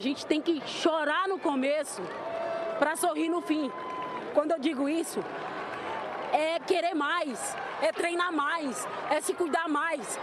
A 0.00 0.04
gente 0.04 0.24
tem 0.26 0.40
que 0.40 0.62
chorar 0.64 1.26
no 1.26 1.40
começo 1.40 2.00
para 2.78 2.94
sorrir 2.94 3.28
no 3.28 3.40
fim. 3.40 3.68
Quando 4.32 4.52
eu 4.52 4.58
digo 4.60 4.88
isso, 4.88 5.18
é 6.32 6.60
querer 6.60 6.94
mais, 6.94 7.56
é 7.82 7.90
treinar 7.90 8.32
mais, 8.32 8.86
é 9.10 9.20
se 9.20 9.34
cuidar 9.34 9.68
mais, 9.68 10.16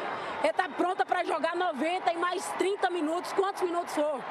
é 0.46 0.48
estar 0.48 0.70
tá 0.70 0.76
pronta 0.78 1.06
para 1.06 1.26
jogar 1.26 1.58
90 1.58 2.14
e 2.14 2.18
mais 2.18 2.48
30 2.58 2.90
minutos, 2.90 3.34
quantos 3.34 3.64
minutos 3.64 3.94
for. 3.94 4.24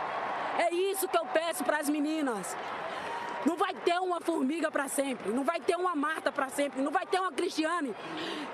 É 0.59 0.72
isso 0.72 1.07
que 1.07 1.19
eu 1.19 1.27
peço 1.27 1.63
para 1.63 1.77
as 1.77 1.91
meninas. 1.91 2.57
Não 3.45 3.57
vai 3.57 3.75
ter 3.75 3.99
uma 3.99 4.21
formiga 4.21 4.71
para 4.71 4.89
sempre, 4.89 5.31
não 5.31 5.45
vai 5.45 5.61
ter 5.61 5.77
uma 5.77 5.95
Marta 5.95 6.33
para 6.33 6.49
sempre, 6.49 6.81
não 6.83 6.91
vai 6.91 7.07
ter 7.07 7.21
uma 7.21 7.33
Cristiane. 7.33 7.95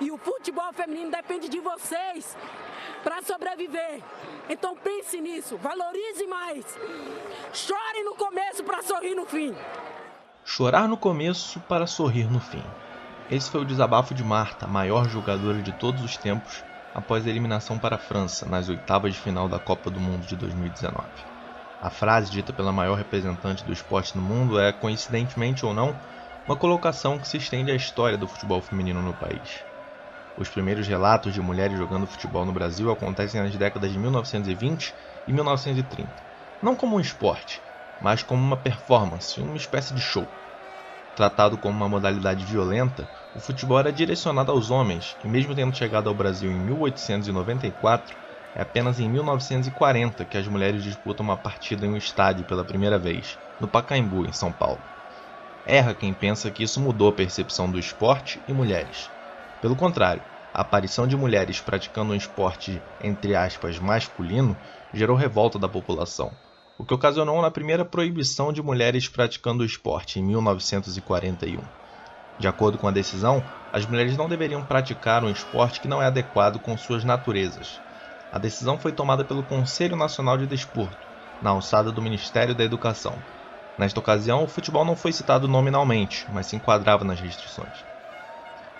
E 0.00 0.10
o 0.10 0.18
futebol 0.18 0.72
feminino 0.72 1.10
depende 1.10 1.48
de 1.48 1.60
vocês 1.60 2.36
para 3.02 3.22
sobreviver. 3.22 4.02
Então 4.48 4.76
pense 4.76 5.20
nisso, 5.20 5.56
valorize 5.56 6.26
mais. 6.26 6.64
Chore 7.52 8.02
no 8.04 8.14
começo 8.14 8.64
para 8.64 8.82
sorrir 8.82 9.14
no 9.14 9.24
fim. 9.26 9.54
Chorar 10.44 10.88
no 10.88 10.96
começo 10.96 11.60
para 11.60 11.86
sorrir 11.86 12.30
no 12.30 12.40
fim. 12.40 12.64
Esse 13.30 13.48
foi 13.48 13.60
o 13.60 13.64
desabafo 13.64 14.12
de 14.14 14.24
Marta, 14.24 14.66
maior 14.66 15.08
jogadora 15.08 15.62
de 15.62 15.72
todos 15.72 16.02
os 16.02 16.16
tempos, 16.16 16.64
após 16.92 17.24
a 17.24 17.30
eliminação 17.30 17.78
para 17.78 17.94
a 17.96 17.98
França 17.98 18.46
nas 18.46 18.68
oitavas 18.68 19.12
de 19.12 19.20
final 19.20 19.48
da 19.48 19.58
Copa 19.60 19.90
do 19.90 20.00
Mundo 20.00 20.26
de 20.26 20.34
2019. 20.34 21.29
A 21.82 21.88
frase 21.88 22.30
dita 22.30 22.52
pela 22.52 22.72
maior 22.72 22.94
representante 22.94 23.64
do 23.64 23.72
esporte 23.72 24.14
no 24.14 24.20
mundo 24.20 24.60
é, 24.60 24.70
coincidentemente 24.70 25.64
ou 25.64 25.72
não, 25.72 25.98
uma 26.46 26.54
colocação 26.54 27.18
que 27.18 27.26
se 27.26 27.38
estende 27.38 27.70
à 27.70 27.74
história 27.74 28.18
do 28.18 28.28
futebol 28.28 28.60
feminino 28.60 29.00
no 29.00 29.14
país. 29.14 29.60
Os 30.36 30.50
primeiros 30.50 30.86
relatos 30.86 31.32
de 31.32 31.40
mulheres 31.40 31.78
jogando 31.78 32.06
futebol 32.06 32.44
no 32.44 32.52
Brasil 32.52 32.90
acontecem 32.90 33.40
nas 33.40 33.56
décadas 33.56 33.90
de 33.90 33.98
1920 33.98 34.94
e 35.26 35.32
1930, 35.32 36.22
não 36.60 36.76
como 36.76 36.96
um 36.96 37.00
esporte, 37.00 37.62
mas 37.98 38.22
como 38.22 38.42
uma 38.42 38.58
performance, 38.58 39.40
uma 39.40 39.56
espécie 39.56 39.94
de 39.94 40.02
show. 40.02 40.28
Tratado 41.14 41.56
como 41.56 41.74
uma 41.74 41.88
modalidade 41.88 42.44
violenta, 42.44 43.08
o 43.32 43.40
futebol 43.40 43.78
era 43.78 43.90
direcionado 43.90 44.52
aos 44.52 44.70
homens, 44.70 45.16
e 45.24 45.28
mesmo 45.28 45.54
tendo 45.54 45.74
chegado 45.74 46.10
ao 46.10 46.14
Brasil 46.14 46.50
em 46.50 46.60
1894, 46.60 48.18
é 48.54 48.62
apenas 48.62 48.98
em 48.98 49.08
1940 49.08 50.24
que 50.24 50.36
as 50.36 50.46
mulheres 50.48 50.82
disputam 50.82 51.24
uma 51.24 51.36
partida 51.36 51.86
em 51.86 51.90
um 51.90 51.96
estádio 51.96 52.44
pela 52.44 52.64
primeira 52.64 52.98
vez, 52.98 53.38
no 53.58 53.68
Pacaembu, 53.68 54.26
em 54.26 54.32
São 54.32 54.52
Paulo. 54.52 54.82
Erra 55.64 55.94
quem 55.94 56.12
pensa 56.12 56.50
que 56.50 56.62
isso 56.62 56.80
mudou 56.80 57.08
a 57.08 57.12
percepção 57.12 57.70
do 57.70 57.78
esporte 57.78 58.42
e 58.48 58.52
mulheres. 58.52 59.10
Pelo 59.60 59.76
contrário, 59.76 60.24
a 60.52 60.62
aparição 60.62 61.06
de 61.06 61.16
mulheres 61.16 61.60
praticando 61.60 62.12
um 62.12 62.16
esporte, 62.16 62.82
entre 63.00 63.36
aspas, 63.36 63.78
masculino, 63.78 64.58
gerou 64.92 65.16
revolta 65.16 65.58
da 65.58 65.68
população, 65.68 66.32
o 66.76 66.84
que 66.84 66.94
ocasionou 66.94 67.40
na 67.40 67.52
primeira 67.52 67.84
proibição 67.84 68.52
de 68.52 68.60
mulheres 68.60 69.06
praticando 69.06 69.62
o 69.62 69.66
esporte, 69.66 70.18
em 70.18 70.24
1941. 70.24 71.62
De 72.36 72.48
acordo 72.48 72.78
com 72.78 72.88
a 72.88 72.90
decisão, 72.90 73.46
as 73.70 73.86
mulheres 73.86 74.16
não 74.16 74.28
deveriam 74.28 74.64
praticar 74.64 75.22
um 75.22 75.30
esporte 75.30 75.80
que 75.80 75.86
não 75.86 76.02
é 76.02 76.06
adequado 76.06 76.58
com 76.58 76.76
suas 76.76 77.04
naturezas, 77.04 77.80
a 78.32 78.38
decisão 78.38 78.78
foi 78.78 78.92
tomada 78.92 79.24
pelo 79.24 79.42
Conselho 79.42 79.96
Nacional 79.96 80.38
de 80.38 80.46
Desporto, 80.46 81.08
na 81.42 81.50
alçada 81.50 81.90
do 81.90 82.00
Ministério 82.00 82.54
da 82.54 82.62
Educação. 82.62 83.18
Nesta 83.76 83.98
ocasião, 83.98 84.44
o 84.44 84.48
futebol 84.48 84.84
não 84.84 84.94
foi 84.94 85.12
citado 85.12 85.48
nominalmente, 85.48 86.26
mas 86.28 86.46
se 86.46 86.54
enquadrava 86.54 87.04
nas 87.04 87.18
restrições. 87.18 87.84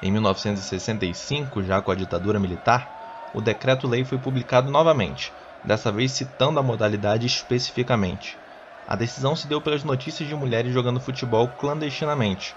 Em 0.00 0.12
1965, 0.12 1.62
já 1.64 1.82
com 1.82 1.90
a 1.90 1.94
ditadura 1.94 2.38
militar, 2.38 2.90
o 3.32 3.40
decreto-lei 3.40 4.04
foi 4.04 4.18
publicado 4.18 4.70
novamente, 4.70 5.32
dessa 5.64 5.90
vez 5.90 6.12
citando 6.12 6.58
a 6.60 6.62
modalidade 6.62 7.26
especificamente. 7.26 8.38
A 8.86 8.94
decisão 8.96 9.34
se 9.34 9.46
deu 9.46 9.60
pelas 9.60 9.84
notícias 9.84 10.28
de 10.28 10.34
mulheres 10.34 10.72
jogando 10.72 11.00
futebol 11.00 11.48
clandestinamente. 11.48 12.56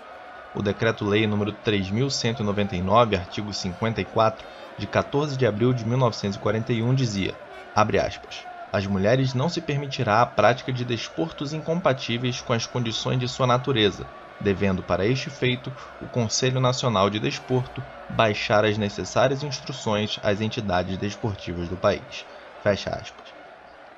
O 0.53 0.61
decreto-lei 0.61 1.25
número 1.25 1.51
3199, 1.51 3.15
artigo 3.15 3.52
54, 3.52 4.45
de 4.77 4.86
14 4.86 5.36
de 5.36 5.47
abril 5.47 5.73
de 5.73 5.83
1941 5.83 6.93
dizia, 6.93 7.39
aspas, 7.73 8.45
as 8.71 8.86
mulheres 8.86 9.33
não 9.33 9.49
se 9.49 9.59
permitirá 9.59 10.21
a 10.21 10.25
prática 10.27 10.71
de 10.71 10.86
desportos 10.86 11.53
incompatíveis 11.53 12.39
com 12.39 12.53
as 12.53 12.67
condições 12.67 13.17
de 13.17 13.27
sua 13.27 13.47
natureza, 13.47 14.08
devendo 14.39 14.83
para 14.83 15.08
este 15.08 15.31
feito 15.31 15.73
o 15.99 16.08
Conselho 16.08 16.59
Nacional 16.59 17.09
de 17.09 17.19
Desporto 17.19 17.83
baixar 18.08 18.63
as 18.63 18.77
necessárias 18.77 19.42
instruções 19.42 20.19
às 20.21 20.39
entidades 20.39 20.99
desportivas 20.99 21.67
do 21.67 21.77
país. 21.77 22.27
Fecha 22.61 22.92
aspas. 22.92 23.33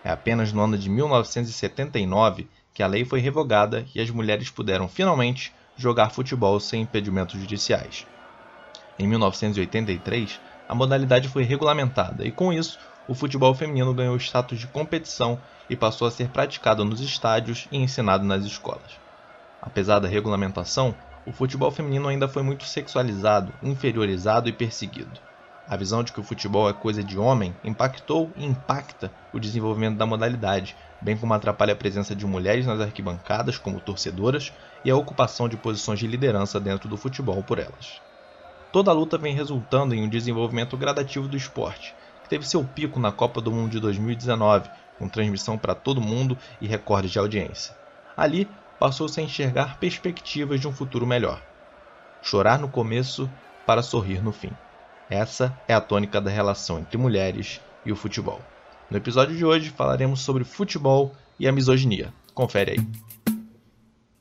É 0.02 0.10
apenas 0.10 0.54
no 0.54 0.62
ano 0.62 0.78
de 0.78 0.90
1979 0.90 2.48
que 2.74 2.82
a 2.82 2.88
lei 2.88 3.04
foi 3.04 3.20
revogada 3.20 3.86
e 3.94 4.00
as 4.00 4.10
mulheres 4.10 4.50
puderam 4.50 4.88
finalmente 4.88 5.54
jogar 5.78 6.10
futebol 6.10 6.60
sem 6.60 6.82
impedimentos 6.82 7.40
judiciais. 7.40 8.06
Em 8.98 9.08
1983, 9.08 10.40
a 10.68 10.74
modalidade 10.74 11.28
foi 11.28 11.44
regulamentada 11.44 12.26
e, 12.26 12.32
com 12.32 12.52
isso, 12.52 12.80
o 13.08 13.14
futebol 13.14 13.54
feminino 13.54 13.94
ganhou 13.94 14.18
status 14.18 14.60
de 14.60 14.68
competição 14.68 15.40
e 15.70 15.76
passou 15.76 16.08
a 16.08 16.12
ser 16.12 16.30
praticado 16.30 16.84
nos 16.84 17.02
estádios 17.02 17.68
e 17.72 17.78
ensinado 17.78 18.24
nas 18.24 18.46
escolas. 18.46 19.00
Apesar 19.62 20.00
da 20.00 20.08
regulamentação, 20.08 20.96
o 21.26 21.32
futebol 21.32 21.72
feminino 21.72 22.08
ainda 22.08 22.28
foi 22.28 22.44
muito 22.44 22.66
sexualizado, 22.66 23.54
inferiorizado 23.62 24.48
e 24.48 24.54
perseguido. 24.54 25.20
A 25.68 25.76
visão 25.76 26.04
de 26.04 26.14
que 26.14 26.20
o 26.20 26.24
futebol 26.24 26.70
é 26.70 26.74
coisa 26.74 27.04
de 27.04 27.18
homem 27.18 27.56
impactou 27.64 28.32
e 28.36 28.46
impacta 28.46 29.12
o 29.34 29.40
desenvolvimento 29.40 29.98
da 29.98 30.06
modalidade, 30.06 30.76
bem 31.02 31.18
como 31.18 31.34
atrapalha 31.34 31.74
a 31.74 31.76
presença 31.76 32.16
de 32.16 32.26
mulheres 32.26 32.68
nas 32.68 32.80
arquibancadas 32.80 33.58
como 33.58 33.80
torcedoras 33.80 34.54
e 34.86 34.92
a 34.92 34.96
ocupação 34.96 35.50
de 35.50 35.58
posições 35.58 36.00
de 36.00 36.06
liderança 36.06 36.60
dentro 36.60 36.88
do 36.88 36.96
futebol 36.96 37.42
por 37.44 37.58
elas. 37.58 38.00
Toda 38.72 38.92
a 38.92 38.94
luta 38.94 39.18
vem 39.18 39.34
resultando 39.34 39.96
em 39.96 40.04
um 40.04 40.10
desenvolvimento 40.10 40.78
gradativo 40.78 41.28
do 41.28 41.36
esporte, 41.36 41.96
que 42.24 42.30
teve 42.30 42.48
seu 42.48 42.64
pico 42.64 43.00
na 43.00 43.12
Copa 43.12 43.42
do 43.42 43.52
Mundo 43.52 43.72
de 43.72 43.80
2019, 43.80 44.70
com 45.00 45.10
transmissão 45.10 45.58
para 45.58 45.74
todo 45.74 46.00
mundo 46.00 46.38
e 46.62 46.68
recordes 46.68 47.12
de 47.12 47.20
audiência. 47.20 47.76
Ali, 48.16 48.48
passou-se 48.80 49.20
a 49.20 49.24
enxergar 49.24 49.80
perspectivas 49.80 50.60
de 50.62 50.68
um 50.68 50.72
futuro 50.72 51.08
melhor. 51.08 51.42
Chorar 52.22 52.60
no 52.60 52.70
começo 52.70 53.30
para 53.66 53.82
sorrir 53.82 54.24
no 54.24 54.32
fim. 54.32 54.52
Essa 55.10 55.58
é 55.68 55.74
a 55.74 55.82
tônica 55.82 56.22
da 56.22 56.30
relação 56.30 56.80
entre 56.80 56.98
mulheres 56.98 57.62
e 57.86 57.92
o 57.92 57.96
futebol. 57.96 58.42
No 58.90 58.98
episódio 58.98 59.36
de 59.36 59.46
hoje 59.46 59.70
falaremos 59.70 60.22
sobre 60.22 60.44
futebol 60.44 61.12
e 61.40 61.48
a 61.48 61.52
misoginia. 61.52 62.14
Confere 62.34 62.72
aí. 62.72 63.05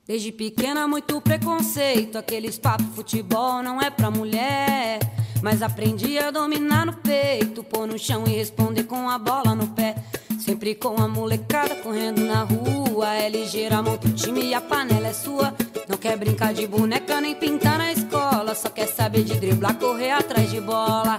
Desde 0.06 0.30
pequena, 0.30 0.86
muito 0.86 1.18
preconceito. 1.22 2.18
Aqueles 2.18 2.58
papo 2.58 2.84
futebol 2.94 3.62
não 3.62 3.80
é 3.80 3.88
pra 3.88 4.10
mulher. 4.10 4.98
Mas 5.42 5.62
aprendi 5.62 6.18
a 6.18 6.30
dominar 6.30 6.84
no 6.84 6.92
peito, 6.92 7.64
pôr 7.64 7.86
no 7.86 7.98
chão 7.98 8.24
e 8.26 8.30
responder 8.30 8.84
com 8.84 9.08
a 9.08 9.18
bola 9.18 9.54
no 9.54 9.68
pé. 9.68 9.94
Sempre 10.38 10.74
com 10.74 11.00
a 11.00 11.08
molecada 11.08 11.74
correndo 11.76 12.20
na 12.20 12.42
rua. 12.42 13.14
É 13.14 13.30
ligeira, 13.30 13.80
monta 13.80 14.06
o 14.06 14.12
time 14.12 14.44
e 14.44 14.54
a 14.54 14.60
panela 14.60 15.08
é 15.08 15.12
sua. 15.14 15.54
Não 15.88 15.96
quer 15.96 16.18
brincar 16.18 16.52
de 16.52 16.66
boneca 16.66 17.18
nem 17.22 17.34
pintar 17.34 17.78
na 17.78 17.90
escola. 17.90 18.54
Só 18.54 18.68
quer 18.68 18.88
saber 18.88 19.24
de 19.24 19.40
driblar, 19.40 19.78
correr 19.78 20.10
atrás 20.10 20.50
de 20.50 20.60
bola. 20.60 21.18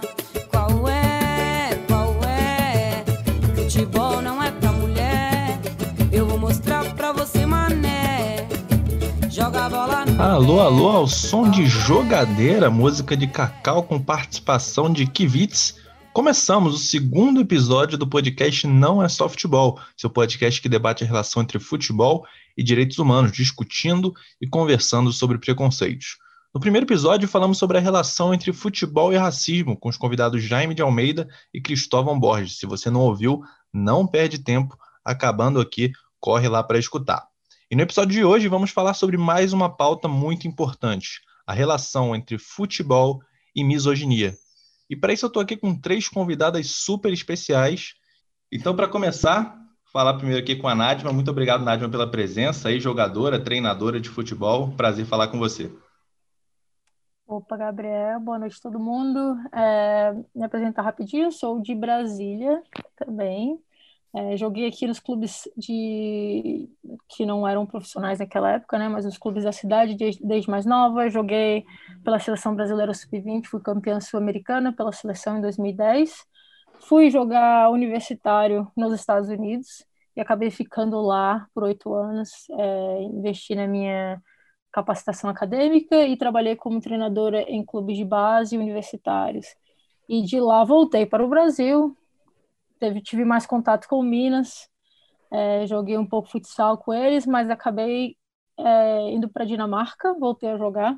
Alô, 10.18 10.62
alô, 10.62 10.88
ao 10.88 11.07
som 11.07 11.51
de 11.51 11.66
Jogadeira, 11.66 12.69
música 12.69 13.18
de 13.18 13.28
Cacau 13.28 13.84
com 13.84 14.01
participação 14.01 14.90
de 14.90 15.06
Kivitz. 15.06 15.75
Começamos 16.13 16.73
o 16.73 16.78
segundo 16.78 17.41
episódio 17.41 17.97
do 17.97 18.07
podcast 18.07 18.66
Não 18.66 19.03
é 19.03 19.09
Só 19.09 19.28
Futebol, 19.28 19.78
seu 19.97 20.09
podcast 20.09 20.62
que 20.62 20.69
debate 20.69 21.03
a 21.03 21.07
relação 21.07 21.41
entre 21.41 21.59
futebol 21.59 22.26
e 22.55 22.64
direitos 22.64 22.97
humanos, 22.97 23.34
discutindo 23.34 24.14
e 24.40 24.47
conversando 24.47 25.11
sobre 25.11 25.38
preconceitos. 25.38 26.17
No 26.53 26.61
primeiro 26.61 26.85
episódio, 26.85 27.28
falamos 27.28 27.58
sobre 27.58 27.78
a 27.78 27.81
relação 27.81 28.34
entre 28.34 28.53
futebol 28.53 29.11
e 29.11 29.17
racismo, 29.17 29.76
com 29.78 29.90
os 29.90 29.97
convidados 29.97 30.41
Jaime 30.41 30.73
de 30.73 30.81
Almeida 30.81 31.28
e 31.53 31.59
Cristóvão 31.59 32.17
Borges. 32.17 32.58
Se 32.58 32.66
você 32.66 32.90
não 32.90 33.02
ouviu, 33.02 33.41
não 33.73 34.08
perde 34.08 34.40
tempo, 34.40 34.78
acabando 35.03 35.59
aqui, 35.59 35.91
corre 36.22 36.47
lá 36.47 36.64
para 36.64 36.79
escutar. 36.79 37.34
E 37.70 37.76
no 37.76 37.82
episódio 37.82 38.12
de 38.12 38.23
hoje 38.23 38.47
vamos 38.47 38.70
falar 38.70 38.94
sobre 38.94 39.17
mais 39.17 39.52
uma 39.52 39.76
pauta 39.76 40.08
muito 40.08 40.47
importante: 40.47 41.22
a 41.47 41.53
relação 41.53 42.16
entre 42.16 42.38
futebol 42.38 43.20
e 43.56 43.64
misoginia. 43.64 44.35
E 44.88 44.96
para 44.96 45.12
isso 45.12 45.26
eu 45.26 45.29
estou 45.29 45.41
aqui 45.41 45.58
com 45.58 45.76
três 45.76 46.08
convidadas 46.08 46.67
super 46.67 47.12
especiais. 47.12 47.96
Então, 48.52 48.76
para 48.76 48.88
começar, 48.88 49.58
falar 49.91 50.14
primeiro 50.14 50.44
aqui 50.44 50.56
com 50.56 50.67
a 50.67 50.76
Nadma. 50.76 51.12
Muito 51.12 51.32
obrigado, 51.32 51.66
Nadma, 51.66 51.90
pela 51.90 52.09
presença 52.09 52.70
aí, 52.70 52.79
jogadora, 52.79 53.44
treinadora 53.44 54.00
de 54.00 54.09
futebol. 54.09 54.72
Prazer 54.78 55.03
falar 55.08 55.29
com 55.29 55.40
você. 55.40 55.76
Opa, 57.26 57.58
Gabriel, 57.58 58.20
boa 58.20 58.38
noite 58.38 58.58
a 58.59 58.62
todo 58.62 58.79
mundo. 58.79 59.38
É, 59.52 60.14
me 60.35 60.44
apresentar 60.44 60.84
rapidinho, 60.84 61.32
sou 61.32 61.59
de 61.59 61.73
Brasília 61.73 62.62
também. 62.96 63.59
É, 64.16 64.38
joguei 64.38 64.66
aqui 64.67 64.88
nos 64.88 65.00
clubes 65.00 65.44
de 65.58 66.70
que 67.09 67.26
não 67.26 67.46
eram 67.46 67.66
profissionais 67.66 68.20
naquela 68.20 68.53
época, 68.53 68.78
né? 68.78 68.88
Mas 68.88 69.03
nos 69.03 69.17
clubes 69.17 69.44
da 69.44 69.52
cidade 69.52 69.96
desde, 69.96 70.26
desde 70.26 70.50
mais 70.50 70.66
nova. 70.66 71.09
Joguei 71.09 71.66
pela 72.02 72.17
seleção 72.17 72.56
brasileira 72.56 72.94
sub-20, 72.94 73.46
fui 73.47 73.59
campeã 73.62 74.00
sul-americana 74.00 74.72
pela 74.72 74.94
seleção 74.94 75.38
em 75.38 75.41
2010. 75.41 76.26
Fui 76.79 77.09
jogar 77.09 77.70
universitário 77.70 78.72
nos 78.76 78.94
Estados 78.94 79.28
Unidos 79.29 79.85
e 80.16 80.22
acabei 80.22 80.50
ficando 80.50 81.02
lá 81.02 81.46
por 81.53 81.64
oito 81.64 81.94
anos. 81.94 82.32
É, 82.58 83.02
investi 83.03 83.53
na 83.53 83.67
minha 83.67 84.22
capacitação 84.72 85.29
acadêmica 85.29 86.06
e 86.08 86.16
trabalhei 86.16 86.56
como 86.56 86.79
treinadora 86.79 87.41
em 87.44 87.66
clubes 87.66 87.97
de 87.97 88.06
base 88.06 88.58
universitários. 88.58 89.47
E 90.08 90.22
de 90.22 90.40
lá 90.40 90.64
voltei 90.64 91.06
para 91.06 91.26
o 91.26 91.28
Brasil, 91.28 91.97
teve, 92.79 93.01
tive 93.01 93.25
mais 93.25 93.45
contato 93.45 93.87
com 93.87 93.99
o 93.99 94.03
Minas, 94.03 94.69
é, 95.31 95.66
joguei 95.67 95.97
um 95.97 96.05
pouco 96.05 96.29
futsal 96.29 96.77
com 96.77 96.93
eles, 96.93 97.25
mas 97.25 97.49
acabei 97.49 98.17
é, 98.57 99.11
indo 99.11 99.29
para 99.29 99.43
a 99.43 99.45
Dinamarca, 99.45 100.13
voltei 100.13 100.49
a 100.49 100.57
jogar. 100.57 100.97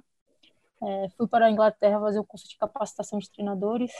É, 0.82 1.10
fui 1.18 1.28
para 1.28 1.48
a 1.48 1.52
Inglaterra 1.52 2.00
fazer 2.00 2.20
o 2.20 2.24
curso 2.24 2.48
de 2.48 2.58
capacitação 2.58 3.18
de 3.18 3.32
treinadores 3.32 3.92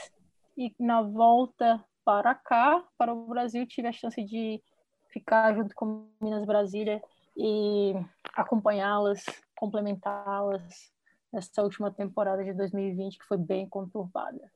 e 0.56 0.72
na 0.78 1.02
volta 1.02 1.84
para 2.04 2.34
cá, 2.34 2.82
para 2.96 3.12
o 3.12 3.26
Brasil, 3.26 3.66
tive 3.66 3.88
a 3.88 3.92
chance 3.92 4.22
de 4.22 4.62
ficar 5.08 5.54
junto 5.54 5.74
com 5.74 6.08
Minas 6.20 6.44
Brasília 6.44 7.02
e 7.36 7.94
acompanhá-las, 8.34 9.24
complementá-las 9.56 10.92
nessa 11.32 11.62
última 11.62 11.90
temporada 11.90 12.44
de 12.44 12.52
2020 12.52 13.18
que 13.18 13.24
foi 13.24 13.36
bem 13.36 13.68
conturbada. 13.68 14.50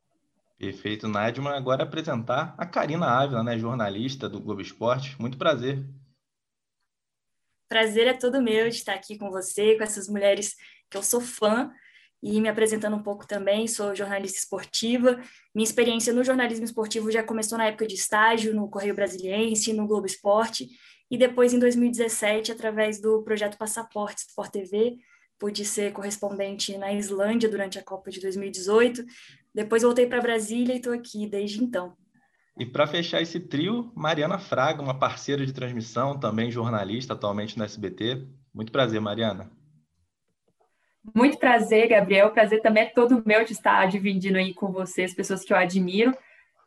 Perfeito, 0.63 1.09
Nadima. 1.09 1.57
Agora 1.57 1.83
apresentar 1.83 2.55
a 2.57 2.65
Karina 2.65 3.05
Ávila, 3.05 3.43
né, 3.43 3.59
jornalista 3.59 4.29
do 4.29 4.39
Globo 4.39 4.61
Esporte. 4.61 5.21
Muito 5.21 5.37
prazer. 5.37 5.85
Prazer 7.69 8.07
é 8.07 8.13
todo 8.13 8.41
meu 8.41 8.69
de 8.69 8.77
estar 8.77 8.95
aqui 8.95 9.19
com 9.19 9.29
você, 9.29 9.77
com 9.77 9.83
essas 9.83 10.07
mulheres 10.07 10.55
que 10.89 10.97
eu 10.97 11.03
sou 11.03 11.21
fã 11.21 11.69
e 12.23 12.41
me 12.41 12.49
apresentando 12.49 12.95
um 12.95 13.03
pouco 13.03 13.27
também, 13.27 13.67
sou 13.67 13.93
jornalista 13.93 14.39
esportiva. 14.39 15.21
Minha 15.53 15.65
experiência 15.65 16.13
no 16.13 16.23
jornalismo 16.23 16.65
esportivo 16.65 17.11
já 17.11 17.25
começou 17.25 17.59
na 17.59 17.67
época 17.67 17.85
de 17.85 17.97
estágio 17.97 18.55
no 18.55 18.71
Correio 18.71 18.95
Brasiliense, 18.95 19.73
no 19.73 19.89
Globo 19.89 20.07
Esporte, 20.07 20.69
e 21.11 21.19
depois 21.19 21.53
em 21.53 21.59
2017, 21.59 22.53
através 22.53 23.01
do 23.01 23.21
projeto 23.25 23.59
Passaporte 23.59 24.21
Sport 24.21 24.53
TV, 24.53 24.97
pude 25.43 25.65
ser 25.65 25.93
correspondente 25.93 26.79
na 26.79 26.93
Islândia 26.93 27.49
durante 27.49 27.77
a 27.77 27.83
Copa 27.83 28.13
de 28.13 28.21
2018, 28.21 29.05
depois 29.55 29.83
voltei 29.83 30.07
para 30.07 30.21
Brasília 30.21 30.75
e 30.75 30.77
estou 30.77 30.93
aqui 30.93 31.27
desde 31.27 31.63
então. 31.63 31.95
E 32.59 32.67
para 32.67 32.87
fechar 32.87 33.23
esse 33.23 33.41
trio, 33.41 33.91
Mariana 33.95 34.39
Fraga, 34.39 34.83
uma 34.83 34.99
parceira 34.99 35.45
de 35.45 35.53
transmissão, 35.53 36.19
também 36.19 36.51
jornalista 36.51 37.15
atualmente 37.15 37.57
no 37.59 37.65
SBT. 37.65 38.27
Muito 38.55 38.71
prazer, 38.71 39.01
Mariana. 39.01 39.51
Muito 41.15 41.39
prazer, 41.39 41.89
Gabriel. 41.89 42.29
O 42.29 42.33
prazer 42.33 42.61
também 42.61 42.85
é 42.85 42.91
todo 42.91 43.23
meu 43.27 43.45
de 43.45 43.53
estar 43.53 43.87
dividindo 43.87 44.39
aí 44.39 44.55
com 44.55 44.71
vocês, 44.71 45.15
pessoas 45.15 45.45
que 45.45 45.53
eu 45.53 45.57
admiro. 45.57 46.17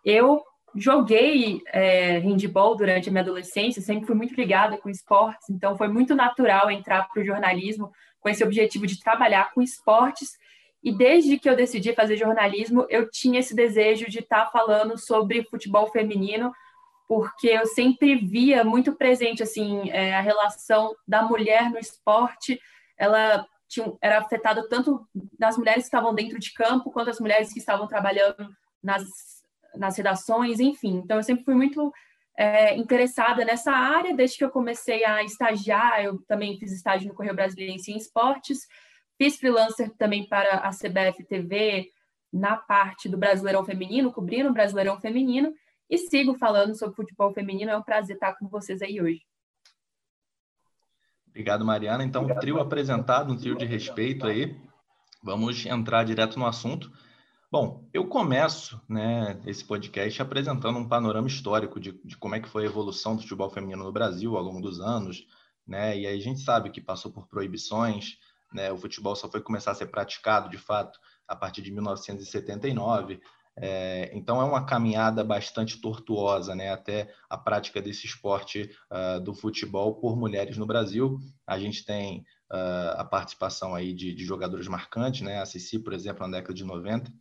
Eu 0.04 0.44
joguei 0.76 1.62
é, 1.68 2.18
handball 2.18 2.76
durante 2.76 3.08
a 3.08 3.12
minha 3.12 3.22
adolescência, 3.24 3.82
sempre 3.82 4.06
fui 4.06 4.16
muito 4.16 4.36
ligada 4.36 4.78
com 4.78 4.90
esportes, 4.90 5.50
então 5.50 5.78
foi 5.78 5.88
muito 5.88 6.14
natural 6.14 6.70
entrar 6.70 7.08
para 7.08 7.22
o 7.22 7.26
jornalismo 7.26 7.92
com 8.20 8.28
esse 8.28 8.44
objetivo 8.44 8.86
de 8.86 9.00
trabalhar 9.00 9.54
com 9.54 9.62
esportes 9.62 10.32
e 10.86 10.96
desde 10.96 11.40
que 11.40 11.50
eu 11.50 11.56
decidi 11.56 11.94
fazer 11.96 12.16
jornalismo, 12.16 12.86
eu 12.92 13.10
tinha 13.10 13.40
esse 13.40 13.56
desejo 13.56 14.08
de 14.08 14.20
estar 14.20 14.46
tá 14.46 14.52
falando 14.52 15.00
sobre 15.00 15.44
futebol 15.46 15.88
feminino, 15.88 16.54
porque 17.08 17.48
eu 17.48 17.66
sempre 17.66 18.16
via 18.16 18.64
muito 18.64 18.94
presente 18.94 19.42
assim 19.42 19.90
é, 19.90 20.16
a 20.16 20.22
relação 20.22 20.96
da 21.08 21.24
mulher 21.24 21.72
no 21.72 21.80
esporte. 21.80 22.62
Ela 23.00 23.48
tinha, 23.68 23.92
era 24.00 24.20
afetada 24.20 24.70
tanto 24.70 25.04
das 25.40 25.58
mulheres 25.58 25.86
que 25.86 25.88
estavam 25.88 26.14
dentro 26.14 26.38
de 26.38 26.54
campo 26.54 26.92
quanto 26.92 27.10
as 27.10 27.20
mulheres 27.20 27.52
que 27.52 27.58
estavam 27.58 27.88
trabalhando 27.88 28.48
nas, 28.84 29.04
nas 29.76 29.98
redações, 29.98 30.60
enfim. 30.60 31.02
Então 31.04 31.18
eu 31.18 31.24
sempre 31.24 31.46
fui 31.46 31.56
muito 31.56 31.92
é, 32.38 32.78
interessada 32.78 33.44
nessa 33.44 33.72
área 33.72 34.16
desde 34.16 34.38
que 34.38 34.46
eu 34.46 34.52
comecei 34.52 35.04
a 35.04 35.24
estagiar. 35.24 36.04
Eu 36.04 36.22
também 36.28 36.60
fiz 36.60 36.72
estágio 36.72 37.08
no 37.08 37.16
Correio 37.16 37.36
Brasileiro 37.36 37.74
em 37.74 37.98
Esportes 37.98 38.68
Fiz 39.18 39.38
freelancer 39.38 39.92
também 39.98 40.28
para 40.28 40.58
a 40.58 40.70
CBF 40.70 41.24
TV 41.24 41.92
na 42.32 42.58
parte 42.58 43.08
do 43.08 43.18
Brasileirão 43.18 43.64
Feminino, 43.64 44.12
cobrindo 44.12 44.50
o 44.50 44.54
Brasileirão 44.54 45.00
Feminino, 45.00 45.54
e 45.90 45.98
sigo 45.98 46.34
falando 46.34 46.78
sobre 46.78 46.96
futebol 46.96 47.32
feminino. 47.34 47.72
É 47.72 47.78
um 47.78 47.84
prazer 47.84 48.16
estar 48.16 48.34
com 48.36 48.48
vocês 48.48 48.82
aí 48.82 49.02
hoje. 49.02 49.22
Obrigado, 51.30 51.66
Mariana. 51.66 52.04
Então, 52.04 52.24
Obrigado. 52.24 52.42
trio 52.42 52.60
apresentado, 52.60 53.34
um 53.34 53.38
trio 53.38 53.56
de 53.56 53.66
respeito 53.66 54.26
aí. 54.26 54.58
Vamos 55.24 55.66
entrar 55.66 56.04
direto 56.04 56.40
no 56.40 56.46
assunto. 56.46 56.92
Bom, 57.52 57.88
eu 57.94 58.08
começo 58.08 58.82
né, 58.90 59.42
esse 59.46 59.64
podcast 59.64 60.22
apresentando 60.22 60.78
um 60.78 60.88
panorama 60.88 61.28
histórico 61.28 61.80
de, 61.80 61.94
de 62.04 62.18
como 62.18 62.36
é 62.36 62.40
que 62.40 62.50
foi 62.50 62.64
a 62.64 62.68
evolução 62.68 63.16
do 63.16 63.22
futebol 63.22 63.50
feminino 63.50 63.84
no 63.84 63.92
Brasil 63.92 64.36
ao 64.36 64.44
longo 64.44 64.62
dos 64.62 64.80
anos. 64.80 65.26
Né? 65.66 65.98
E 66.00 66.08
aí 66.08 66.18
a 66.18 66.22
gente 66.22 66.42
sabe 66.42 66.70
que 66.70 66.82
passou 66.82 67.12
por 67.12 67.28
proibições, 67.28 68.18
né? 68.56 68.72
O 68.72 68.78
futebol 68.78 69.16
só 69.16 69.30
foi 69.30 69.42
começar 69.42 69.72
a 69.72 69.76
ser 69.76 69.88
praticado, 69.88 70.50
de 70.50 70.58
fato, 70.58 71.00
a 71.28 71.36
partir 71.36 71.62
de 71.62 71.72
1979. 71.72 73.20
É, 73.58 74.12
então, 74.14 74.42
é 74.42 74.44
uma 74.44 74.66
caminhada 74.66 75.24
bastante 75.24 75.80
tortuosa 75.80 76.54
né, 76.56 76.72
até 76.72 77.14
a 77.30 77.38
prática 77.38 77.82
desse 77.82 78.06
esporte 78.06 78.70
uh, 78.92 79.20
do 79.22 79.34
futebol 79.34 79.96
por 79.96 80.18
mulheres 80.18 80.58
no 80.58 80.66
Brasil. 80.66 81.20
A 81.48 81.58
gente 81.58 81.86
tem 81.86 82.26
uh, 82.52 82.98
a 82.98 83.06
participação 83.06 83.74
aí 83.74 83.94
de, 83.94 84.14
de, 84.14 84.26
jogadores 84.26 84.68
marcantes, 84.68 85.22
né, 85.22 85.42
a 85.42 85.46
Cici, 85.46 85.80
por 85.80 85.94
exemplo, 85.94 86.28
na 86.28 86.38
década 86.38 86.54
de 86.54 86.66
90, 86.66 87.14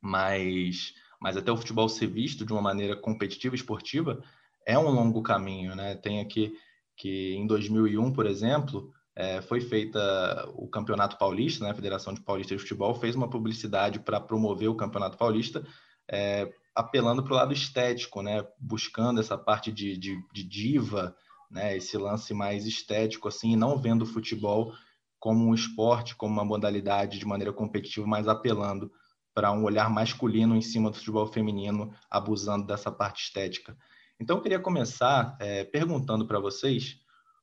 mas, 0.00 0.94
mas 1.20 1.36
até 1.36 1.52
o 1.52 1.56
futebol 1.56 1.88
ser 1.88 2.08
visto 2.08 2.44
de 2.44 2.52
uma 2.52 2.62
maneira 2.62 2.96
competitiva, 2.96 3.54
esportiva, 3.54 4.20
é 4.66 4.76
um 4.76 4.90
longo 4.90 5.22
caminho. 5.22 5.76
Né? 5.76 5.94
Tem 5.94 6.20
aqui 6.20 6.56
que 6.96 7.34
em 7.34 7.46
2001, 7.46 8.12
por 8.12 8.26
exemplo, 8.26 8.92
é, 9.14 9.42
foi 9.42 9.60
feita 9.60 10.48
o 10.54 10.66
Campeonato 10.68 11.18
Paulista, 11.18 11.64
né? 11.64 11.70
a 11.70 11.74
Federação 11.74 12.14
de 12.14 12.20
Paulista 12.20 12.54
de 12.54 12.62
Futebol 12.62 12.94
fez 12.94 13.14
uma 13.14 13.28
publicidade 13.28 14.00
para 14.00 14.20
promover 14.20 14.68
o 14.68 14.74
Campeonato 14.74 15.18
Paulista, 15.18 15.66
é, 16.10 16.50
apelando 16.74 17.22
para 17.22 17.32
o 17.32 17.36
lado 17.36 17.52
estético, 17.52 18.22
né? 18.22 18.46
buscando 18.58 19.20
essa 19.20 19.36
parte 19.36 19.70
de, 19.70 19.96
de, 19.98 20.18
de, 20.32 20.42
diva, 20.42 21.14
né? 21.50 21.76
esse 21.76 21.98
lance 21.98 22.32
mais 22.32 22.64
estético, 22.64 23.28
assim, 23.28 23.54
não 23.54 23.76
vendo 23.76 24.02
o 24.02 24.06
futebol 24.06 24.72
como 25.20 25.46
um 25.46 25.54
esporte, 25.54 26.16
como 26.16 26.32
uma 26.32 26.44
modalidade 26.44 27.18
de 27.18 27.26
maneira 27.26 27.52
competitiva, 27.52 28.06
mas 28.06 28.26
apelando 28.26 28.90
para 29.34 29.52
um 29.52 29.64
olhar 29.64 29.88
masculino 29.90 30.56
em 30.56 30.60
cima 30.60 30.90
do 30.90 30.96
futebol 30.96 31.26
feminino, 31.26 31.94
abusando 32.10 32.66
dessa 32.66 32.90
parte 32.90 33.24
estética. 33.24 33.76
Então, 34.18 34.36
eu 34.36 34.42
queria 34.42 34.60
começar 34.60 35.36
é, 35.40 35.64
perguntando 35.64 36.26
para 36.26 36.38
vocês 36.38 36.98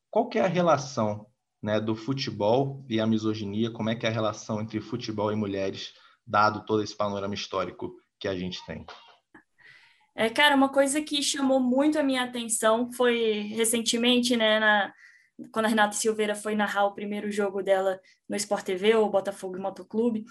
qual 0.09 0.27
que 0.27 0.37
é 0.37 0.43
a 0.43 0.47
relação 0.47 1.25
né, 1.61 1.79
do 1.79 1.95
futebol 1.95 2.85
e 2.89 2.99
a 2.99 3.07
misoginia, 3.07 3.71
como 3.71 3.89
é 3.89 3.95
que 3.95 4.05
é 4.05 4.09
a 4.09 4.13
relação 4.13 4.61
entre 4.61 4.79
futebol 4.79 5.31
e 5.31 5.35
mulheres, 5.35 5.93
dado 6.25 6.65
todo 6.65 6.83
esse 6.83 6.95
panorama 6.95 7.33
histórico 7.33 7.95
que 8.19 8.27
a 8.27 8.35
gente 8.35 8.65
tem. 8.65 8.85
É, 10.15 10.29
cara, 10.29 10.55
uma 10.55 10.69
coisa 10.69 11.01
que 11.01 11.21
chamou 11.21 11.59
muito 11.59 11.97
a 11.97 12.03
minha 12.03 12.23
atenção 12.23 12.91
foi 12.91 13.51
recentemente, 13.53 14.35
né, 14.35 14.59
na, 14.59 14.93
quando 15.51 15.65
a 15.65 15.69
Renata 15.69 15.95
Silveira 15.95 16.35
foi 16.35 16.55
narrar 16.55 16.85
o 16.85 16.93
primeiro 16.93 17.31
jogo 17.31 17.63
dela 17.63 17.99
no 18.27 18.35
Sport 18.35 18.65
TV, 18.65 18.95
o 18.95 19.09
Botafogo 19.09 19.57
e 19.57 19.61
Motoclube, 19.61 20.25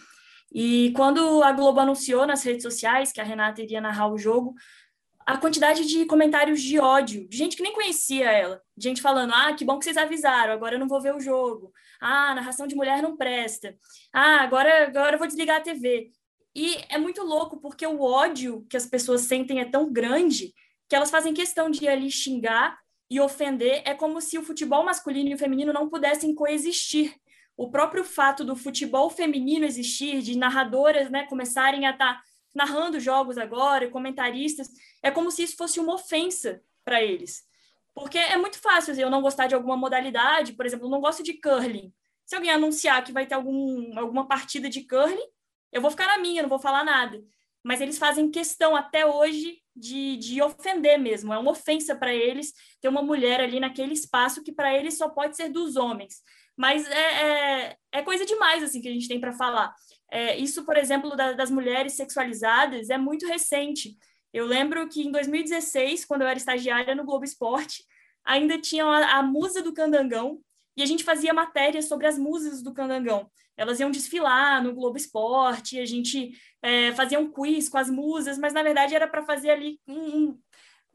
e 0.52 0.92
quando 0.97 1.42
a 1.42 1.52
Globo 1.52 1.80
anunciou 1.80 2.26
nas 2.26 2.42
redes 2.42 2.62
sociais 2.62 3.12
que 3.12 3.20
a 3.20 3.25
Renata 3.25 3.62
iria 3.62 3.80
narrar 3.80 4.08
o 4.08 4.18
jogo, 4.18 4.54
a 5.28 5.37
quantidade 5.37 5.85
de 5.85 6.06
comentários 6.06 6.62
de 6.62 6.78
ódio, 6.78 7.28
de 7.28 7.37
gente 7.37 7.54
que 7.54 7.62
nem 7.62 7.75
conhecia 7.75 8.32
ela, 8.32 8.62
de 8.75 8.88
gente 8.88 9.02
falando: 9.02 9.35
ah, 9.35 9.52
que 9.52 9.62
bom 9.62 9.78
que 9.78 9.85
vocês 9.85 9.99
avisaram, 9.99 10.54
agora 10.54 10.76
eu 10.76 10.78
não 10.78 10.88
vou 10.88 11.02
ver 11.02 11.14
o 11.14 11.20
jogo. 11.20 11.70
Ah, 12.00 12.35
narração 12.35 12.66
de 12.66 12.75
mulher 12.75 13.02
não 13.02 13.14
presta. 13.14 13.76
Ah, 14.11 14.40
agora, 14.40 14.87
agora 14.87 15.16
eu 15.16 15.18
vou 15.18 15.26
desligar 15.26 15.58
a 15.58 15.61
TV. 15.61 16.11
E 16.54 16.76
é 16.88 16.97
muito 16.97 17.23
louco, 17.23 17.61
porque 17.61 17.87
o 17.87 18.00
ódio 18.00 18.64
que 18.70 18.76
as 18.76 18.87
pessoas 18.87 19.20
sentem 19.20 19.61
é 19.61 19.66
tão 19.66 19.92
grande 19.92 20.54
que 20.88 20.97
elas 20.97 21.11
fazem 21.11 21.35
questão 21.35 21.68
de 21.68 21.87
ali 21.87 22.11
xingar 22.11 22.78
e 23.11 23.20
ofender. 23.20 23.82
É 23.85 23.92
como 23.92 24.23
se 24.23 24.38
o 24.38 24.42
futebol 24.42 24.82
masculino 24.82 25.28
e 25.28 25.35
o 25.35 25.38
feminino 25.38 25.75
não 25.75 25.90
pudessem 25.90 26.35
coexistir. 26.35 27.14
O 27.54 27.70
próprio 27.70 28.02
fato 28.02 28.47
do 28.47 28.56
futebol 28.56 29.11
feminino 29.11 29.66
existir, 29.66 30.23
de 30.23 30.38
narradoras 30.38 31.11
né, 31.11 31.26
começarem 31.26 31.85
a 31.85 31.90
estar. 31.90 32.18
Narrando 32.58 32.98
jogos 32.98 33.38
agora, 33.38 33.88
comentaristas, 33.88 34.68
é 35.00 35.12
como 35.12 35.30
se 35.30 35.44
isso 35.44 35.56
fosse 35.56 35.78
uma 35.78 35.94
ofensa 35.94 36.60
para 36.84 37.00
eles. 37.00 37.44
Porque 37.94 38.18
é 38.18 38.36
muito 38.36 38.58
fácil 38.58 38.98
eu 38.98 39.08
não 39.08 39.22
gostar 39.22 39.46
de 39.46 39.54
alguma 39.54 39.76
modalidade, 39.76 40.54
por 40.54 40.66
exemplo, 40.66 40.86
eu 40.86 40.90
não 40.90 41.00
gosto 41.00 41.22
de 41.22 41.34
curling. 41.34 41.92
Se 42.26 42.34
alguém 42.34 42.50
anunciar 42.50 43.04
que 43.04 43.12
vai 43.12 43.26
ter 43.26 43.36
algum, 43.36 43.96
alguma 43.96 44.26
partida 44.26 44.68
de 44.68 44.82
curling, 44.88 45.28
eu 45.70 45.80
vou 45.80 45.90
ficar 45.92 46.08
na 46.08 46.18
minha, 46.18 46.42
não 46.42 46.48
vou 46.48 46.58
falar 46.58 46.84
nada. 46.84 47.22
mas 47.62 47.80
eles 47.80 47.96
fazem 47.96 48.28
questão 48.28 48.74
até 48.74 49.06
hoje 49.06 49.60
de, 49.74 50.16
de 50.16 50.42
ofender 50.42 50.98
mesmo. 50.98 51.32
É 51.32 51.38
uma 51.38 51.52
ofensa 51.52 51.94
para 51.94 52.12
eles 52.12 52.52
ter 52.80 52.88
uma 52.88 53.02
mulher 53.02 53.40
ali 53.40 53.60
naquele 53.60 53.92
espaço 53.92 54.42
que 54.42 54.52
para 54.52 54.74
eles 54.76 54.98
só 54.98 55.08
pode 55.08 55.36
ser 55.36 55.48
dos 55.48 55.76
homens. 55.76 56.22
Mas 56.56 56.84
é, 56.90 57.22
é, 57.22 57.76
é 57.92 58.02
coisa 58.02 58.26
demais 58.26 58.64
assim 58.64 58.80
que 58.80 58.88
a 58.88 58.92
gente 58.92 59.06
tem 59.06 59.20
para 59.20 59.32
falar. 59.32 59.72
É, 60.10 60.36
isso, 60.36 60.64
por 60.64 60.76
exemplo, 60.76 61.14
da, 61.16 61.32
das 61.32 61.50
mulheres 61.50 61.94
sexualizadas 61.94 62.90
é 62.90 62.96
muito 62.96 63.26
recente. 63.26 63.96
Eu 64.32 64.46
lembro 64.46 64.88
que 64.88 65.02
em 65.02 65.10
2016, 65.10 66.04
quando 66.04 66.22
eu 66.22 66.28
era 66.28 66.38
estagiária 66.38 66.94
no 66.94 67.04
Globo 67.04 67.24
Esporte, 67.24 67.84
ainda 68.24 68.58
tinha 68.58 68.84
a, 68.84 69.18
a 69.18 69.22
musa 69.22 69.62
do 69.62 69.72
candangão 69.72 70.40
e 70.76 70.82
a 70.82 70.86
gente 70.86 71.02
fazia 71.02 71.34
matérias 71.34 71.86
sobre 71.86 72.06
as 72.06 72.18
musas 72.18 72.62
do 72.62 72.72
candangão. 72.72 73.30
Elas 73.56 73.80
iam 73.80 73.90
desfilar 73.90 74.62
no 74.62 74.72
Globo 74.72 74.96
Esporte, 74.96 75.80
a 75.80 75.84
gente 75.84 76.30
é, 76.62 76.92
fazia 76.92 77.18
um 77.18 77.30
quiz 77.30 77.68
com 77.68 77.78
as 77.78 77.90
musas, 77.90 78.38
mas 78.38 78.52
na 78.52 78.62
verdade 78.62 78.94
era 78.94 79.08
para 79.08 79.24
fazer 79.24 79.50
ali 79.50 79.80
um, 79.88 79.98
um, 79.98 80.38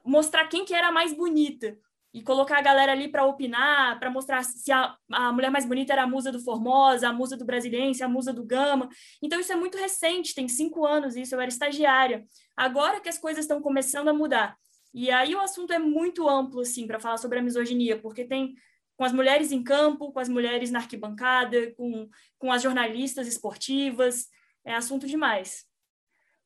mostrar 0.06 0.48
quem 0.48 0.64
que 0.64 0.74
era 0.74 0.88
a 0.88 0.92
mais 0.92 1.14
bonita 1.14 1.78
e 2.14 2.22
colocar 2.22 2.60
a 2.60 2.62
galera 2.62 2.92
ali 2.92 3.08
para 3.08 3.26
opinar, 3.26 4.00
para 4.00 4.12
mostrar 4.12 4.44
se 4.44 4.72
a, 4.72 4.96
a, 5.12 5.32
mulher 5.32 5.50
mais 5.50 5.66
bonita 5.66 5.94
era 5.94 6.04
a 6.04 6.08
musa 6.08 6.32
do 6.32 6.40
Formosa, 6.40 7.10
a 7.10 7.14
musa 7.14 7.36
do 7.36 7.44
Brasiliense, 7.44 8.04
a 8.04 8.08
musa 8.08 8.32
do 8.32 8.46
Gama. 8.46 8.88
Então, 9.22 9.40
isso 9.40 9.52
é 9.52 9.56
muito 9.56 9.78
recente, 9.78 10.36
tem 10.36 10.48
cinco 10.48 10.86
anos 10.86 11.16
isso, 11.16 11.34
eu 11.34 11.42
era 11.42 11.50
estagiária. 11.50 12.24
Agora 12.56 13.00
que 13.00 13.10
as 13.10 13.18
coisas 13.18 13.46
estão 13.46 13.60
começando 13.62 14.10
a 14.10 14.14
mudar. 14.14 14.56
E 14.94 15.10
aí 15.10 15.34
o 15.34 15.42
assunto 15.42 15.74
é 15.74 15.80
muito 15.80 16.30
amplo, 16.30 16.62
assim, 16.62 16.86
para 16.86 17.00
falar 17.00 17.18
sobre 17.18 17.40
a 17.40 17.42
misoginia, 17.42 17.98
porque 17.98 18.24
tem 18.24 18.54
com 18.96 19.04
as 19.04 19.12
mulheres 19.12 19.52
em 19.52 19.64
campo, 19.64 20.12
com 20.12 20.20
as 20.20 20.30
mulheres 20.30 20.70
na 20.70 20.80
arquibancada, 20.80 21.74
com, 21.76 22.08
com 22.38 22.52
as 22.52 22.62
jornalistas 22.62 23.28
esportivas, 23.28 24.28
é 24.64 24.76
assunto 24.76 25.08
demais. 25.08 25.66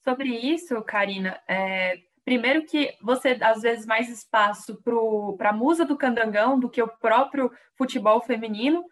Sobre 0.01 0.29
isso, 0.29 0.81
Karina, 0.83 1.37
é, 1.45 1.99
primeiro 2.27 2.65
que 2.65 2.93
você 3.01 3.37
às 3.39 3.61
vezes 3.61 3.85
mais 3.85 4.09
espaço 4.09 4.77
para 5.37 5.51
a 5.51 5.53
musa 5.53 5.85
do 5.85 5.95
candangão 5.95 6.59
do 6.59 6.69
que 6.69 6.81
o 6.81 6.87
próprio 6.89 7.49
futebol 7.77 8.19
feminino, 8.19 8.83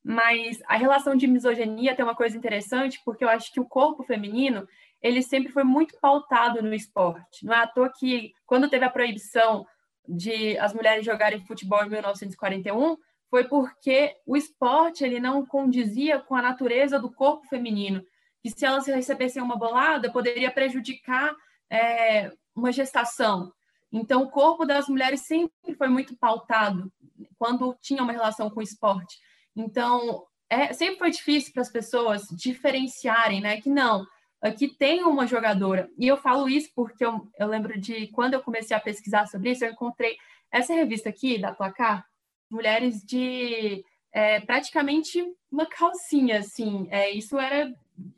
mas 0.00 0.62
a 0.68 0.76
relação 0.76 1.16
de 1.16 1.26
misoginia 1.26 1.96
tem 1.96 2.04
uma 2.04 2.14
coisa 2.14 2.36
interessante, 2.36 3.00
porque 3.04 3.24
eu 3.24 3.28
acho 3.28 3.52
que 3.52 3.58
o 3.58 3.66
corpo 3.66 4.04
feminino 4.04 4.64
ele 5.02 5.22
sempre 5.22 5.50
foi 5.50 5.64
muito 5.64 5.98
pautado 6.00 6.62
no 6.62 6.72
esporte. 6.72 7.44
Não 7.44 7.52
é 7.52 7.62
à 7.62 7.66
toa 7.66 7.90
que, 7.90 8.32
quando 8.46 8.70
teve 8.70 8.84
a 8.84 8.90
proibição 8.90 9.66
de 10.08 10.56
as 10.58 10.72
mulheres 10.72 11.04
jogarem 11.04 11.44
futebol 11.44 11.84
em 11.84 11.90
1941, 11.90 12.96
foi 13.28 13.42
porque 13.42 14.14
o 14.24 14.36
esporte 14.36 15.02
ele 15.02 15.18
não 15.18 15.44
condizia 15.44 16.20
com 16.20 16.36
a 16.36 16.42
natureza 16.42 16.96
do 17.00 17.12
corpo 17.12 17.44
feminino. 17.48 18.04
E 18.44 18.50
se 18.50 18.64
elas 18.64 18.86
recebessem 18.86 19.42
uma 19.42 19.56
bolada, 19.56 20.12
poderia 20.12 20.52
prejudicar 20.52 21.34
é, 21.68 22.30
uma 22.54 22.72
gestação. 22.72 23.52
Então, 23.92 24.22
o 24.22 24.30
corpo 24.30 24.64
das 24.64 24.88
mulheres 24.88 25.20
sempre 25.20 25.74
foi 25.76 25.88
muito 25.88 26.16
pautado 26.16 26.92
quando 27.38 27.76
tinha 27.80 28.02
uma 28.02 28.12
relação 28.12 28.50
com 28.50 28.60
o 28.60 28.62
esporte. 28.62 29.18
Então, 29.54 30.24
é, 30.50 30.72
sempre 30.72 30.98
foi 30.98 31.10
difícil 31.10 31.52
para 31.52 31.62
as 31.62 31.70
pessoas 31.70 32.26
diferenciarem, 32.30 33.40
né? 33.40 33.60
Que 33.60 33.70
não, 33.70 34.06
aqui 34.40 34.68
tem 34.68 35.04
uma 35.04 35.26
jogadora. 35.26 35.88
E 35.98 36.06
eu 36.06 36.16
falo 36.16 36.48
isso 36.48 36.70
porque 36.74 37.04
eu, 37.04 37.28
eu 37.38 37.46
lembro 37.46 37.80
de 37.80 38.08
quando 38.08 38.34
eu 38.34 38.42
comecei 38.42 38.76
a 38.76 38.80
pesquisar 38.80 39.26
sobre 39.26 39.50
isso, 39.50 39.64
eu 39.64 39.72
encontrei 39.72 40.16
essa 40.50 40.74
revista 40.74 41.08
aqui, 41.08 41.38
da 41.38 41.52
Placar, 41.52 42.04
mulheres 42.50 43.02
de 43.02 43.84
é, 44.12 44.40
praticamente 44.40 45.24
uma 45.50 45.66
calcinha, 45.66 46.38
assim. 46.38 46.86
É, 46.90 47.10
isso 47.10 47.38
era 47.38 47.72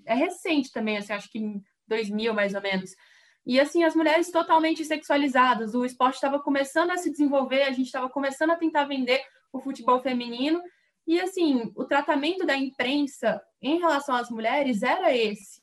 é 0.05 0.15
recente 0.15 0.73
também, 0.73 0.97
assim, 0.97 1.13
acho 1.13 1.31
que 1.31 1.39
em 1.39 1.63
2000 1.89 2.35
mais 2.35 2.55
ou 2.55 2.61
menos. 2.61 2.91
E 3.47 3.61
assim, 3.61 3.85
as 3.85 3.95
mulheres 3.95 4.31
totalmente 4.31 4.85
sexualizadas, 4.85 5.75
o 5.75 5.85
esporte 5.85 6.17
estava 6.17 6.41
começando 6.41 6.91
a 6.91 6.97
se 6.97 7.11
desenvolver, 7.11 7.63
a 7.63 7.71
gente 7.71 7.87
estava 7.87 8.09
começando 8.11 8.51
a 8.51 8.57
tentar 8.57 8.85
vender 8.87 9.23
o 9.53 9.61
futebol 9.61 10.01
feminino. 10.01 10.61
E 11.07 11.21
assim, 11.21 11.73
o 11.77 11.85
tratamento 11.85 12.45
da 12.45 12.57
imprensa 12.57 13.41
em 13.63 13.79
relação 13.79 14.17
às 14.17 14.29
mulheres 14.31 14.83
era 14.83 15.15
esse. 15.17 15.61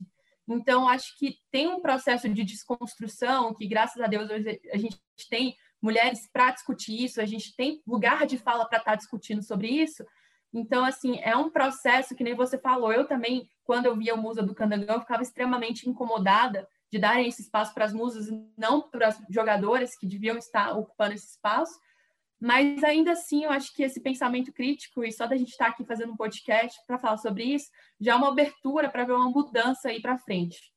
Então, 0.48 0.88
acho 0.88 1.18
que 1.18 1.38
tem 1.52 1.68
um 1.68 1.82
processo 1.82 2.30
de 2.30 2.44
desconstrução 2.44 3.54
que, 3.54 3.68
graças 3.68 4.02
a 4.02 4.08
Deus, 4.08 4.30
hoje 4.30 4.62
a 4.72 4.78
gente 4.78 4.98
tem 5.30 5.56
mulheres 5.82 6.30
para 6.32 6.52
discutir 6.52 7.04
isso, 7.04 7.20
a 7.20 7.25
gente 7.25 7.54
tem 7.56 7.82
lugar 7.86 8.25
de 8.25 8.38
fala 8.38 8.66
para 8.66 8.78
estar 8.78 8.92
tá 8.92 8.96
discutindo 8.96 9.44
sobre 9.44 9.68
isso. 9.68 10.06
Então, 10.54 10.86
assim, 10.86 11.20
é 11.22 11.36
um 11.36 11.50
processo 11.50 12.16
que 12.16 12.24
nem 12.24 12.34
você 12.34 12.58
falou. 12.58 12.94
Eu 12.94 13.06
também, 13.06 13.50
quando 13.66 13.88
eu 13.88 13.96
via 13.98 14.13
a 14.13 14.18
musa 14.18 14.42
do 14.42 14.56
Candangão, 14.56 15.02
ficava 15.02 15.24
extremamente 15.24 15.90
incomodada 15.90 16.66
de 16.93 17.00
darem 17.00 17.27
esse 17.27 17.41
espaço 17.41 17.73
para 17.73 17.85
as 17.85 17.91
musas, 17.91 18.27
não 18.55 18.79
para 18.79 19.07
as 19.07 19.19
jogadoras 19.27 19.95
que 19.97 20.05
deviam 20.05 20.38
estar 20.38 20.77
ocupando 20.77 21.15
esse 21.15 21.25
espaço. 21.25 21.73
Mas 22.39 22.83
ainda 22.83 23.13
assim, 23.13 23.45
eu 23.45 23.50
acho 23.50 23.73
que 23.73 23.81
esse 23.81 24.00
pensamento 24.00 24.53
crítico, 24.53 25.03
e 25.03 25.12
só 25.12 25.25
da 25.25 25.35
gente 25.35 25.50
estar 25.50 25.69
aqui 25.69 25.83
fazendo 25.83 26.13
um 26.13 26.15
podcast 26.15 26.79
para 26.85 27.00
falar 27.00 27.17
sobre 27.17 27.45
isso, 27.45 27.71
já 28.00 28.13
é 28.13 28.15
uma 28.15 28.27
abertura 28.27 28.91
para 28.91 29.05
ver 29.05 29.13
uma 29.13 29.31
mudança 29.31 29.89
aí 29.89 30.00
para 30.00 30.19
frente. 30.19 30.71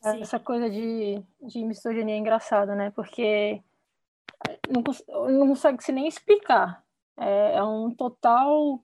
Sim. 0.00 0.22
Essa 0.22 0.40
coisa 0.40 0.70
de, 0.70 1.22
de 1.42 1.62
misoginia 1.62 2.14
é 2.14 2.18
engraçada, 2.18 2.74
né? 2.74 2.90
Porque 2.92 3.62
não, 4.70 4.82
não 5.28 5.48
consegue 5.48 5.84
se 5.84 5.92
nem 5.92 6.08
explicar. 6.08 6.82
É, 7.18 7.56
é 7.56 7.62
um 7.62 7.94
total 7.94 8.82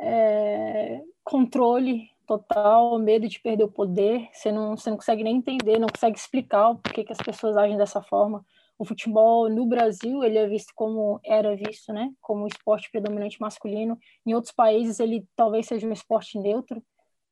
é, 0.00 1.02
controle, 1.22 2.08
total 2.28 2.98
medo 2.98 3.26
de 3.26 3.40
perder 3.40 3.64
o 3.64 3.72
poder. 3.72 4.28
Você 4.32 4.52
não, 4.52 4.76
você 4.76 4.90
não 4.90 4.96
consegue 4.96 5.24
nem 5.24 5.38
entender, 5.38 5.78
não 5.78 5.88
consegue 5.88 6.16
explicar 6.16 6.74
porquê 6.76 7.02
que 7.02 7.12
as 7.12 7.18
pessoas 7.18 7.56
agem 7.56 7.76
dessa 7.76 8.00
forma 8.02 8.44
o 8.78 8.84
futebol 8.84 9.50
no 9.50 9.66
Brasil 9.66 10.22
ele 10.22 10.38
é 10.38 10.46
visto 10.46 10.72
como 10.74 11.20
era 11.24 11.56
visto, 11.56 11.92
né, 11.92 12.12
como 12.20 12.44
um 12.44 12.46
esporte 12.46 12.88
predominante 12.90 13.40
masculino. 13.40 13.98
Em 14.24 14.34
outros 14.34 14.52
países 14.52 15.00
ele 15.00 15.26
talvez 15.34 15.66
seja 15.66 15.86
um 15.86 15.92
esporte 15.92 16.38
neutro. 16.38 16.82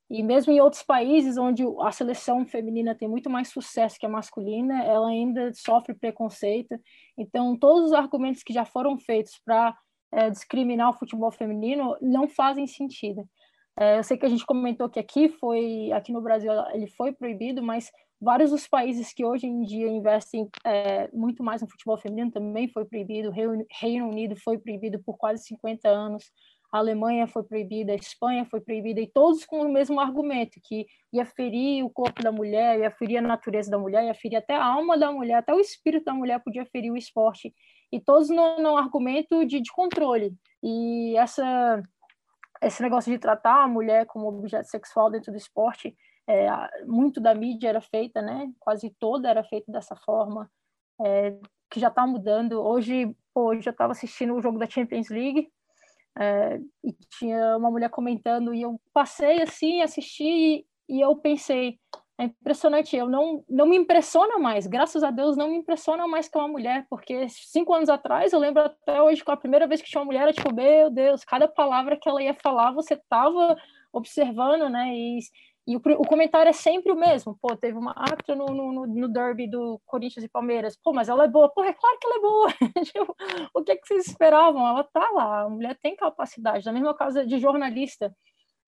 E 0.09 0.23
mesmo 0.23 0.53
em 0.53 0.61
outros 0.61 0.83
países 0.83 1.37
onde 1.37 1.65
a 1.81 1.91
seleção 1.91 2.47
feminina 2.47 2.95
tem 2.95 3.09
muito 3.09 3.29
mais 3.29 3.49
sucesso 3.49 3.99
que 3.99 4.07
a 4.07 4.09
masculina, 4.09 4.85
ela 4.85 5.09
ainda 5.09 5.53
sofre 5.53 5.95
preconceito. 5.95 6.79
Então, 7.19 7.57
todos 7.59 7.87
os 7.87 7.93
argumentos 7.93 8.45
que 8.45 8.53
já 8.53 8.65
foram 8.65 8.97
feitos 9.01 9.41
para 9.45 9.77
é, 10.13 10.31
discriminar 10.31 10.91
o 10.91 10.93
futebol 10.93 11.33
feminino 11.33 11.97
não 12.01 12.29
fazem 12.29 12.69
sentido. 12.69 13.29
É, 13.79 13.99
eu 13.99 14.05
sei 14.05 14.17
que 14.17 14.25
a 14.25 14.29
gente 14.29 14.47
comentou 14.47 14.89
que 14.89 14.99
aqui 14.99 15.29
foi, 15.29 15.93
aqui 15.93 16.11
no 16.11 16.23
Brasil 16.23 16.51
ele 16.73 16.87
foi 16.87 17.13
proibido, 17.13 17.63
mas 17.63 17.91
vários 18.19 18.51
dos 18.51 18.67
países 18.67 19.13
que 19.13 19.23
hoje 19.23 19.47
em 19.47 19.63
dia 19.63 19.87
investem 19.89 20.49
é, 20.65 21.09
muito 21.13 21.45
mais 21.45 21.61
no 21.61 21.69
futebol 21.69 21.99
feminino 21.99 22.31
também 22.31 22.69
foi 22.69 22.87
proibido. 22.87 23.31
Reino 23.31 24.09
Unido 24.09 24.35
foi 24.37 24.59
proibido 24.59 24.99
por 25.03 25.19
quase 25.19 25.45
50 25.45 25.89
anos. 25.89 26.25
A 26.73 26.79
Alemanha 26.79 27.27
foi 27.27 27.43
proibida, 27.45 27.93
a 27.93 27.97
Espanha 27.97 28.45
foi 28.45 28.61
proibida, 28.61 29.01
e 29.01 29.07
todos 29.07 29.45
com 29.45 29.61
o 29.61 29.73
mesmo 29.73 30.01
argumento, 30.01 30.61
que 30.65 30.87
ia 31.13 31.25
ferir 31.25 31.85
o 31.85 31.91
corpo 31.91 32.23
da 32.23 32.33
mulher, 32.33 32.81
ia 32.81 32.91
ferir 32.91 33.19
a 33.19 33.23
natureza 33.23 33.71
da 33.71 33.79
mulher, 33.79 34.05
ia 34.05 34.15
ferir 34.15 34.37
até 34.37 34.55
a 34.55 34.65
alma 34.65 34.99
da 34.99 35.13
mulher, 35.13 35.37
até 35.37 35.55
o 35.55 35.61
espírito 35.61 36.05
da 36.05 36.13
mulher 36.13 36.43
podia 36.43 36.67
ferir 36.67 36.91
o 36.91 36.97
esporte, 36.97 37.55
e 37.93 38.01
todos 38.01 38.29
no, 38.29 38.59
no 38.59 38.77
argumento 38.77 39.45
de, 39.47 39.61
de 39.61 39.71
controle. 39.73 40.35
E 40.63 41.17
essa 41.17 41.81
esse 42.63 42.83
negócio 42.83 43.13
de 43.13 43.19
tratar 43.19 43.63
a 43.63 43.69
mulher 43.69 44.07
como 44.07 44.29
objeto 44.29 44.69
sexual 44.69 45.11
dentro 45.11 45.33
do 45.33 45.39
esporte, 45.39 45.97
é, 46.27 46.49
muito 46.85 47.21
da 47.21 47.35
mídia 47.35 47.69
era 47.69 47.81
feita, 47.81 48.21
né? 48.21 48.51
Quase 48.59 48.91
toda 48.99 49.29
era 49.29 49.45
feita 49.45 49.71
dessa 49.71 49.95
forma, 49.97 50.51
é, 51.05 51.39
que 51.71 51.79
já 51.79 51.89
está 51.89 52.07
mudando. 52.07 52.61
Hoje, 52.61 53.15
hoje 53.35 53.69
eu 53.69 53.73
estava 53.73 53.93
assistindo 53.93 54.35
o 54.35 54.41
jogo 54.41 54.59
da 54.59 54.69
Champions 54.69 55.09
League 55.09 55.49
é, 56.19 56.59
e 56.83 56.93
tinha 57.19 57.57
uma 57.57 57.71
mulher 57.71 57.91
comentando 57.91 58.55
e 58.55 58.63
eu 58.63 58.81
passei 58.93 59.43
assim, 59.43 59.83
assisti 59.83 60.67
e 60.89 61.01
eu 61.01 61.17
pensei, 61.17 61.79
é 62.19 62.25
impressionante, 62.25 62.97
eu 62.97 63.09
não, 63.09 63.45
não 63.49 63.67
me 63.67 63.77
impressiona 63.77 64.39
mais, 64.39 64.67
graças 64.67 65.03
a 65.03 65.11
Deus 65.11 65.37
não 65.37 65.51
me 65.51 65.59
impressiona 65.59 66.07
mais 66.07 66.29
que 66.29 66.39
uma 66.39 66.49
mulher, 66.49 66.87
porque 66.89 67.29
cinco 67.29 67.75
anos 67.75 67.91
atrás, 67.91 68.33
eu 68.33 68.39
lembro 68.39 68.63
até 68.63 69.03
hoje, 69.03 69.23
com 69.23 69.33
a 69.33 69.37
primeira 69.37 69.67
vez 69.67 69.83
que 69.83 69.89
tinha 69.89 70.01
uma 70.01 70.07
mulher, 70.07 70.27
eu 70.27 70.33
tipo, 70.33 70.55
meu 70.55 70.91
Deus, 70.91 71.25
cada 71.25 71.47
palavra 71.47 71.99
que 72.01 72.09
ela 72.09 72.23
ia 72.23 72.33
falar, 72.33 72.73
você 72.73 72.95
estava 72.95 73.57
observando, 73.93 74.69
né, 74.71 74.95
e, 74.95 75.19
e 75.67 75.77
o, 75.77 75.79
o, 75.79 76.09
comentário 76.09 76.49
é 76.49 76.55
sempre 76.55 76.91
o 76.91 76.97
mesmo, 76.97 77.37
pô, 77.41 77.55
teve 77.55 77.77
uma 77.77 77.93
árbitra 77.95 78.35
no, 78.35 78.47
no, 78.47 78.87
no 78.87 79.09
derby 79.09 79.47
do 79.47 79.79
Corinthians 79.85 80.25
e 80.25 80.29
Palmeiras, 80.29 80.75
pô, 80.83 80.95
mas 80.95 81.11
ela 81.11 81.25
é 81.25 81.29
boa, 81.29 81.51
pô, 81.51 81.63
é 81.65 81.73
claro 81.75 81.99
que 82.01 82.07
ela 82.07 82.17
é 82.17 82.21
boa, 82.21 82.49
tipo, 82.85 83.17
o 83.53 83.63
que, 83.63 83.77
que 83.77 83.87
vocês 83.87 84.07
esperavam? 84.07 84.67
Ela 84.67 84.85
tá 84.85 85.11
lá, 85.11 85.43
a 85.43 85.51
mulher 85.51 85.79
tem 85.83 85.95
capacidade, 85.95 86.65
na 86.65 86.73
mesma 86.73 86.95
casa 86.95 87.27
de 87.27 87.39
jornalista, 87.39 88.15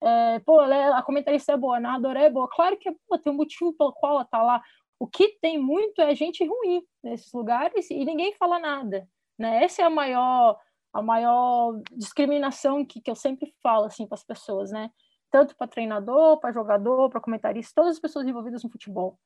é, 0.01 0.39
pô, 0.39 0.61
é, 0.61 0.93
a 0.93 1.01
comentarista 1.01 1.53
é 1.53 1.57
boa, 1.57 1.77
a 1.77 1.79
narradora 1.79 2.21
é 2.21 2.29
boa. 2.29 2.47
Claro 2.49 2.77
que 2.77 2.91
pô, 3.07 3.17
tem 3.17 3.33
um 3.33 3.35
motivo 3.35 3.73
pelo 3.73 3.93
qual 3.93 4.13
ela 4.13 4.25
tá 4.25 4.41
lá. 4.41 4.61
O 4.99 5.07
que 5.07 5.37
tem 5.41 5.57
muito 5.57 6.01
é 6.01 6.13
gente 6.15 6.45
ruim 6.45 6.83
nesses 7.03 7.31
lugares 7.33 7.89
e 7.89 8.03
ninguém 8.05 8.33
fala 8.35 8.59
nada. 8.59 9.07
Né? 9.37 9.63
Essa 9.63 9.81
é 9.81 9.85
a 9.85 9.89
maior, 9.89 10.59
a 10.93 11.01
maior 11.01 11.81
discriminação 11.93 12.85
que, 12.85 13.01
que 13.01 13.09
eu 13.09 13.15
sempre 13.15 13.53
falo 13.63 13.85
assim, 13.85 14.05
para 14.05 14.15
as 14.15 14.23
pessoas, 14.23 14.71
né? 14.71 14.89
Tanto 15.31 15.55
para 15.55 15.67
treinador, 15.67 16.39
para 16.39 16.51
jogador, 16.51 17.09
para 17.09 17.21
comentarista, 17.21 17.73
todas 17.75 17.95
as 17.95 18.01
pessoas 18.01 18.27
envolvidas 18.27 18.63
no 18.63 18.69
futebol. 18.69 19.17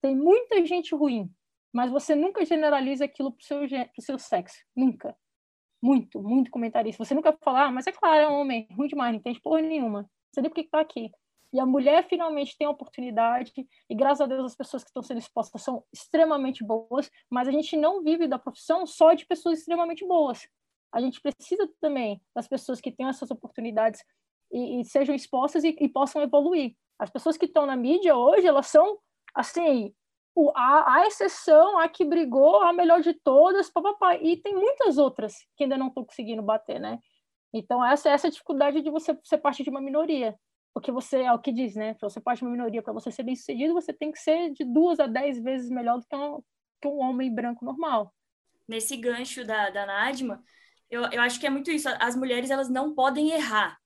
Tem 0.00 0.14
muita 0.16 0.64
gente 0.64 0.94
ruim, 0.94 1.30
mas 1.72 1.90
você 1.90 2.14
nunca 2.14 2.44
generaliza 2.44 3.04
aquilo 3.04 3.32
pro 3.32 3.44
seu, 3.44 3.60
pro 3.60 4.02
seu 4.02 4.18
sexo. 4.18 4.56
Nunca. 4.74 5.16
Muito, 5.82 6.22
muito 6.22 6.50
comentarista. 6.50 7.04
Você 7.04 7.14
nunca 7.14 7.36
fala, 7.42 7.64
ah, 7.64 7.72
mas 7.72 7.86
é 7.86 7.92
claro, 7.92 8.20
é 8.20 8.28
homem, 8.28 8.66
ruim 8.72 8.88
demais, 8.88 9.12
não 9.12 9.20
tem 9.20 9.38
porra 9.40 9.60
nenhuma. 9.60 10.08
Sei 10.32 10.42
nem 10.42 10.50
por 10.50 10.56
que 10.56 10.64
tá 10.64 10.80
aqui. 10.80 11.10
E 11.52 11.58
a 11.58 11.64
mulher 11.64 12.06
finalmente 12.08 12.56
tem 12.58 12.66
a 12.66 12.70
oportunidade, 12.70 13.52
e 13.88 13.94
graças 13.94 14.20
a 14.20 14.26
Deus 14.26 14.44
as 14.44 14.54
pessoas 14.54 14.82
que 14.84 14.90
estão 14.90 15.02
sendo 15.02 15.18
expostas 15.18 15.62
são 15.62 15.82
extremamente 15.92 16.62
boas, 16.62 17.10
mas 17.30 17.48
a 17.48 17.50
gente 17.50 17.74
não 17.76 18.02
vive 18.02 18.28
da 18.28 18.38
profissão 18.38 18.86
só 18.86 19.14
de 19.14 19.26
pessoas 19.26 19.60
extremamente 19.60 20.06
boas. 20.06 20.46
A 20.92 21.00
gente 21.00 21.20
precisa 21.20 21.68
também 21.80 22.20
das 22.34 22.46
pessoas 22.46 22.80
que 22.80 22.92
tenham 22.92 23.10
essas 23.10 23.30
oportunidades 23.30 24.02
e, 24.52 24.80
e 24.80 24.84
sejam 24.84 25.14
expostas 25.14 25.64
e, 25.64 25.74
e, 25.80 25.88
possam 25.88 26.22
evoluir. 26.22 26.74
As 26.98 27.10
pessoas 27.10 27.36
que 27.36 27.46
estão 27.46 27.64
na 27.64 27.76
mídia 27.76 28.16
hoje, 28.16 28.46
elas 28.46 28.66
são, 28.66 28.98
assim, 29.34 29.94
o, 30.34 30.50
a, 30.54 31.00
a, 31.00 31.06
exceção, 31.06 31.78
a 31.78 31.88
que 31.88 32.04
brigou, 32.04 32.62
a 32.62 32.72
melhor 32.72 33.00
de 33.00 33.14
todas, 33.14 33.70
papapá. 33.70 34.16
E 34.16 34.36
tem 34.36 34.54
muitas 34.54 34.98
outras 34.98 35.34
que 35.56 35.64
ainda 35.64 35.76
não 35.78 35.88
estão 35.88 36.04
conseguindo 36.04 36.42
bater, 36.42 36.80
né? 36.80 36.98
Então, 37.52 37.84
essa, 37.84 38.10
essa 38.10 38.26
é 38.26 38.28
a 38.28 38.30
dificuldade 38.30 38.82
de 38.82 38.90
você 38.90 39.18
ser 39.24 39.38
parte 39.38 39.62
de 39.62 39.70
uma 39.70 39.80
minoria. 39.80 40.38
Porque 40.74 40.92
você, 40.92 41.22
é 41.22 41.32
o 41.32 41.38
que 41.38 41.52
diz, 41.52 41.74
né? 41.74 41.94
Para 41.94 42.08
você 42.08 42.20
parte 42.20 42.40
de 42.40 42.44
uma 42.44 42.52
minoria, 42.52 42.82
para 42.82 42.92
você 42.92 43.10
ser 43.10 43.22
bem 43.22 43.34
sucedido, 43.34 43.74
você 43.74 43.92
tem 43.92 44.12
que 44.12 44.18
ser 44.18 44.52
de 44.52 44.64
duas 44.64 45.00
a 45.00 45.06
dez 45.06 45.42
vezes 45.42 45.70
melhor 45.70 45.98
do 45.98 46.06
que 46.06 46.14
um, 46.14 46.42
que 46.80 46.88
um 46.88 46.98
homem 46.98 47.34
branco 47.34 47.64
normal. 47.64 48.14
Nesse 48.66 48.96
gancho 48.96 49.44
da, 49.44 49.70
da 49.70 49.86
Nadma, 49.86 50.42
eu, 50.90 51.02
eu 51.10 51.20
acho 51.22 51.40
que 51.40 51.46
é 51.46 51.50
muito 51.50 51.70
isso. 51.70 51.88
As 51.98 52.14
mulheres, 52.14 52.50
elas 52.50 52.68
não 52.68 52.94
podem 52.94 53.30
errar. 53.30 53.78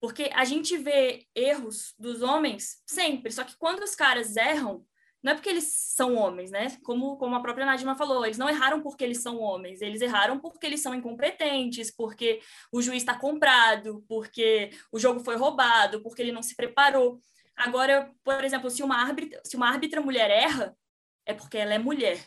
Porque 0.00 0.30
a 0.34 0.44
gente 0.44 0.76
vê 0.76 1.26
erros 1.34 1.94
dos 1.98 2.22
homens 2.22 2.82
sempre, 2.84 3.30
só 3.30 3.44
que 3.44 3.56
quando 3.56 3.82
os 3.82 3.94
caras 3.94 4.36
erram, 4.36 4.84
não 5.22 5.32
é 5.32 5.34
porque 5.34 5.48
eles 5.48 5.64
são 5.64 6.16
homens, 6.16 6.50
né? 6.50 6.76
Como, 6.82 7.16
como 7.16 7.36
a 7.36 7.40
própria 7.40 7.64
Nadima 7.64 7.94
falou, 7.94 8.24
eles 8.24 8.38
não 8.38 8.48
erraram 8.48 8.82
porque 8.82 9.04
eles 9.04 9.18
são 9.22 9.38
homens, 9.38 9.80
eles 9.80 10.00
erraram 10.00 10.38
porque 10.38 10.66
eles 10.66 10.82
são 10.82 10.94
incompetentes, 10.94 11.90
porque 11.94 12.40
o 12.72 12.82
juiz 12.82 13.02
está 13.02 13.16
comprado, 13.16 14.04
porque 14.08 14.70
o 14.90 14.98
jogo 14.98 15.20
foi 15.20 15.36
roubado, 15.36 16.02
porque 16.02 16.22
ele 16.22 16.32
não 16.32 16.42
se 16.42 16.56
preparou. 16.56 17.20
Agora, 17.56 18.10
por 18.24 18.42
exemplo, 18.42 18.68
se 18.68 18.82
uma 18.82 18.96
árbitra, 18.96 19.40
se 19.44 19.56
uma 19.56 19.68
árbitra 19.68 20.00
mulher 20.00 20.30
erra, 20.30 20.76
é 21.24 21.32
porque 21.32 21.58
ela 21.58 21.74
é 21.74 21.78
mulher. 21.78 22.18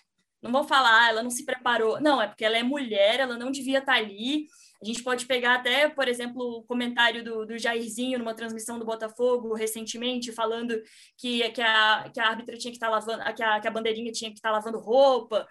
Não 0.41 0.51
vão 0.51 0.63
falar, 0.63 1.05
ah, 1.05 1.09
ela 1.09 1.23
não 1.23 1.31
se 1.31 1.43
preparou. 1.43 1.99
Não, 1.99 2.21
é 2.21 2.27
porque 2.27 2.45
ela 2.45 2.57
é 2.57 2.63
mulher, 2.63 3.19
ela 3.19 3.37
não 3.37 3.51
devia 3.51 3.79
estar 3.79 3.93
tá 3.93 3.99
ali. 3.99 4.47
A 4.81 4.85
gente 4.85 5.03
pode 5.03 5.25
pegar 5.25 5.55
até, 5.55 5.89
por 5.89 6.07
exemplo, 6.07 6.41
o 6.59 6.63
comentário 6.63 7.23
do, 7.23 7.45
do 7.45 7.57
Jairzinho 7.57 8.19
numa 8.19 8.35
transmissão 8.35 8.77
do 8.77 8.85
Botafogo 8.85 9.53
recentemente, 9.53 10.31
falando 10.31 10.79
que, 11.17 11.49
que, 11.49 11.61
a, 11.61 12.09
que 12.13 12.19
a 12.19 12.27
árbitra 12.27 12.57
tinha 12.57 12.71
que 12.71 12.77
estar 12.77 12.87
tá 12.87 12.93
lavando, 12.93 13.23
que 13.33 13.43
a, 13.43 13.59
que 13.59 13.67
a 13.67 13.71
bandeirinha 13.71 14.11
tinha 14.11 14.29
que 14.29 14.37
estar 14.37 14.49
tá 14.49 14.55
lavando 14.55 14.77
roupa. 14.77 15.47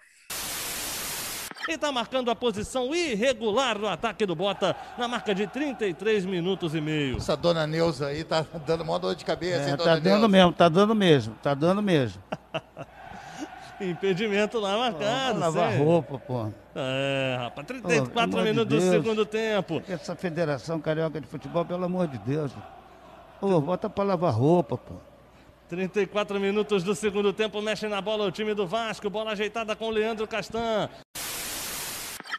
E 1.67 1.73
está 1.73 1.91
marcando 1.91 2.29
a 2.29 2.35
posição 2.35 2.93
irregular 2.93 3.79
no 3.79 3.87
ataque 3.87 4.23
do 4.25 4.35
Bota, 4.35 4.75
na 4.99 5.07
marca 5.07 5.33
de 5.33 5.47
33 5.47 6.23
minutos 6.23 6.75
e 6.75 6.81
meio. 6.81 7.17
Essa 7.17 7.35
dona 7.35 7.65
Neuza 7.65 8.07
aí 8.07 8.23
tá 8.23 8.45
dando 8.67 8.83
uma 8.83 8.99
dor 8.99 9.15
de 9.15 9.25
cabeça, 9.25 9.69
é, 9.69 9.71
hein, 9.71 9.77
Tá 9.77 9.97
dando 9.97 10.29
mesmo, 10.29 10.53
tá 10.53 10.69
dando 10.69 10.93
mesmo, 10.93 11.35
tá 11.41 11.53
dando 11.55 11.81
mesmo. 11.81 12.21
Impedimento 13.81 14.59
lá 14.59 14.77
marcado. 14.77 15.39
lavar 15.39 15.77
roupa, 15.77 16.17
pô. 16.17 16.47
É, 16.75 17.37
rapaz, 17.39 17.67
34 17.67 18.41
minutos 18.41 18.79
de 18.79 18.85
do 18.85 18.91
segundo 18.91 19.25
tempo. 19.25 19.81
Essa 19.87 20.15
Federação 20.15 20.79
Carioca 20.79 21.19
de 21.19 21.27
Futebol, 21.27 21.65
pelo 21.65 21.83
amor 21.83 22.07
de 22.07 22.17
Deus. 22.19 22.51
Pô, 23.39 23.59
bota 23.59 23.89
pra 23.89 24.03
lavar 24.03 24.33
roupa, 24.33 24.77
pô. 24.77 24.95
34 25.67 26.39
minutos 26.39 26.83
do 26.83 26.93
segundo 26.93 27.33
tempo, 27.33 27.61
mexe 27.61 27.87
na 27.87 27.99
bola 27.99 28.25
o 28.25 28.31
time 28.31 28.53
do 28.53 28.67
Vasco, 28.67 29.09
bola 29.09 29.31
ajeitada 29.31 29.75
com 29.75 29.87
o 29.87 29.89
Leandro 29.89 30.27
Castan. 30.27 30.89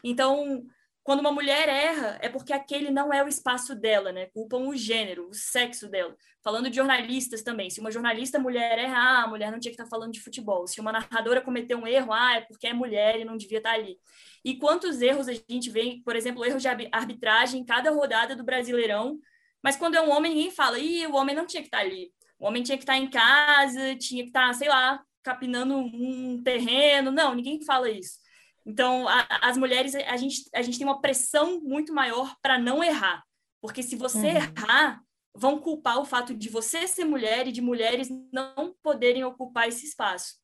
Então, 0.03 0.63
quando 1.07 1.21
uma 1.21 1.31
mulher 1.31 1.69
erra, 1.69 2.19
é 2.21 2.27
porque 2.27 2.51
aquele 2.51 2.91
não 2.91 3.13
é 3.13 3.23
o 3.23 3.29
espaço 3.29 3.73
dela, 3.73 4.11
né? 4.11 4.25
Culpam 4.25 4.67
o 4.67 4.75
gênero, 4.75 5.29
o 5.29 5.33
sexo 5.33 5.87
dela. 5.87 6.13
Falando 6.43 6.69
de 6.69 6.75
jornalistas 6.75 7.41
também. 7.41 7.69
Se 7.69 7.79
uma 7.79 7.89
jornalista 7.89 8.37
mulher 8.37 8.77
erra, 8.77 8.97
ah, 8.97 9.23
a 9.23 9.27
mulher 9.29 9.49
não 9.49 9.57
tinha 9.57 9.73
que 9.73 9.81
estar 9.81 9.89
falando 9.89 10.11
de 10.11 10.19
futebol. 10.19 10.67
Se 10.67 10.81
uma 10.81 10.91
narradora 10.91 11.39
cometeu 11.39 11.77
um 11.77 11.87
erro, 11.87 12.11
ah, 12.11 12.35
é 12.35 12.41
porque 12.41 12.67
é 12.67 12.73
mulher 12.73 13.21
e 13.21 13.23
não 13.23 13.37
devia 13.37 13.59
estar 13.59 13.71
ali. 13.71 13.97
E 14.43 14.57
quantos 14.57 15.01
erros 15.01 15.29
a 15.29 15.33
gente 15.33 15.69
vê, 15.69 16.01
por 16.03 16.13
exemplo, 16.13 16.43
erros 16.43 16.61
de 16.61 16.67
arbitragem 16.67 17.61
em 17.61 17.65
cada 17.65 17.89
rodada 17.89 18.35
do 18.35 18.43
Brasileirão, 18.43 19.17
mas 19.63 19.77
quando 19.77 19.95
é 19.95 20.01
um 20.01 20.11
homem, 20.11 20.33
ninguém 20.35 20.51
fala, 20.51 20.77
ih, 20.77 21.07
o 21.07 21.15
homem 21.15 21.33
não 21.33 21.45
tinha 21.45 21.61
que 21.61 21.69
estar 21.69 21.79
ali. 21.79 22.11
O 22.37 22.47
homem 22.47 22.61
tinha 22.63 22.77
que 22.77 22.83
estar 22.83 22.97
em 22.97 23.09
casa, 23.09 23.95
tinha 23.95 24.23
que 24.23 24.29
estar, 24.29 24.53
sei 24.53 24.67
lá, 24.67 25.01
capinando 25.23 25.73
um 25.73 26.43
terreno. 26.43 27.11
Não, 27.11 27.33
ninguém 27.33 27.63
fala 27.63 27.89
isso. 27.89 28.26
Então, 28.67 29.07
a, 29.07 29.25
as 29.43 29.55
mulheres, 29.55 29.95
a 29.95 30.17
gente, 30.17 30.43
a 30.53 30.61
gente 30.61 30.77
tem 30.77 30.85
uma 30.85 30.99
pressão 30.99 31.61
muito 31.61 31.93
maior 31.93 32.35
para 32.41 32.59
não 32.59 32.83
errar. 32.83 33.23
Porque 33.61 33.81
se 33.81 33.95
você 33.95 34.27
uhum. 34.27 34.35
errar, 34.35 35.01
vão 35.33 35.57
culpar 35.57 35.97
o 35.99 36.05
fato 36.05 36.35
de 36.35 36.49
você 36.49 36.85
ser 36.85 37.05
mulher 37.05 37.47
e 37.47 37.53
de 37.53 37.61
mulheres 37.61 38.09
não 38.29 38.75
poderem 38.83 39.23
ocupar 39.23 39.69
esse 39.69 39.85
espaço. 39.85 40.35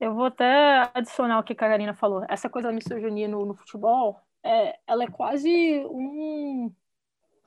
Eu 0.00 0.14
vou 0.14 0.24
até 0.24 0.90
adicionar 0.94 1.38
o 1.38 1.42
que 1.42 1.52
a 1.52 1.56
Karina 1.56 1.92
falou. 1.92 2.24
Essa 2.26 2.48
coisa 2.48 2.68
da 2.68 2.74
misoginia 2.74 3.28
no, 3.28 3.44
no 3.44 3.54
futebol, 3.54 4.18
é, 4.42 4.78
ela 4.86 5.04
é 5.04 5.06
quase 5.06 5.84
um 5.90 6.72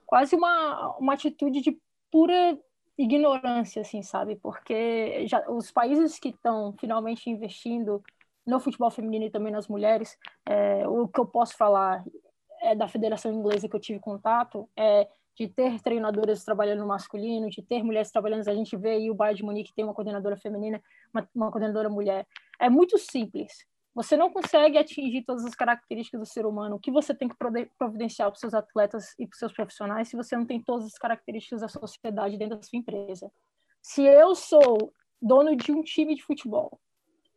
quase 0.05 0.36
uma, 0.36 0.95
uma 0.97 1.13
atitude 1.13 1.62
de 1.62 1.81
pura 2.12 2.59
ignorância, 2.95 3.81
assim, 3.81 4.03
sabe? 4.03 4.36
Porque 4.36 5.25
já, 5.25 5.43
os 5.49 5.71
países 5.71 6.19
que 6.19 6.29
estão 6.29 6.75
finalmente 6.79 7.27
investindo 7.27 8.03
no 8.45 8.60
futebol 8.60 8.91
feminino 8.91 9.25
e 9.25 9.29
também 9.29 9.51
nas 9.51 9.67
mulheres, 9.67 10.17
é, 10.45 10.88
o 10.88 11.08
que 11.08 11.19
eu 11.19 11.25
posso 11.25 11.56
falar 11.56 12.03
é 12.62 12.75
da 12.75 12.88
federação 12.88 13.32
inglesa 13.32 13.67
que 13.67 13.75
eu 13.75 13.79
tive 13.79 13.99
contato, 13.99 14.69
é 14.75 15.08
de 15.36 15.47
ter 15.47 15.82
treinadoras 15.82 16.43
trabalhando 16.43 16.79
no 16.79 16.88
masculino, 16.88 17.49
de 17.49 17.62
ter 17.62 17.84
mulheres 17.84 18.12
trabalhando, 18.12 18.47
a 18.47 18.53
gente 18.53 18.77
vê 18.77 18.91
aí 18.91 19.10
o 19.10 19.15
Bayern 19.15 19.38
de 19.38 19.43
Munique 19.43 19.73
tem 19.73 19.84
uma 19.84 19.93
coordenadora 19.93 20.38
feminina, 20.38 20.82
uma, 21.13 21.27
uma 21.34 21.51
coordenadora 21.51 21.89
mulher. 21.89 22.27
É 22.60 22.69
muito 22.69 22.97
simples. 22.97 23.65
Você 23.95 24.17
não 24.17 24.32
consegue 24.32 24.77
atingir 24.77 25.23
todas 25.23 25.45
as 25.45 25.53
características 25.53 26.19
do 26.19 26.25
ser 26.25 26.45
humano. 26.45 26.75
O 26.75 26.79
que 26.79 26.91
você 26.91 27.13
tem 27.13 27.27
que 27.27 27.36
providenciar 27.77 28.27
para 28.29 28.36
os 28.36 28.39
seus 28.39 28.53
atletas 28.53 29.13
e 29.19 29.27
para 29.27 29.34
os 29.34 29.39
seus 29.39 29.53
profissionais 29.53 30.08
se 30.08 30.15
você 30.15 30.36
não 30.36 30.45
tem 30.45 30.62
todas 30.62 30.86
as 30.86 30.97
características 30.97 31.62
da 31.62 31.67
sociedade 31.67 32.38
dentro 32.38 32.58
da 32.58 32.63
sua 32.63 32.77
empresa? 32.77 33.32
Se 33.82 34.03
eu 34.03 34.34
sou 34.36 34.93
dono 35.21 35.56
de 35.56 35.71
um 35.71 35.84
time 35.84 36.15
de 36.15 36.23
futebol 36.23 36.79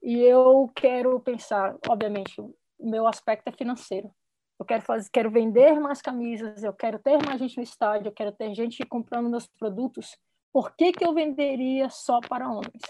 e 0.07 0.23
eu 0.23 0.71
quero 0.73 1.19
pensar, 1.19 1.77
obviamente, 1.88 2.40
o 2.40 2.55
meu 2.79 3.09
aspecto 3.09 3.49
é 3.49 3.53
financeiro. 3.53 4.09
Eu 4.57 4.64
quero 4.64 4.81
fazer, 4.83 5.11
quero 5.12 5.33
vender 5.33 5.81
mais 5.81 6.01
camisas, 6.01 6.62
eu 6.62 6.73
quero 6.73 7.01
ter 7.01 7.19
mais 7.27 7.40
gente 7.40 7.57
no 7.57 7.62
estádio, 7.64 8.07
eu 8.07 8.12
quero 8.12 8.31
ter 8.31 8.55
gente 8.55 8.87
comprando 8.87 9.29
meus 9.29 9.49
produtos. 9.49 10.16
Por 10.53 10.77
que, 10.77 10.92
que 10.92 11.05
eu 11.05 11.12
venderia 11.12 11.90
só 11.90 12.21
para 12.21 12.49
homens? 12.49 12.83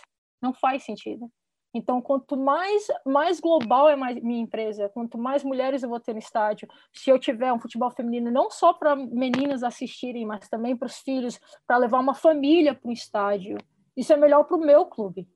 Não 0.42 0.52
faz 0.52 0.84
sentido. 0.84 1.32
Então, 1.72 2.02
quanto 2.02 2.36
mais, 2.36 2.86
mais 3.06 3.40
global 3.40 3.88
é 3.88 3.96
mais 3.96 4.22
minha 4.22 4.42
empresa, 4.42 4.90
quanto 4.90 5.16
mais 5.16 5.42
mulheres 5.42 5.82
eu 5.82 5.88
vou 5.88 5.98
ter 5.98 6.12
no 6.12 6.18
estádio, 6.18 6.68
se 6.92 7.08
eu 7.08 7.18
tiver 7.18 7.50
um 7.50 7.58
futebol 7.58 7.90
feminino, 7.90 8.30
não 8.30 8.50
só 8.50 8.74
para 8.74 8.94
meninas 8.94 9.62
assistirem, 9.62 10.26
mas 10.26 10.50
também 10.50 10.76
para 10.76 10.84
os 10.84 10.98
filhos, 10.98 11.40
para 11.66 11.78
levar 11.78 11.98
uma 11.98 12.14
família 12.14 12.74
para 12.74 12.90
o 12.90 12.92
estádio, 12.92 13.56
isso 13.96 14.12
é 14.12 14.16
melhor 14.18 14.44
para 14.44 14.58
o 14.58 14.60
meu 14.60 14.84
clube. 14.84 15.26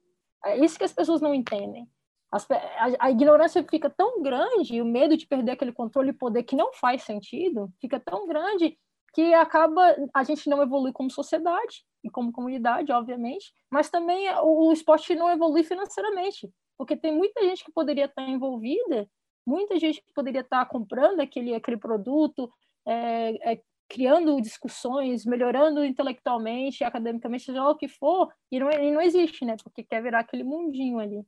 É 0.44 0.58
isso 0.58 0.78
que 0.78 0.84
as 0.84 0.92
pessoas 0.92 1.20
não 1.20 1.34
entendem. 1.34 1.88
As, 2.32 2.48
a, 2.50 3.06
a, 3.06 3.10
ignorância 3.10 3.64
fica 3.68 3.90
tão 3.90 4.22
grande, 4.22 4.80
o 4.80 4.84
medo 4.84 5.16
de 5.16 5.26
perder 5.26 5.52
aquele 5.52 5.72
controle 5.72 6.10
e 6.10 6.14
poder 6.14 6.44
que 6.44 6.54
não 6.54 6.72
faz 6.72 7.02
sentido, 7.02 7.72
fica 7.80 7.98
tão 7.98 8.26
grande 8.26 8.78
que 9.12 9.34
acaba 9.34 9.96
a 10.14 10.22
gente 10.22 10.48
não 10.48 10.62
evolui 10.62 10.92
como 10.92 11.10
sociedade 11.10 11.84
e 12.04 12.08
como 12.08 12.32
comunidade, 12.32 12.92
obviamente, 12.92 13.52
mas 13.68 13.90
também 13.90 14.30
o, 14.38 14.68
o 14.68 14.72
esporte 14.72 15.14
não 15.16 15.28
evolui 15.28 15.64
financeiramente, 15.64 16.48
porque 16.78 16.96
tem 16.96 17.12
muita 17.12 17.42
gente 17.42 17.64
que 17.64 17.72
poderia 17.72 18.04
estar 18.04 18.22
envolvida, 18.22 19.08
muita 19.44 19.78
gente 19.78 20.00
que 20.00 20.12
poderia 20.14 20.42
estar 20.42 20.64
comprando 20.66 21.20
aquele, 21.20 21.54
aquele 21.54 21.76
produto, 21.76 22.50
é, 22.86 23.52
é, 23.52 23.62
criando 23.90 24.40
discussões, 24.40 25.26
melhorando 25.26 25.84
intelectualmente, 25.84 26.84
academicamente, 26.84 27.44
seja 27.44 27.60
lá 27.60 27.70
o 27.70 27.76
que 27.76 27.88
for, 27.88 28.32
e 28.50 28.60
não, 28.60 28.70
e 28.70 28.90
não 28.92 29.02
existe, 29.02 29.44
né? 29.44 29.56
Porque 29.62 29.82
quer 29.82 30.00
virar 30.00 30.20
aquele 30.20 30.44
mundinho 30.44 31.00
ali. 31.00 31.26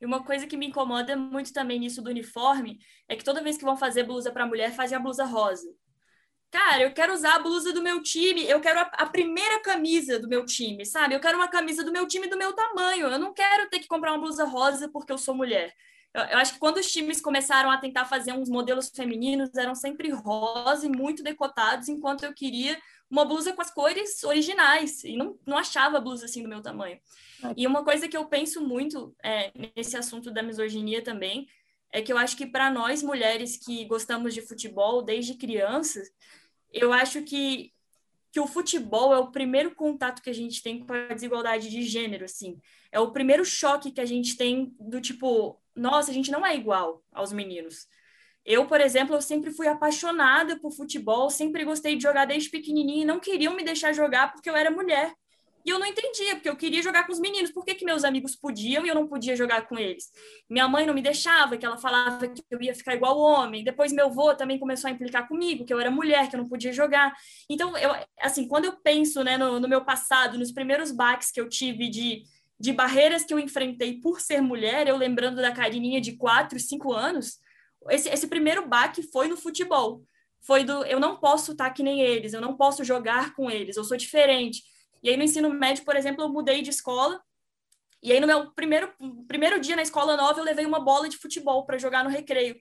E 0.00 0.06
uma 0.06 0.24
coisa 0.24 0.46
que 0.46 0.56
me 0.56 0.66
incomoda 0.66 1.14
muito 1.16 1.52
também 1.52 1.78
nisso 1.78 2.00
do 2.00 2.08
uniforme 2.08 2.78
é 3.06 3.14
que 3.14 3.24
toda 3.24 3.42
vez 3.42 3.58
que 3.58 3.64
vão 3.64 3.76
fazer 3.76 4.04
blusa 4.04 4.32
para 4.32 4.46
mulher, 4.46 4.72
fazem 4.72 4.96
a 4.96 5.00
blusa 5.00 5.24
rosa. 5.24 5.68
Cara, 6.50 6.82
eu 6.82 6.94
quero 6.94 7.12
usar 7.12 7.34
a 7.34 7.38
blusa 7.40 7.74
do 7.74 7.82
meu 7.82 8.02
time, 8.02 8.42
eu 8.48 8.58
quero 8.58 8.80
a, 8.80 8.82
a, 8.84 9.06
primeira 9.06 9.60
camisa 9.60 10.18
do 10.18 10.28
meu 10.28 10.46
time, 10.46 10.86
sabe? 10.86 11.14
Eu 11.14 11.20
quero 11.20 11.36
uma 11.36 11.48
camisa 11.48 11.84
do 11.84 11.92
meu 11.92 12.06
time 12.08 12.26
do 12.26 12.38
meu 12.38 12.54
tamanho. 12.54 13.08
Eu 13.08 13.18
não 13.18 13.34
quero 13.34 13.68
ter 13.68 13.80
que 13.80 13.86
comprar 13.86 14.12
uma 14.12 14.20
blusa 14.20 14.44
rosa 14.44 14.88
porque 14.88 15.12
eu 15.12 15.18
sou 15.18 15.34
mulher. 15.34 15.74
Eu, 16.14 16.22
eu, 16.22 16.38
acho 16.38 16.54
que 16.54 16.58
quando 16.58 16.78
os 16.78 16.90
times 16.90 17.20
começaram 17.20 17.70
a 17.70 17.78
tentar 17.78 18.04
fazer 18.04 18.32
uns 18.32 18.48
modelos 18.48 18.88
femininos, 18.88 19.54
eram 19.56 19.74
sempre 19.74 20.10
rosa 20.10 20.86
e 20.86 20.88
muito 20.88 21.22
decotados, 21.22 21.88
enquanto 21.88 22.24
eu 22.24 22.32
queria 22.32 22.80
uma 23.10 23.24
blusa 23.24 23.52
com 23.52 23.62
as 23.62 23.70
cores 23.70 24.22
originais, 24.24 25.02
e 25.04 25.16
não, 25.16 25.38
não 25.46 25.56
achava 25.56 26.00
blusa 26.00 26.26
assim 26.26 26.42
do 26.42 26.48
meu 26.48 26.60
tamanho. 26.60 26.98
E 27.56 27.66
uma 27.66 27.84
coisa 27.84 28.08
que 28.08 28.16
eu 28.16 28.26
penso 28.26 28.60
muito 28.60 29.14
é, 29.22 29.50
nesse 29.74 29.96
assunto 29.96 30.30
da 30.30 30.42
misoginia 30.42 31.02
também, 31.02 31.46
é 31.90 32.02
que 32.02 32.12
eu 32.12 32.18
acho 32.18 32.36
que 32.36 32.46
para 32.46 32.70
nós 32.70 33.02
mulheres 33.02 33.56
que 33.56 33.84
gostamos 33.86 34.34
de 34.34 34.42
futebol 34.42 35.02
desde 35.02 35.34
crianças, 35.34 36.10
eu 36.70 36.92
acho 36.92 37.22
que 37.22 37.72
que 38.30 38.40
o 38.40 38.46
futebol 38.46 39.14
é 39.14 39.18
o 39.18 39.30
primeiro 39.30 39.74
contato 39.74 40.22
que 40.22 40.30
a 40.30 40.34
gente 40.34 40.62
tem 40.62 40.80
com 40.80 40.92
a 40.92 41.14
desigualdade 41.14 41.70
de 41.70 41.82
gênero, 41.82 42.24
assim. 42.24 42.60
É 42.92 43.00
o 43.00 43.10
primeiro 43.10 43.44
choque 43.44 43.90
que 43.90 44.00
a 44.00 44.06
gente 44.06 44.36
tem 44.36 44.74
do 44.78 45.00
tipo, 45.00 45.58
nossa, 45.78 46.10
a 46.10 46.14
gente 46.14 46.30
não 46.30 46.44
é 46.44 46.54
igual 46.56 47.02
aos 47.12 47.32
meninos. 47.32 47.86
Eu, 48.44 48.66
por 48.66 48.80
exemplo, 48.80 49.14
eu 49.14 49.22
sempre 49.22 49.50
fui 49.52 49.68
apaixonada 49.68 50.58
por 50.58 50.72
futebol, 50.72 51.28
sempre 51.28 51.64
gostei 51.64 51.96
de 51.96 52.02
jogar 52.02 52.24
desde 52.24 52.50
pequenininha 52.50 53.02
e 53.02 53.06
não 53.06 53.20
queriam 53.20 53.54
me 53.54 53.64
deixar 53.64 53.92
jogar 53.92 54.32
porque 54.32 54.48
eu 54.48 54.56
era 54.56 54.70
mulher. 54.70 55.12
E 55.68 55.70
eu 55.70 55.78
não 55.78 55.86
entendia, 55.86 56.34
porque 56.34 56.48
eu 56.48 56.56
queria 56.56 56.82
jogar 56.82 57.04
com 57.04 57.12
os 57.12 57.20
meninos. 57.20 57.50
Por 57.50 57.62
que, 57.62 57.74
que 57.74 57.84
meus 57.84 58.04
amigos 58.04 58.34
podiam 58.34 58.86
e 58.86 58.88
eu 58.88 58.94
não 58.94 59.06
podia 59.06 59.36
jogar 59.36 59.68
com 59.68 59.78
eles? 59.78 60.10
Minha 60.48 60.66
mãe 60.66 60.86
não 60.86 60.94
me 60.94 61.02
deixava, 61.02 61.58
que 61.58 61.66
ela 61.66 61.76
falava 61.76 62.26
que 62.26 62.42
eu 62.50 62.62
ia 62.62 62.74
ficar 62.74 62.94
igual 62.94 63.18
homem. 63.18 63.62
Depois 63.62 63.92
meu 63.92 64.06
avô 64.06 64.34
também 64.34 64.58
começou 64.58 64.88
a 64.88 64.92
implicar 64.92 65.28
comigo, 65.28 65.66
que 65.66 65.74
eu 65.74 65.78
era 65.78 65.90
mulher, 65.90 66.30
que 66.30 66.36
eu 66.36 66.40
não 66.40 66.48
podia 66.48 66.72
jogar. 66.72 67.12
Então, 67.50 67.76
eu, 67.76 67.94
assim, 68.20 68.48
quando 68.48 68.64
eu 68.64 68.76
penso 68.82 69.22
né, 69.22 69.36
no, 69.36 69.60
no 69.60 69.68
meu 69.68 69.84
passado, 69.84 70.38
nos 70.38 70.52
primeiros 70.52 70.90
baques 70.90 71.30
que 71.30 71.38
eu 71.38 71.48
tive 71.50 71.90
de, 71.90 72.22
de 72.58 72.72
barreiras 72.72 73.24
que 73.24 73.32
eu 73.32 73.38
enfrentei 73.38 74.00
por 74.00 74.20
ser 74.20 74.40
mulher, 74.40 74.88
eu 74.88 74.96
lembrando 74.96 75.36
da 75.36 75.52
Carininha 75.52 76.00
de 76.00 76.16
4, 76.16 76.58
5 76.58 76.92
anos, 76.92 77.38
esse, 77.88 78.08
esse 78.08 78.26
primeiro 78.26 78.66
baque 78.66 79.02
foi 79.02 79.28
no 79.28 79.36
futebol. 79.36 80.02
Foi 80.40 80.64
do 80.64 80.84
eu 80.84 80.98
não 80.98 81.16
posso 81.16 81.52
estar 81.52 81.70
que 81.70 81.82
nem 81.82 82.00
eles, 82.00 82.32
eu 82.32 82.40
não 82.40 82.56
posso 82.56 82.84
jogar 82.84 83.34
com 83.34 83.50
eles, 83.50 83.76
eu 83.76 83.84
sou 83.84 83.96
diferente. 83.96 84.62
E 85.02 85.08
aí 85.08 85.16
no 85.16 85.22
ensino 85.22 85.48
médio, 85.50 85.84
por 85.84 85.96
exemplo, 85.96 86.24
eu 86.24 86.28
mudei 86.28 86.62
de 86.62 86.70
escola. 86.70 87.20
E 88.02 88.12
aí 88.12 88.20
no 88.20 88.26
meu 88.26 88.52
primeiro, 88.52 88.92
primeiro 89.26 89.60
dia 89.60 89.76
na 89.76 89.82
escola 89.82 90.16
nova, 90.16 90.40
eu 90.40 90.44
levei 90.44 90.66
uma 90.66 90.80
bola 90.80 91.08
de 91.08 91.16
futebol 91.16 91.64
para 91.64 91.78
jogar 91.78 92.04
no 92.04 92.10
recreio. 92.10 92.56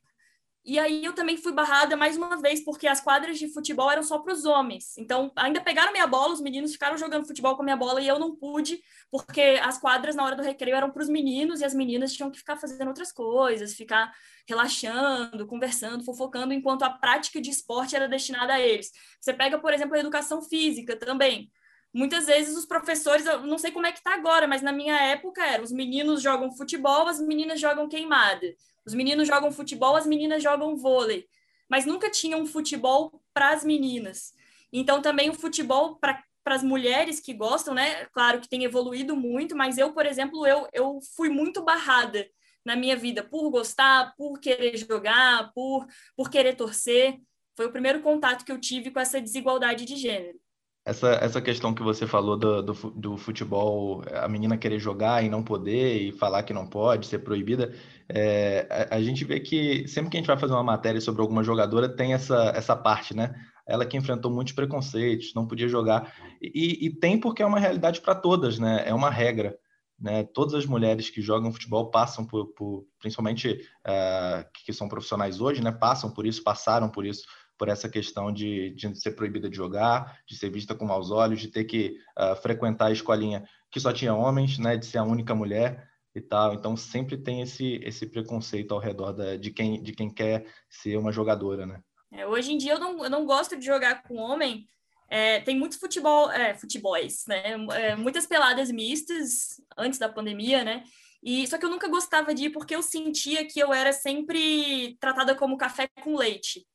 E 0.67 0.77
aí 0.77 1.05
eu 1.05 1.13
também 1.13 1.37
fui 1.37 1.53
barrada 1.53 1.95
mais 1.95 2.17
uma 2.17 2.41
vez, 2.41 2.59
porque 2.59 2.87
as 2.87 2.99
quadras 2.99 3.39
de 3.39 3.47
futebol 3.47 3.89
eram 3.89 4.03
só 4.03 4.19
para 4.19 4.33
os 4.33 4.43
homens. 4.43 4.97
Então, 4.97 5.31
ainda 5.33 5.61
pegaram 5.61 5.93
minha 5.93 6.05
bola, 6.05 6.33
os 6.33 6.41
meninos 6.41 6.73
ficaram 6.73 6.97
jogando 6.97 7.25
futebol 7.25 7.55
com 7.55 7.61
a 7.61 7.63
minha 7.63 7.77
bola 7.77 8.01
e 8.01 8.07
eu 8.07 8.19
não 8.19 8.35
pude, 8.35 8.83
porque 9.09 9.57
as 9.63 9.77
quadras 9.77 10.13
na 10.13 10.25
hora 10.25 10.35
do 10.35 10.43
recreio 10.43 10.75
eram 10.75 10.91
para 10.91 11.01
os 11.01 11.07
meninos 11.07 11.61
e 11.61 11.65
as 11.65 11.73
meninas 11.73 12.11
tinham 12.11 12.29
que 12.29 12.37
ficar 12.37 12.57
fazendo 12.57 12.89
outras 12.89 13.13
coisas, 13.13 13.75
ficar 13.75 14.13
relaxando, 14.45 15.47
conversando, 15.47 16.03
fofocando, 16.03 16.53
enquanto 16.53 16.83
a 16.83 16.89
prática 16.89 17.39
de 17.39 17.49
esporte 17.49 17.95
era 17.95 18.09
destinada 18.09 18.53
a 18.53 18.59
eles. 18.59 18.91
Você 19.21 19.33
pega, 19.33 19.57
por 19.57 19.73
exemplo, 19.73 19.95
a 19.95 19.99
educação 19.99 20.41
física 20.41 20.97
também 20.97 21.49
muitas 21.93 22.25
vezes 22.25 22.55
os 22.55 22.65
professores, 22.65 23.25
eu 23.25 23.41
não 23.41 23.57
sei 23.57 23.71
como 23.71 23.85
é 23.85 23.91
que 23.91 23.99
está 23.99 24.13
agora, 24.13 24.47
mas 24.47 24.61
na 24.61 24.71
minha 24.71 24.95
época 24.95 25.45
era, 25.45 25.63
os 25.63 25.71
meninos 25.71 26.21
jogam 26.21 26.51
futebol, 26.51 27.07
as 27.07 27.19
meninas 27.19 27.59
jogam 27.59 27.87
queimada. 27.87 28.55
Os 28.85 28.93
meninos 28.93 29.27
jogam 29.27 29.51
futebol, 29.51 29.95
as 29.95 30.05
meninas 30.05 30.41
jogam 30.41 30.77
vôlei. 30.77 31.25
Mas 31.69 31.85
nunca 31.85 32.09
tinha 32.09 32.37
um 32.37 32.45
futebol 32.45 33.21
para 33.33 33.49
as 33.49 33.63
meninas. 33.63 34.33
Então 34.71 35.01
também 35.01 35.29
o 35.29 35.33
futebol 35.33 35.95
para 35.95 36.23
para 36.47 36.55
as 36.55 36.63
mulheres 36.63 37.19
que 37.19 37.33
gostam, 37.33 37.73
né? 37.73 38.05
Claro 38.13 38.39
que 38.39 38.47
tem 38.47 38.63
evoluído 38.63 39.17
muito, 39.17 39.53
mas 39.53 39.77
eu, 39.77 39.91
por 39.91 40.05
exemplo, 40.05 40.47
eu, 40.47 40.65
eu 40.71 40.99
fui 41.13 41.27
muito 41.27 41.61
barrada 41.61 42.25
na 42.63 42.73
minha 42.73 42.95
vida 42.95 43.21
por 43.21 43.49
gostar, 43.49 44.13
por 44.15 44.39
querer 44.39 44.77
jogar, 44.77 45.51
por, 45.53 45.85
por 46.15 46.29
querer 46.29 46.55
torcer. 46.55 47.17
Foi 47.53 47.65
o 47.65 47.71
primeiro 47.71 48.01
contato 48.01 48.45
que 48.45 48.51
eu 48.51 48.61
tive 48.61 48.91
com 48.91 48.99
essa 49.01 49.19
desigualdade 49.19 49.83
de 49.83 49.97
gênero. 49.97 50.39
Essa, 50.87 51.09
essa 51.21 51.41
questão 51.41 51.73
que 51.73 51.83
você 51.83 52.07
falou 52.07 52.37
do, 52.37 52.61
do, 52.61 52.73
do, 52.91 53.17
futebol, 53.17 54.01
a 54.09 54.25
menina 54.25 54.57
querer 54.57 54.79
jogar 54.79 55.21
e 55.21 55.27
não 55.27 55.43
poder, 55.43 56.01
e 56.01 56.13
falar 56.13 56.43
que 56.43 56.53
não 56.53 56.65
pode, 56.65 57.07
ser 57.07 57.19
proibida, 57.19 57.75
é, 58.07 58.87
a, 58.89 58.95
a, 58.95 59.01
gente 59.01 59.25
vê 59.25 59.41
que 59.41 59.85
sempre 59.85 60.09
que 60.09 60.15
a 60.15 60.19
gente 60.21 60.27
vai 60.27 60.37
fazer 60.37 60.53
uma 60.53 60.63
matéria 60.63 61.01
sobre 61.01 61.21
alguma 61.21 61.43
jogadora, 61.43 61.89
tem 61.89 62.13
essa, 62.13 62.53
essa 62.55 62.73
parte, 62.73 63.13
né? 63.13 63.35
Ela 63.67 63.85
que 63.85 63.97
enfrentou 63.97 64.31
muitos 64.31 64.53
preconceitos, 64.53 65.33
não 65.35 65.45
podia 65.45 65.67
jogar. 65.67 66.13
E, 66.41 66.85
e 66.85 66.89
tem 66.89 67.19
porque 67.19 67.43
é 67.43 67.45
uma 67.45 67.59
realidade 67.59 67.99
para 67.99 68.15
todas, 68.15 68.57
né? 68.57 68.85
É 68.87 68.93
uma 68.93 69.09
regra. 69.09 69.57
Né? 69.99 70.23
Todas 70.23 70.53
as 70.53 70.65
mulheres 70.65 71.09
que 71.09 71.21
jogam 71.21 71.51
futebol 71.51 71.91
passam 71.91 72.23
por, 72.23 72.53
por 72.53 72.85
principalmente 72.97 73.59
uh, 73.85 74.45
que 74.63 74.71
são 74.71 74.87
profissionais 74.87 75.41
hoje, 75.41 75.61
né? 75.61 75.69
Passam 75.73 76.09
por 76.09 76.25
isso, 76.25 76.41
passaram 76.41 76.87
por 76.87 77.05
isso 77.05 77.25
por 77.57 77.69
essa 77.69 77.89
questão 77.89 78.31
de, 78.31 78.71
de 78.71 78.95
ser 78.99 79.11
proibida 79.11 79.49
de 79.49 79.55
jogar, 79.55 80.19
de 80.27 80.37
ser 80.37 80.49
vista 80.49 80.75
com 80.75 80.85
maus 80.85 81.11
olhos, 81.11 81.39
de 81.39 81.47
ter 81.47 81.63
que 81.63 81.97
uh, 82.17 82.35
frequentar 82.35 82.87
a 82.87 82.91
escolinha 82.91 83.47
que 83.71 83.79
só 83.79 83.91
tinha 83.91 84.13
homens, 84.13 84.57
né, 84.57 84.77
de 84.77 84.85
ser 84.85 84.99
a 84.99 85.03
única 85.03 85.33
mulher 85.33 85.89
e 86.15 86.21
tal. 86.21 86.53
Então 86.53 86.75
sempre 86.77 87.17
tem 87.17 87.41
esse, 87.41 87.79
esse 87.83 88.05
preconceito 88.05 88.73
ao 88.73 88.79
redor 88.79 89.11
da, 89.11 89.35
de, 89.35 89.51
quem, 89.51 89.81
de 89.81 89.93
quem 89.93 90.09
quer 90.09 90.45
ser 90.69 90.97
uma 90.97 91.11
jogadora, 91.11 91.65
né? 91.65 91.81
É, 92.11 92.25
hoje 92.25 92.53
em 92.53 92.57
dia 92.57 92.73
eu 92.73 92.79
não, 92.79 93.03
eu 93.03 93.09
não 93.09 93.25
gosto 93.25 93.57
de 93.57 93.65
jogar 93.65 94.03
com 94.03 94.15
homem. 94.15 94.67
É, 95.09 95.39
tem 95.41 95.57
muitos 95.57 95.77
futebol, 95.77 96.29
é, 96.31 96.53
futebols, 96.53 97.25
né? 97.27 97.55
É, 97.73 97.95
muitas 97.95 98.25
peladas 98.25 98.71
mistas 98.71 99.61
antes 99.77 99.99
da 99.99 100.09
pandemia, 100.09 100.63
né? 100.63 100.83
E 101.23 101.47
só 101.47 101.57
que 101.57 101.65
eu 101.65 101.69
nunca 101.69 101.87
gostava 101.87 102.33
de 102.33 102.45
ir 102.45 102.49
porque 102.51 102.75
eu 102.75 102.81
sentia 102.81 103.45
que 103.45 103.59
eu 103.59 103.73
era 103.73 103.91
sempre 103.91 104.97
tratada 104.99 105.35
como 105.35 105.57
café 105.57 105.87
com 106.01 106.15
leite. 106.15 106.65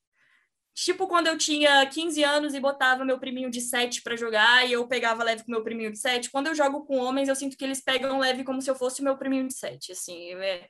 Tipo 0.74 1.06
quando 1.06 1.26
eu 1.26 1.37
tinha 1.37 1.85
15 1.87 2.24
anos 2.24 2.54
e 2.54 2.61
botava 2.61 3.04
meu 3.04 3.18
priminho 3.18 3.50
de 3.50 3.61
7 3.61 4.00
para 4.02 4.16
jogar 4.16 4.66
e 4.66 4.72
eu 4.72 4.87
pegava 4.88 5.22
leve 5.22 5.44
com 5.44 5.50
meu 5.50 5.62
priminho 5.62 5.92
de 5.92 5.98
7. 5.98 6.30
Quando 6.30 6.46
eu 6.46 6.54
jogo 6.54 6.85
com 6.87 6.96
homens, 6.96 7.28
eu 7.28 7.37
sinto 7.37 7.56
que 7.56 7.64
eles 7.64 7.82
pegam 7.82 8.18
leve 8.18 8.42
como 8.42 8.62
se 8.62 8.70
eu 8.70 8.74
fosse 8.74 9.02
o 9.02 9.04
meu 9.04 9.16
priminho 9.16 9.46
de 9.46 9.54
7, 9.54 9.92
assim. 9.92 10.35
É... 10.35 10.66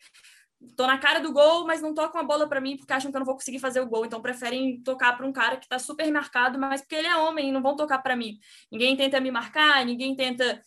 Tô 0.77 0.87
na 0.87 0.99
cara 0.99 1.21
do 1.21 1.33
gol, 1.33 1.67
mas 1.67 1.81
não 1.81 1.95
tocam 1.95 2.21
a 2.21 2.25
bola 2.25 2.49
para 2.49 2.61
mim 2.61 2.77
porque 2.77 2.93
acham 2.93 3.11
que 3.11 3.17
eu 3.17 3.21
não 3.21 3.27
vou 3.27 3.35
conseguir 3.35 3.59
fazer 3.59 3.81
o 3.81 3.87
gol, 3.87 4.07
então 4.07 4.23
preferem 4.23 4.81
tocar 4.83 5.17
para 5.17 5.27
um 5.27 5.33
cara 5.33 5.57
que 5.57 5.69
tá 5.69 5.79
super 5.79 6.11
marcado, 6.13 6.59
mas 6.59 6.81
porque 6.81 6.95
ele 6.95 7.09
é 7.09 7.17
homem, 7.17 7.53
não 7.53 7.63
vão 7.63 7.77
tocar 7.77 7.99
para 7.99 8.17
mim. 8.17 8.39
Ninguém 8.71 8.97
tenta 8.97 9.21
me 9.21 9.31
marcar, 9.31 9.85
ninguém 9.85 10.15
tenta 10.15 10.63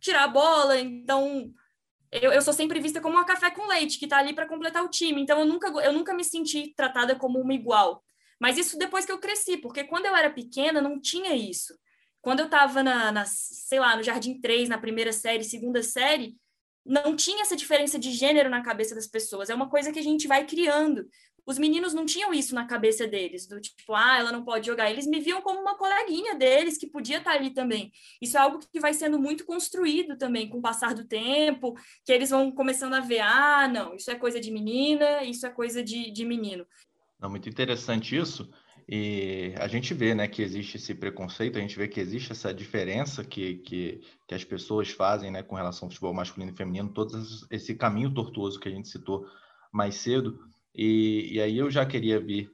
tirar 0.00 0.24
a 0.24 0.28
bola, 0.28 0.78
então 0.78 1.52
eu, 2.10 2.32
eu 2.32 2.42
sou 2.42 2.52
sempre 2.52 2.80
vista 2.80 3.00
como 3.00 3.16
uma 3.16 3.24
café 3.24 3.50
com 3.50 3.66
leite 3.66 3.98
que 3.98 4.06
tá 4.06 4.18
ali 4.18 4.32
para 4.32 4.46
completar 4.46 4.82
o 4.84 4.88
time. 4.88 5.20
Então 5.22 5.38
eu 5.40 5.44
nunca 5.44 5.68
eu 5.68 5.92
nunca 5.92 6.14
me 6.14 6.24
senti 6.24 6.72
tratada 6.74 7.14
como 7.16 7.40
uma 7.40 7.54
igual. 7.54 8.02
Mas 8.40 8.58
isso 8.58 8.78
depois 8.78 9.04
que 9.04 9.12
eu 9.12 9.18
cresci, 9.18 9.56
porque 9.56 9.84
quando 9.84 10.06
eu 10.06 10.14
era 10.14 10.30
pequena 10.30 10.80
não 10.80 11.00
tinha 11.00 11.34
isso. 11.34 11.74
Quando 12.20 12.40
eu 12.40 12.46
estava 12.46 12.82
na, 12.82 13.12
na, 13.12 13.24
sei 13.24 13.78
lá, 13.78 13.96
no 13.96 14.02
Jardim 14.02 14.40
3, 14.40 14.68
na 14.68 14.78
primeira 14.78 15.12
série, 15.12 15.44
segunda 15.44 15.82
série, 15.82 16.36
não 16.84 17.16
tinha 17.16 17.42
essa 17.42 17.56
diferença 17.56 17.98
de 17.98 18.12
gênero 18.12 18.48
na 18.48 18.62
cabeça 18.62 18.94
das 18.94 19.06
pessoas. 19.06 19.50
É 19.50 19.54
uma 19.54 19.68
coisa 19.68 19.92
que 19.92 19.98
a 19.98 20.02
gente 20.02 20.28
vai 20.28 20.46
criando. 20.46 21.08
Os 21.44 21.58
meninos 21.58 21.94
não 21.94 22.04
tinham 22.04 22.34
isso 22.34 22.54
na 22.56 22.66
cabeça 22.66 23.06
deles, 23.06 23.46
do 23.46 23.60
tipo, 23.60 23.94
ah, 23.94 24.18
ela 24.18 24.32
não 24.32 24.44
pode 24.44 24.66
jogar. 24.66 24.90
Eles 24.90 25.06
me 25.06 25.20
viam 25.20 25.40
como 25.40 25.60
uma 25.60 25.76
coleguinha 25.76 26.34
deles 26.34 26.76
que 26.76 26.88
podia 26.88 27.18
estar 27.18 27.32
ali 27.32 27.50
também. 27.50 27.92
Isso 28.20 28.36
é 28.36 28.40
algo 28.40 28.58
que 28.58 28.80
vai 28.80 28.92
sendo 28.92 29.20
muito 29.20 29.44
construído 29.44 30.16
também 30.16 30.48
com 30.48 30.58
o 30.58 30.62
passar 30.62 30.92
do 30.92 31.06
tempo, 31.06 31.74
que 32.04 32.12
eles 32.12 32.30
vão 32.30 32.50
começando 32.50 32.94
a 32.94 33.00
ver, 33.00 33.20
ah, 33.20 33.68
não, 33.68 33.94
isso 33.94 34.10
é 34.10 34.16
coisa 34.16 34.40
de 34.40 34.50
menina, 34.50 35.22
isso 35.22 35.46
é 35.46 35.50
coisa 35.50 35.84
de, 35.84 36.10
de 36.10 36.24
menino. 36.24 36.66
Não, 37.18 37.30
muito 37.30 37.48
interessante 37.48 38.16
isso. 38.16 38.50
E 38.88 39.52
a 39.58 39.66
gente 39.66 39.92
vê 39.92 40.14
né, 40.14 40.28
que 40.28 40.42
existe 40.42 40.76
esse 40.76 40.94
preconceito, 40.94 41.58
a 41.58 41.60
gente 41.60 41.76
vê 41.76 41.88
que 41.88 41.98
existe 41.98 42.30
essa 42.30 42.54
diferença 42.54 43.24
que, 43.24 43.56
que, 43.56 44.00
que 44.28 44.34
as 44.34 44.44
pessoas 44.44 44.90
fazem 44.90 45.30
né, 45.30 45.42
com 45.42 45.56
relação 45.56 45.86
ao 45.86 45.90
futebol 45.90 46.14
masculino 46.14 46.52
e 46.52 46.56
feminino, 46.56 46.92
todo 46.92 47.20
esse 47.50 47.74
caminho 47.74 48.14
tortuoso 48.14 48.60
que 48.60 48.68
a 48.68 48.72
gente 48.72 48.88
citou 48.88 49.26
mais 49.72 49.96
cedo. 49.96 50.38
E, 50.72 51.30
e 51.32 51.40
aí 51.40 51.58
eu 51.58 51.68
já 51.68 51.84
queria 51.84 52.20
vir 52.20 52.50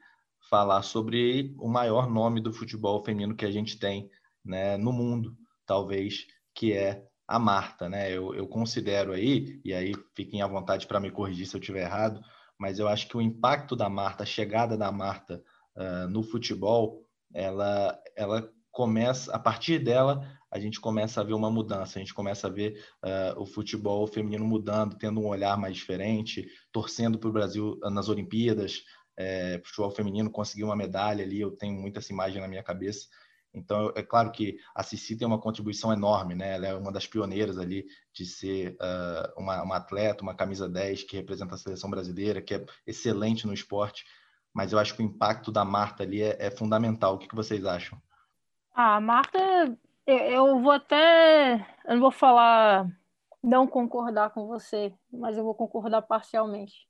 falar 0.48 0.82
sobre 0.82 1.54
o 1.58 1.68
maior 1.68 2.08
nome 2.08 2.40
do 2.40 2.52
futebol 2.52 3.04
feminino 3.04 3.36
que 3.36 3.44
a 3.44 3.50
gente 3.50 3.78
tem 3.78 4.10
né, 4.44 4.78
no 4.78 4.92
mundo, 4.92 5.36
talvez, 5.66 6.26
que 6.54 6.72
é 6.72 7.04
a 7.28 7.38
Marta. 7.38 7.90
Né? 7.90 8.10
Eu, 8.10 8.34
eu 8.34 8.46
considero 8.46 9.12
aí, 9.12 9.60
e 9.64 9.74
aí 9.74 9.92
fiquem 10.14 10.40
à 10.40 10.46
vontade 10.46 10.86
para 10.86 11.00
me 11.00 11.10
corrigir 11.10 11.46
se 11.46 11.54
eu 11.54 11.60
estiver 11.60 11.82
errado, 11.82 12.22
mas 12.58 12.78
eu 12.78 12.88
acho 12.88 13.08
que 13.08 13.16
o 13.16 13.20
impacto 13.20 13.74
da 13.74 13.88
Marta, 13.88 14.22
a 14.22 14.26
chegada 14.26 14.76
da 14.76 14.90
Marta 14.92 15.42
uh, 15.76 16.08
no 16.08 16.22
futebol, 16.22 17.02
ela, 17.34 17.98
ela 18.16 18.48
começa, 18.70 19.34
a 19.34 19.38
partir 19.38 19.78
dela, 19.78 20.26
a 20.50 20.58
gente 20.58 20.80
começa 20.80 21.20
a 21.20 21.24
ver 21.24 21.34
uma 21.34 21.50
mudança, 21.50 21.98
a 21.98 22.02
gente 22.02 22.14
começa 22.14 22.46
a 22.46 22.50
ver 22.50 22.82
uh, 23.02 23.40
o 23.40 23.46
futebol 23.46 24.06
feminino 24.06 24.44
mudando, 24.44 24.96
tendo 24.96 25.20
um 25.20 25.26
olhar 25.26 25.56
mais 25.56 25.76
diferente, 25.76 26.46
torcendo 26.70 27.18
para 27.18 27.28
o 27.28 27.32
Brasil 27.32 27.78
nas 27.90 28.08
Olimpíadas, 28.08 28.82
é, 29.16 29.60
futebol 29.64 29.90
feminino 29.90 30.30
conseguiu 30.30 30.66
uma 30.66 30.76
medalha 30.76 31.24
ali, 31.24 31.40
eu 31.40 31.50
tenho 31.50 31.74
muita 31.74 31.98
essa 31.98 32.12
imagem 32.12 32.40
na 32.40 32.48
minha 32.48 32.62
cabeça. 32.62 33.06
Então, 33.54 33.92
é 33.94 34.02
claro 34.02 34.30
que 34.32 34.58
a 34.74 34.82
Cici 34.82 35.16
tem 35.16 35.26
uma 35.26 35.40
contribuição 35.40 35.92
enorme, 35.92 36.34
né? 36.34 36.54
Ela 36.54 36.66
é 36.68 36.74
uma 36.74 36.90
das 36.90 37.06
pioneiras 37.06 37.58
ali 37.58 37.86
de 38.12 38.24
ser 38.24 38.76
uh, 38.80 39.40
uma, 39.40 39.62
uma, 39.62 39.76
atleta, 39.76 40.22
uma 40.22 40.34
camisa 40.34 40.68
10 40.68 41.04
que 41.04 41.16
representa 41.16 41.54
a 41.54 41.58
seleção 41.58 41.90
brasileira, 41.90 42.40
que 42.40 42.54
é 42.54 42.64
excelente 42.86 43.46
no 43.46 43.52
esporte. 43.52 44.06
Mas 44.54 44.72
eu 44.72 44.78
acho 44.78 44.94
que 44.94 45.02
o 45.02 45.04
impacto 45.04 45.52
da 45.52 45.64
Marta 45.64 46.02
ali 46.02 46.22
é, 46.22 46.36
é 46.38 46.50
fundamental. 46.50 47.14
O 47.14 47.18
que, 47.18 47.28
que 47.28 47.34
vocês 47.34 47.64
acham? 47.66 48.00
Ah, 48.74 48.96
a 48.96 49.00
Marta, 49.00 49.38
eu, 50.06 50.16
eu 50.16 50.60
vou 50.60 50.72
até. 50.72 51.54
Eu 51.84 51.94
não 51.94 52.00
vou 52.00 52.10
falar 52.10 52.86
não 53.42 53.66
concordar 53.66 54.30
com 54.30 54.46
você, 54.46 54.94
mas 55.12 55.36
eu 55.36 55.44
vou 55.44 55.54
concordar 55.54 56.02
parcialmente. 56.02 56.86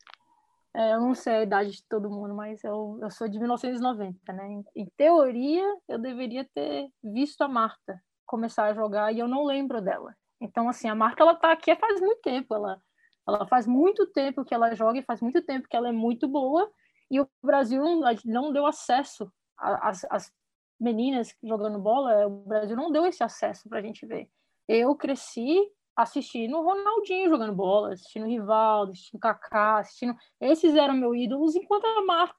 É, 0.75 0.95
eu 0.95 1.01
não 1.01 1.15
sei 1.15 1.35
a 1.35 1.43
idade 1.43 1.71
de 1.73 1.85
todo 1.87 2.11
mundo, 2.11 2.35
mas 2.35 2.65
eu, 2.65 2.99
eu 3.03 3.11
sou 3.11 3.29
de 3.29 3.39
1990, 3.39 4.33
né? 4.33 4.49
Em, 4.49 4.65
em, 4.75 4.87
teoria, 4.97 5.65
eu 5.87 5.99
deveria 5.99 6.49
ter 6.55 6.89
visto 7.03 7.43
a 7.43 7.49
Marta 7.49 8.03
começar 8.25 8.65
a 8.65 8.75
jogar 8.75 9.13
e 9.13 9.19
eu 9.19 9.29
não 9.29 9.45
lembro 9.45 9.83
dela. 9.83 10.15
Então, 10.41 10.69
assim, 10.69 10.89
a 10.89 10.95
Marta, 10.95 11.23
ela 11.23 11.35
tá 11.35 11.53
aqui 11.53 11.75
faz 11.77 12.01
muito 12.01 12.21
tempo. 12.23 12.55
Ela, 12.55 12.81
ela 13.29 13.47
faz 13.47 13.67
muito 13.67 14.07
tempo 14.07 14.45
que 14.45 14.55
ela 14.55 14.75
joga 14.75 14.99
e 14.99 15.05
faz 15.05 15.21
muito 15.21 15.43
tempo 15.43 15.69
que 15.69 15.77
ela 15.77 15.89
é 15.89 15.93
muito 15.93 16.27
boa 16.27 16.71
e 17.11 17.21
o 17.21 17.29
Brasil 17.43 17.83
não, 17.83 18.01
não 18.25 18.53
deu 18.53 18.65
acesso 18.65 19.31
às 19.59 20.33
meninas 20.81 21.37
jogando 21.45 21.79
bola, 21.79 22.27
o 22.27 22.31
Brasil 22.31 22.75
não 22.75 22.91
deu 22.91 23.05
esse 23.05 23.23
acesso 23.23 23.69
para 23.69 23.79
a 23.79 23.83
gente 23.83 24.07
ver. 24.07 24.31
Eu 24.67 24.97
cresci 24.97 25.61
assistindo 26.03 26.59
o 26.59 26.62
Ronaldinho 26.62 27.29
jogando 27.29 27.55
bola, 27.55 27.93
assistindo 27.93 28.25
o 28.25 28.29
Rivaldo, 28.29 28.93
assistindo 28.93 29.19
o 29.19 29.21
Kaká, 29.21 29.79
assistindo... 29.79 30.15
Esses 30.41 30.75
eram 30.75 30.95
meus 30.95 31.17
ídolos, 31.17 31.57
enquanto 31.57 31.85
a 31.85 32.05
Marta 32.05 32.37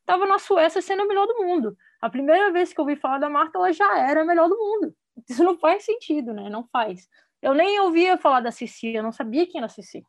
estava 0.00 0.26
na 0.26 0.38
Suécia 0.38 0.82
sendo 0.82 1.02
a 1.02 1.06
melhor 1.06 1.26
do 1.26 1.42
mundo. 1.42 1.76
A 2.00 2.10
primeira 2.10 2.52
vez 2.52 2.72
que 2.72 2.80
eu 2.80 2.84
ouvi 2.84 2.96
falar 2.96 3.18
da 3.18 3.30
Marta, 3.30 3.58
ela 3.58 3.72
já 3.72 3.98
era 3.98 4.22
a 4.22 4.24
melhor 4.24 4.48
do 4.48 4.56
mundo. 4.56 4.94
Isso 5.28 5.44
não 5.44 5.56
faz 5.56 5.84
sentido, 5.84 6.32
né? 6.32 6.50
Não 6.50 6.64
faz. 6.64 7.08
Eu 7.40 7.54
nem 7.54 7.78
ouvia 7.80 8.16
falar 8.16 8.40
da 8.40 8.50
Cici, 8.50 8.94
eu 8.94 9.02
não 9.02 9.12
sabia 9.12 9.46
quem 9.46 9.58
era 9.58 9.66
a 9.66 9.68
Cici. 9.68 10.02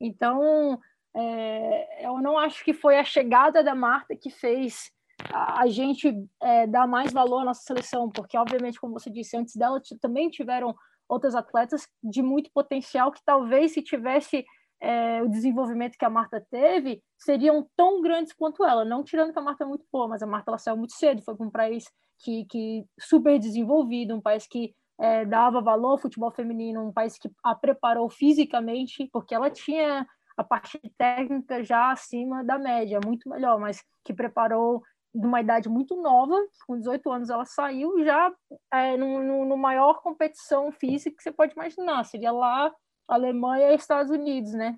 Então, 0.00 0.78
é, 1.14 2.06
eu 2.06 2.18
não 2.18 2.38
acho 2.38 2.62
que 2.64 2.74
foi 2.74 2.98
a 2.98 3.04
chegada 3.04 3.64
da 3.64 3.74
Marta 3.74 4.14
que 4.14 4.30
fez 4.30 4.90
a, 5.32 5.62
a 5.62 5.66
gente 5.68 6.14
é, 6.42 6.66
dar 6.66 6.86
mais 6.86 7.12
valor 7.12 7.40
à 7.40 7.44
nossa 7.46 7.62
seleção, 7.62 8.10
porque, 8.10 8.36
obviamente, 8.36 8.78
como 8.78 8.92
você 8.92 9.10
disse, 9.10 9.36
antes 9.36 9.56
dela 9.56 9.80
também 10.00 10.28
tiveram 10.28 10.74
outras 11.08 11.34
atletas 11.34 11.86
de 12.02 12.22
muito 12.22 12.50
potencial 12.52 13.12
que 13.12 13.22
talvez 13.24 13.72
se 13.72 13.82
tivesse 13.82 14.44
é, 14.80 15.22
o 15.22 15.28
desenvolvimento 15.28 15.96
que 15.96 16.04
a 16.04 16.10
Marta 16.10 16.44
teve, 16.50 17.02
seriam 17.18 17.66
tão 17.76 18.02
grandes 18.02 18.32
quanto 18.32 18.64
ela. 18.64 18.84
Não 18.84 19.02
tirando 19.02 19.32
que 19.32 19.38
a 19.38 19.42
Marta 19.42 19.64
é 19.64 19.66
muito 19.66 19.84
boa, 19.90 20.08
mas 20.08 20.22
a 20.22 20.26
Marta 20.26 20.50
ela 20.50 20.58
saiu 20.58 20.76
muito 20.76 20.94
cedo, 20.94 21.22
foi 21.22 21.34
para 21.34 21.46
um 21.46 21.50
país 21.50 21.84
que, 22.18 22.44
que 22.46 22.84
super 23.00 23.38
desenvolvido, 23.38 24.14
um 24.14 24.20
país 24.20 24.46
que 24.46 24.74
é, 24.98 25.24
dava 25.24 25.60
valor 25.60 25.92
ao 25.92 25.98
futebol 25.98 26.30
feminino, 26.30 26.86
um 26.86 26.92
país 26.92 27.18
que 27.18 27.30
a 27.44 27.54
preparou 27.54 28.08
fisicamente, 28.08 29.08
porque 29.12 29.34
ela 29.34 29.50
tinha 29.50 30.06
a 30.36 30.44
parte 30.44 30.78
técnica 30.98 31.64
já 31.64 31.92
acima 31.92 32.44
da 32.44 32.58
média, 32.58 33.00
muito 33.04 33.28
melhor, 33.28 33.58
mas 33.58 33.82
que 34.04 34.12
preparou 34.12 34.82
de 35.16 35.26
uma 35.26 35.40
idade 35.40 35.68
muito 35.68 35.96
nova, 35.96 36.36
com 36.66 36.78
18 36.78 37.10
anos 37.10 37.30
ela 37.30 37.44
saiu 37.44 38.04
já 38.04 38.32
é, 38.72 38.96
no, 38.96 39.22
no, 39.22 39.44
no, 39.46 39.56
maior 39.56 40.02
competição 40.02 40.70
física 40.70 41.16
que 41.16 41.22
você 41.22 41.32
pode 41.32 41.54
imaginar, 41.54 42.04
seria 42.04 42.30
lá 42.30 42.72
Alemanha 43.08 43.72
e 43.72 43.76
Estados 43.76 44.10
Unidos, 44.10 44.52
né? 44.52 44.76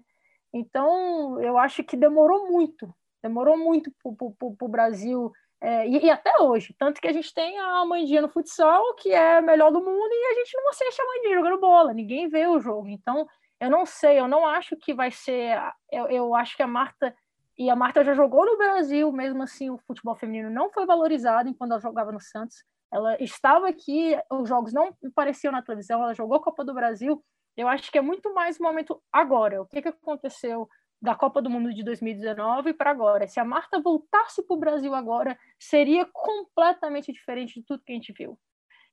Então, 0.53 1.41
eu 1.41 1.59
acho 1.59 1.83
que 1.83 1.97
demorou 1.97 2.51
muito, 2.51 2.89
demorou 3.23 3.59
muito 3.59 3.91
para 4.01 4.67
o 4.67 4.69
Brasil, 4.69 5.33
é, 5.61 5.89
e, 5.89 6.05
e, 6.05 6.11
até 6.11 6.39
hoje, 6.41 6.75
tanto 6.79 7.01
que 7.01 7.09
a 7.09 7.13
gente 7.13 7.35
tem 7.35 7.59
a 7.59 7.85
Mandinha 7.85 8.23
no 8.23 8.29
futsal, 8.29 8.95
que 8.95 9.11
é 9.11 9.39
a 9.39 9.43
melhor 9.43 9.73
do 9.73 9.81
mundo, 9.81 10.13
e 10.13 10.33
a 10.33 10.35
gente 10.35 10.57
não 10.57 10.71
assiste 10.71 11.01
a 11.01 11.05
Mandinha 11.05 11.35
jogando 11.35 11.61
bola, 11.61 11.93
ninguém 11.93 12.29
vê 12.29 12.47
o 12.47 12.61
jogo, 12.61 12.89
então, 12.89 13.27
eu 13.61 13.69
não 13.69 13.85
sei, 13.85 14.21
eu 14.21 14.29
não 14.29 14.47
acho 14.47 14.77
que 14.77 14.95
vai 14.95 15.11
ser, 15.11 15.61
eu, 15.91 16.07
eu 16.07 16.35
acho 16.35 16.57
que 16.57 16.63
a 16.63 16.67
Marta 16.67 17.13
e 17.59 17.69
a 17.69 17.75
Marta 17.75 18.05
já 18.05 18.15
jogou 18.15 18.47
no 18.47 18.57
Brasil, 18.57 19.11
mesmo 19.11 19.43
assim 19.43 19.69
o 19.69 19.79
futebol 19.79 20.15
feminino 20.15 20.49
não 20.49 20.71
foi 20.71 20.87
valorizado 20.87 21.49
enquanto 21.49 21.73
ela 21.73 21.81
jogava 21.81 22.13
no 22.13 22.21
Santos. 22.21 22.63
Ela 22.93 23.21
estava 23.21 23.69
aqui, 23.69 24.17
os 24.31 24.49
jogos 24.49 24.73
não 24.73 24.95
apareciam 25.05 25.53
na 25.53 25.61
televisão, 25.61 26.03
ela 26.03 26.15
jogou 26.15 26.37
a 26.37 26.43
Copa 26.43 26.65
do 26.65 26.73
Brasil. 26.73 27.23
Eu 27.57 27.69
acho 27.69 27.91
que 27.91 27.99
é 27.99 28.01
muito 28.01 28.33
mais 28.33 28.61
o 28.61 28.63
momento 28.63 29.03
agora. 29.13 29.61
O 29.61 29.67
que, 29.67 29.83
que 29.83 29.89
aconteceu 29.89 30.69
da 31.03 31.17
Copa 31.17 31.43
do 31.43 31.51
Mundo 31.51 31.75
de 31.75 31.83
2019 31.83 32.75
para 32.75 32.91
agora? 32.91 33.27
Se 33.27 33.41
a 33.41 33.45
Marta 33.45 33.81
voltasse 33.81 34.41
para 34.47 34.57
o 34.57 34.61
Brasil 34.61 34.95
agora, 34.95 35.37
seria 35.59 36.07
completamente 36.07 37.13
diferente 37.13 37.55
de 37.55 37.67
tudo 37.67 37.83
que 37.85 37.91
a 37.91 37.97
gente 37.97 38.13
viu. 38.13 38.39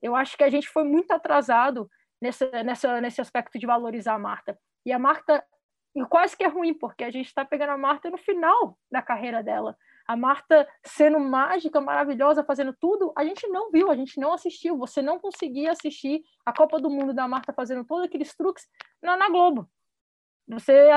Eu 0.01 0.15
acho 0.15 0.35
que 0.35 0.43
a 0.43 0.49
gente 0.49 0.67
foi 0.67 0.83
muito 0.83 1.11
atrasado 1.11 1.87
nessa, 2.19 2.49
nessa, 2.63 2.99
nesse 2.99 3.21
aspecto 3.21 3.59
de 3.59 3.67
valorizar 3.67 4.15
a 4.15 4.19
Marta. 4.19 4.57
E 4.83 4.91
a 4.91 4.99
Marta 4.99 5.43
e 5.95 6.05
quase 6.05 6.35
que 6.35 6.43
é 6.43 6.47
ruim, 6.47 6.73
porque 6.73 7.03
a 7.03 7.09
gente 7.09 7.27
está 7.27 7.45
pegando 7.45 7.71
a 7.71 7.77
Marta 7.77 8.09
no 8.09 8.17
final 8.17 8.77
da 8.91 9.01
carreira 9.01 9.41
dela. 9.41 9.77
A 10.05 10.15
Marta 10.15 10.67
sendo 10.83 11.19
mágica, 11.19 11.79
maravilhosa, 11.79 12.43
fazendo 12.43 12.73
tudo, 12.73 13.13
a 13.15 13.23
gente 13.23 13.47
não 13.47 13.71
viu, 13.71 13.89
a 13.89 13.95
gente 13.95 14.19
não 14.19 14.33
assistiu. 14.33 14.77
Você 14.77 15.01
não 15.01 15.17
conseguia 15.17 15.71
assistir 15.71 16.21
a 16.45 16.51
Copa 16.51 16.79
do 16.79 16.89
Mundo 16.89 17.13
da 17.13 17.27
Marta 17.27 17.53
fazendo 17.53 17.85
todos 17.85 18.05
aqueles 18.05 18.35
truques 18.35 18.67
na, 19.01 19.15
na 19.15 19.29
Globo. 19.29 19.69
Você, 20.47 20.89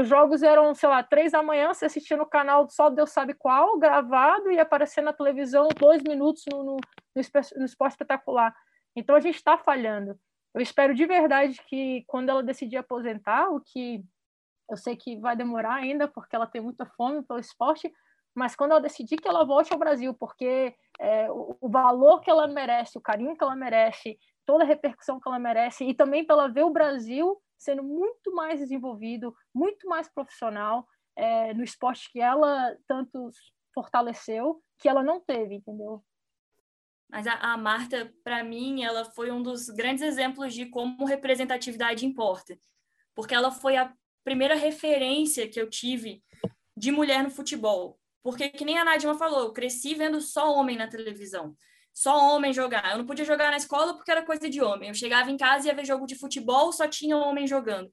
os 0.00 0.08
jogos 0.08 0.42
eram, 0.42 0.74
sei 0.74 0.88
lá, 0.88 1.02
três 1.02 1.32
da 1.32 1.42
manhã, 1.42 1.74
você 1.74 1.84
assistia 1.84 2.16
no 2.16 2.24
canal 2.24 2.66
só 2.70 2.88
Deus 2.88 3.10
sabe 3.10 3.34
qual, 3.34 3.78
gravado, 3.78 4.50
e 4.50 4.58
aparecer 4.58 5.02
na 5.02 5.12
televisão 5.12 5.68
dois 5.76 6.02
minutos 6.02 6.44
no, 6.50 6.62
no, 6.62 6.76
no, 6.76 7.22
no 7.56 7.64
esporte 7.64 7.92
espetacular. 7.92 8.54
Então 8.94 9.14
a 9.14 9.20
gente 9.20 9.34
está 9.34 9.58
falhando. 9.58 10.18
Eu 10.54 10.62
espero 10.62 10.94
de 10.94 11.04
verdade 11.04 11.60
que 11.68 12.04
quando 12.06 12.30
ela 12.30 12.42
decidir 12.42 12.78
aposentar, 12.78 13.50
o 13.50 13.60
que 13.60 14.02
eu 14.68 14.76
sei 14.76 14.96
que 14.96 15.16
vai 15.18 15.36
demorar 15.36 15.74
ainda, 15.74 16.08
porque 16.08 16.34
ela 16.34 16.46
tem 16.46 16.60
muita 16.60 16.86
fome 16.86 17.22
pelo 17.22 17.40
esporte, 17.40 17.92
mas 18.34 18.54
quando 18.54 18.72
ela 18.72 18.80
decidir 18.80 19.16
que 19.16 19.28
ela 19.28 19.44
volte 19.44 19.72
ao 19.72 19.78
Brasil, 19.78 20.12
porque 20.14 20.74
é, 21.00 21.30
o, 21.30 21.56
o, 21.60 21.68
valor 21.68 22.20
que 22.20 22.30
ela 22.30 22.46
merece, 22.46 22.98
o 22.98 23.00
carinho 23.00 23.36
que 23.36 23.42
ela 23.42 23.56
merece, 23.56 24.18
toda 24.44 24.64
a 24.64 24.66
repercussão 24.66 25.18
que 25.18 25.28
ela 25.28 25.38
merece, 25.38 25.84
e 25.84 25.94
também 25.94 26.26
pela 26.26 26.48
ver 26.48 26.64
o 26.64 26.72
Brasil 26.72 27.40
sendo 27.58 27.82
muito 27.82 28.34
mais 28.34 28.60
desenvolvido, 28.60 29.34
muito 29.54 29.88
mais 29.88 30.08
profissional 30.08 30.86
é, 31.16 31.54
no 31.54 31.64
esporte 31.64 32.10
que 32.12 32.20
ela 32.20 32.76
tanto 32.86 33.30
fortaleceu, 33.74 34.62
que 34.78 34.88
ela 34.88 35.02
não 35.02 35.20
teve, 35.20 35.54
entendeu? 35.54 36.04
Mas 37.08 37.26
a, 37.26 37.34
a 37.34 37.56
Marta, 37.56 38.12
para 38.22 38.42
mim, 38.42 38.82
ela 38.82 39.04
foi 39.04 39.30
um 39.30 39.42
dos 39.42 39.70
grandes 39.70 40.02
exemplos 40.02 40.52
de 40.52 40.66
como 40.66 41.04
representatividade 41.04 42.04
importa, 42.04 42.58
porque 43.14 43.34
ela 43.34 43.50
foi 43.50 43.76
a 43.76 43.92
primeira 44.26 44.56
referência 44.56 45.48
que 45.48 45.60
eu 45.60 45.70
tive 45.70 46.20
de 46.76 46.90
mulher 46.90 47.22
no 47.22 47.30
futebol. 47.30 47.96
Porque, 48.24 48.48
que 48.48 48.64
nem 48.64 48.76
a 48.76 48.84
Nadima 48.84 49.16
falou, 49.16 49.38
eu 49.38 49.52
cresci 49.52 49.94
vendo 49.94 50.20
só 50.20 50.52
homem 50.52 50.76
na 50.76 50.88
televisão. 50.88 51.56
Só 51.94 52.34
homem 52.34 52.52
jogar. 52.52 52.90
Eu 52.90 52.98
não 52.98 53.06
podia 53.06 53.24
jogar 53.24 53.52
na 53.52 53.56
escola 53.56 53.94
porque 53.94 54.10
era 54.10 54.24
coisa 54.24 54.50
de 54.50 54.60
homem. 54.60 54.88
Eu 54.88 54.94
chegava 54.96 55.30
em 55.30 55.36
casa 55.36 55.66
e 55.66 55.70
ia 55.70 55.76
ver 55.76 55.86
jogo 55.86 56.08
de 56.08 56.16
futebol, 56.16 56.72
só 56.72 56.88
tinha 56.88 57.16
homem 57.16 57.46
jogando. 57.46 57.88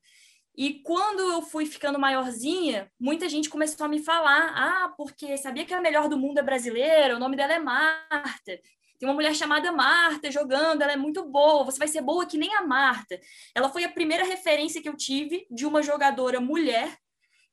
E 0.57 0.81
quando 0.81 1.19
eu 1.19 1.43
fui 1.43 1.67
ficando 1.67 1.99
maiorzinha, 1.99 2.91
muita 2.99 3.29
gente 3.29 3.47
começou 3.47 3.85
a 3.85 3.89
me 3.89 3.99
falar: 3.99 4.53
ah, 4.55 4.93
porque 4.97 5.37
sabia 5.37 5.65
que 5.65 5.73
a 5.73 5.81
melhor 5.81 6.09
do 6.09 6.17
mundo 6.17 6.39
é 6.39 6.43
brasileira, 6.43 7.15
o 7.15 7.19
nome 7.19 7.35
dela 7.37 7.53
é 7.53 7.59
Marta. 7.59 8.59
Tem 8.99 9.07
uma 9.07 9.15
mulher 9.15 9.35
chamada 9.35 9.71
Marta 9.71 10.31
jogando, 10.31 10.81
ela 10.81 10.93
é 10.93 10.97
muito 10.97 11.25
boa, 11.25 11.65
você 11.65 11.77
vai 11.77 11.87
ser 11.87 12.01
boa 12.01 12.25
que 12.25 12.37
nem 12.37 12.53
a 12.55 12.61
Marta. 12.61 13.19
Ela 13.53 13.69
foi 13.69 13.83
a 13.83 13.89
primeira 13.89 14.23
referência 14.23 14.81
que 14.81 14.89
eu 14.89 14.95
tive 14.95 15.45
de 15.51 15.65
uma 15.65 15.83
jogadora 15.83 16.39
mulher 16.39 16.97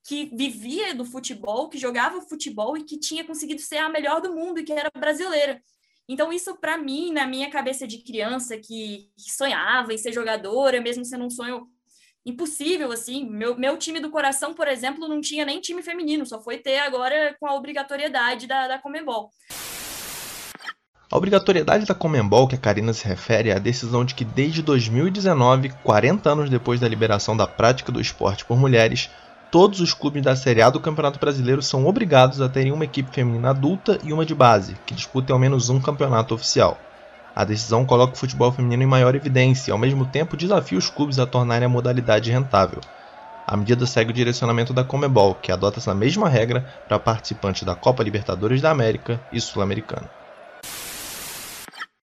que 0.07 0.31
vivia 0.35 0.95
do 0.95 1.05
futebol, 1.05 1.69
que 1.69 1.79
jogava 1.79 2.21
futebol 2.23 2.77
e 2.77 2.85
que 2.85 2.99
tinha 2.99 3.25
conseguido 3.25 3.61
ser 3.61 3.79
a 3.79 3.89
melhor 3.89 4.21
do 4.21 4.35
mundo 4.35 4.61
e 4.61 4.65
que 4.65 4.73
era 4.73 4.91
brasileira. 4.97 5.63
Então, 6.09 6.33
isso 6.33 6.57
para 6.57 6.77
mim, 6.77 7.13
na 7.13 7.27
minha 7.27 7.51
cabeça 7.51 7.87
de 7.87 7.99
criança 7.99 8.57
que, 8.57 9.11
sonhava 9.17 9.95
em 9.95 9.99
ser 9.99 10.13
jogadora, 10.13 10.81
mesmo 10.81 11.05
sendo 11.05 11.25
um 11.25 11.31
sonho 11.31 11.69
impossível, 12.27 12.91
assim. 12.91 13.29
Meu, 13.31 13.57
meu 13.57 13.77
time 13.77 14.01
do 14.01 14.11
coração, 14.11 14.53
por 14.53 14.67
exemplo, 14.67 15.07
não 15.07 15.21
tinha 15.21 15.45
nem 15.45 15.61
time 15.61 15.83
feminino, 15.83 16.27
só 16.27 16.43
foi 16.43 16.59
ter 16.59 16.79
agora 16.79 17.37
com 17.39 17.47
a 17.47 17.55
obrigatoriedade 17.55 18.47
da, 18.47 18.67
da 18.67 18.79
Comembol. 18.79 19.31
A 21.13 21.17
obrigatoriedade 21.17 21.87
da 21.87 21.93
Comembol 21.93 22.47
que 22.47 22.55
a 22.55 22.59
Karina 22.59 22.93
se 22.93 23.05
refere 23.05 23.51
é 23.51 23.57
a 23.57 23.59
decisão 23.59 24.05
de 24.05 24.15
que 24.15 24.25
desde 24.25 24.63
2019, 24.63 25.71
40 25.83 26.31
anos 26.31 26.49
depois 26.49 26.79
da 26.79 26.87
liberação 26.87 27.37
da 27.37 27.49
prática 27.49 27.91
do 27.91 28.01
esporte 28.01 28.45
por 28.45 28.57
mulheres, 28.57 29.11
todos 29.51 29.81
os 29.81 29.93
clubes 29.93 30.23
da 30.23 30.37
Série 30.37 30.63
A 30.63 30.71
do 30.71 30.79
Campeonato 30.79 31.19
Brasileiro 31.19 31.63
são 31.63 31.85
obrigados 31.85 32.41
a 32.41 32.49
terem 32.49 32.71
uma 32.71 32.85
equipe 32.85 33.11
feminina 33.11 33.51
adulta 33.51 33.99
e 34.05 34.13
uma 34.13 34.25
de 34.25 34.37
base, 34.37 34.77
que 34.87 34.95
disputem 34.95 35.33
ao 35.33 35.39
menos 35.41 35.69
um 35.69 35.81
campeonato 35.81 36.33
oficial. 36.33 36.79
A 37.35 37.45
decisão 37.45 37.85
coloca 37.85 38.13
o 38.13 38.17
futebol 38.17 38.53
feminino 38.53 38.85
em 38.85 38.87
maior 38.87 39.13
evidência 39.17 39.71
e, 39.71 39.73
ao 39.73 39.79
mesmo 39.79 40.07
tempo, 40.07 40.37
desafia 40.37 40.79
os 40.79 40.89
clubes 40.89 41.19
a 41.19 41.27
tornarem 41.27 41.67
a 41.67 41.69
modalidade 41.69 42.31
rentável. 42.31 42.81
A 43.49 43.57
medida 43.57 43.85
segue 43.85 44.11
o 44.11 44.15
direcionamento 44.15 44.73
da 44.73 44.85
Comebol, 44.85 45.35
que 45.35 45.51
adota 45.51 45.81
essa 45.81 45.93
mesma 45.93 46.29
regra 46.29 46.65
para 46.87 47.01
participantes 47.01 47.65
da 47.65 47.75
Copa 47.75 48.05
Libertadores 48.05 48.61
da 48.61 48.71
América 48.71 49.21
e 49.33 49.41
Sul-Americana. 49.41 50.20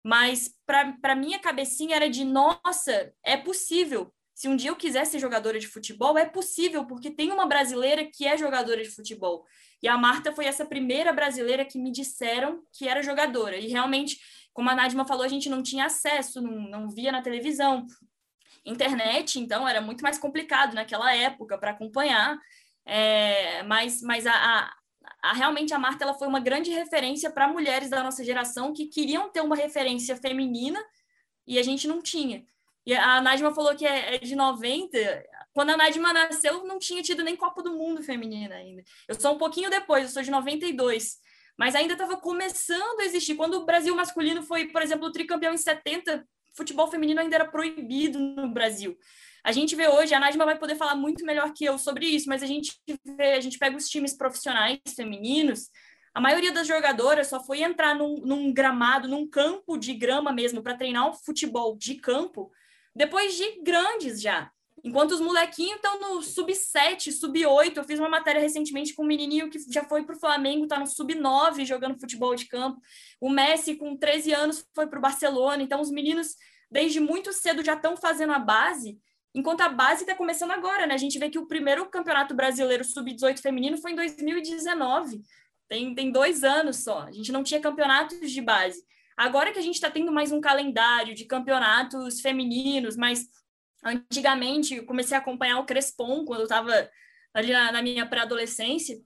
Mas 0.08 0.56
para 0.66 1.16
minha 1.18 1.38
cabecinha 1.38 1.98
era 1.98 2.10
de 2.10 2.24
nossa, 2.24 3.14
é 3.22 3.36
possível. 3.36 4.10
Se 4.34 4.48
um 4.48 4.56
dia 4.56 4.70
eu 4.70 4.76
quiser 4.78 5.06
ser 5.06 5.20
jogadora 5.20 5.60
de 5.60 5.68
futebol, 5.68 6.18
é 6.18 6.24
possível, 6.24 6.86
porque 6.86 7.12
tem 7.12 7.30
uma 7.30 7.46
brasileira 7.46 8.06
que 8.06 8.26
é 8.26 8.38
jogadora 8.38 8.82
de 8.82 8.90
futebol. 8.90 9.44
E 9.84 9.88
a 9.90 9.98
Marta 9.98 10.32
foi 10.32 10.46
essa 10.46 10.66
primeira 10.66 11.12
brasileira 11.12 11.66
que 11.66 11.78
me 11.78 11.92
disseram 11.92 12.64
que 12.72 12.88
era 12.88 13.04
jogadora. 13.04 13.58
E 13.58 13.68
realmente, 13.68 14.18
como 14.54 14.70
a 14.70 14.76
Nadima 14.76 15.06
falou, 15.06 15.26
a 15.26 15.28
gente 15.28 15.50
não 15.50 15.62
tinha 15.62 15.88
acesso, 15.88 16.42
não, 16.42 16.54
não 16.54 16.90
via 16.90 17.12
na 17.12 17.22
televisão. 17.22 17.86
Internet, 18.66 19.42
então, 19.42 19.68
era 19.68 19.82
muito 19.82 20.04
mais 20.04 20.18
complicado 20.18 20.74
naquela 20.74 21.14
época 21.14 21.58
para 21.58 21.72
acompanhar. 21.72 22.40
É, 22.86 23.62
mas 23.64 24.02
mas 24.02 24.26
a, 24.26 24.32
a, 24.32 24.74
a, 25.22 25.34
realmente 25.34 25.74
a 25.74 25.80
Marta 25.80 26.04
ela 26.04 26.14
foi 26.14 26.28
uma 26.28 26.40
grande 26.40 26.72
referência 26.72 27.30
para 27.30 27.48
mulheres 27.48 27.90
da 27.90 28.04
nossa 28.04 28.24
geração 28.24 28.74
que 28.74 28.86
queriam 28.86 29.30
ter 29.30 29.42
uma 29.42 29.56
referência 29.56 30.16
feminina 30.16 30.84
e 31.46 31.58
a 31.58 31.64
gente 31.64 31.88
não 31.88 32.02
tinha. 32.02 32.46
E 32.86 32.96
a 32.96 33.20
Nadima 33.20 33.54
falou 33.54 33.76
que 33.76 33.86
é, 33.86 34.16
é 34.16 34.18
de 34.18 34.36
90. 34.36 34.98
Quando 35.54 35.72
a 35.72 35.78
Nadima 35.78 36.14
nasceu, 36.14 36.66
não 36.66 36.80
tinha 36.80 37.02
tido 37.02 37.24
nem 37.24 37.36
Copa 37.36 37.62
do 37.62 37.74
Mundo 37.74 38.02
feminina 38.02 38.56
ainda. 38.56 38.84
Eu 39.08 39.20
sou 39.20 39.34
um 39.34 39.38
pouquinho 39.38 39.70
depois, 39.70 40.06
eu 40.06 40.10
sou 40.10 40.24
de 40.24 40.32
92. 40.32 41.18
Mas 41.58 41.76
ainda 41.76 41.94
estava 41.94 42.16
começando 42.16 43.02
a 43.02 43.06
existir. 43.06 43.36
Quando 43.36 43.56
o 43.56 43.66
Brasil 43.66 43.94
masculino 43.96 44.44
foi, 44.44 44.68
por 44.68 44.82
exemplo, 44.82 45.12
tricampeão 45.12 45.54
em 45.54 45.58
70, 45.58 46.26
futebol 46.56 46.88
feminino 46.88 47.20
ainda 47.20 47.36
era 47.36 47.46
proibido 47.46 48.20
no 48.20 48.50
Brasil. 48.50 48.98
A 49.48 49.54
gente 49.54 49.78
vê 49.78 49.88
hoje, 49.88 50.14
a 50.14 50.20
Nadima 50.20 50.44
vai 50.44 50.60
poder 50.60 50.76
falar 50.76 50.94
muito 50.94 51.26
melhor 51.26 51.54
que 51.54 51.64
eu 51.64 51.78
sobre 51.80 52.06
isso, 52.06 52.28
mas 52.28 52.44
a 52.44 52.46
gente 52.46 52.78
vê, 53.16 53.32
a 53.32 53.40
gente 53.40 53.58
pega 53.58 53.78
os 53.78 53.88
times 53.88 54.14
profissionais 54.14 54.78
femininos, 54.94 55.70
a 56.14 56.20
maioria 56.20 56.52
das 56.52 56.68
jogadoras 56.68 57.28
só 57.28 57.42
foi 57.42 57.62
entrar 57.62 57.96
num, 57.96 58.18
num 58.26 58.54
gramado, 58.54 59.08
num 59.08 59.26
campo 59.26 59.78
de 59.78 59.94
grama 59.94 60.34
mesmo, 60.34 60.62
para 60.62 60.76
treinar 60.76 61.08
o 61.08 61.14
futebol 61.14 61.78
de 61.78 61.96
campo, 61.96 62.52
depois 62.94 63.38
de 63.38 63.62
grandes 63.62 64.20
já. 64.20 64.52
Enquanto 64.84 65.12
os 65.12 65.22
molequinhos 65.22 65.78
estão 65.78 65.98
no 65.98 66.22
sub-7, 66.22 67.14
sub-8. 67.14 67.78
Eu 67.78 67.86
fiz 67.86 68.00
uma 68.00 68.10
matéria 68.10 68.42
recentemente 68.42 68.94
com 68.94 69.04
um 69.04 69.08
menininho 69.08 69.50
que 69.50 69.60
já 69.72 69.86
foi 69.86 70.04
para 70.04 70.16
o 70.16 70.20
Flamengo, 70.20 70.64
está 70.64 70.78
no 70.78 70.88
sub-9 70.88 71.64
jogando 71.64 71.98
futebol 71.98 72.36
de 72.36 72.48
campo. 72.48 72.82
O 73.22 73.30
Messi, 73.30 73.76
com 73.76 73.96
13 73.96 74.34
anos, 74.34 74.68
foi 74.76 74.88
para 74.88 75.00
o 75.00 75.02
Barcelona. 75.02 75.64
Então, 75.64 75.80
os 75.80 75.90
meninos, 75.90 76.36
desde 76.70 77.00
muito 77.00 77.32
cedo, 77.32 77.64
já 77.64 77.76
estão 77.76 77.96
fazendo 77.96 78.34
a 78.34 78.40
base, 78.40 79.00
enquanto 79.34 79.62
a 79.62 79.70
base 79.70 80.02
está 80.02 80.16
começando 80.16 80.52
agora, 80.52 80.88
né? 80.88 80.94
A 80.94 80.98
gente 80.98 81.20
vê 81.20 81.30
que 81.30 81.40
o 81.40 81.48
primeiro 81.48 81.86
campeonato 81.90 82.34
brasileiro 82.34 82.84
sub-18 82.84 83.40
feminino 83.40 83.78
foi 83.78 83.92
em 83.92 83.96
2019. 83.96 85.22
Tem, 85.68 85.94
tem 85.94 86.12
dois 86.12 86.44
anos 86.44 86.84
só. 86.84 87.00
A 87.00 87.12
gente 87.12 87.32
não 87.32 87.44
tinha 87.44 87.60
campeonatos 87.60 88.32
de 88.32 88.42
base. 88.42 88.82
Agora 89.16 89.52
que 89.52 89.60
a 89.60 89.62
gente 89.62 89.76
está 89.76 89.90
tendo 89.90 90.12
mais 90.12 90.32
um 90.32 90.40
calendário 90.40 91.16
de 91.16 91.26
campeonatos 91.26 92.22
femininos, 92.22 92.96
mas 92.96 93.28
antigamente 93.84 94.76
eu 94.76 94.86
comecei 94.86 95.18
a 95.18 95.20
acompanhar 95.20 95.60
o 95.60 95.66
Crespon 95.66 96.24
quando 96.26 96.42
eu 96.42 96.46
estava 96.46 96.90
ali 97.34 97.52
na, 97.52 97.72
na 97.72 97.82
minha 97.82 98.06
pré-adolescência, 98.06 99.00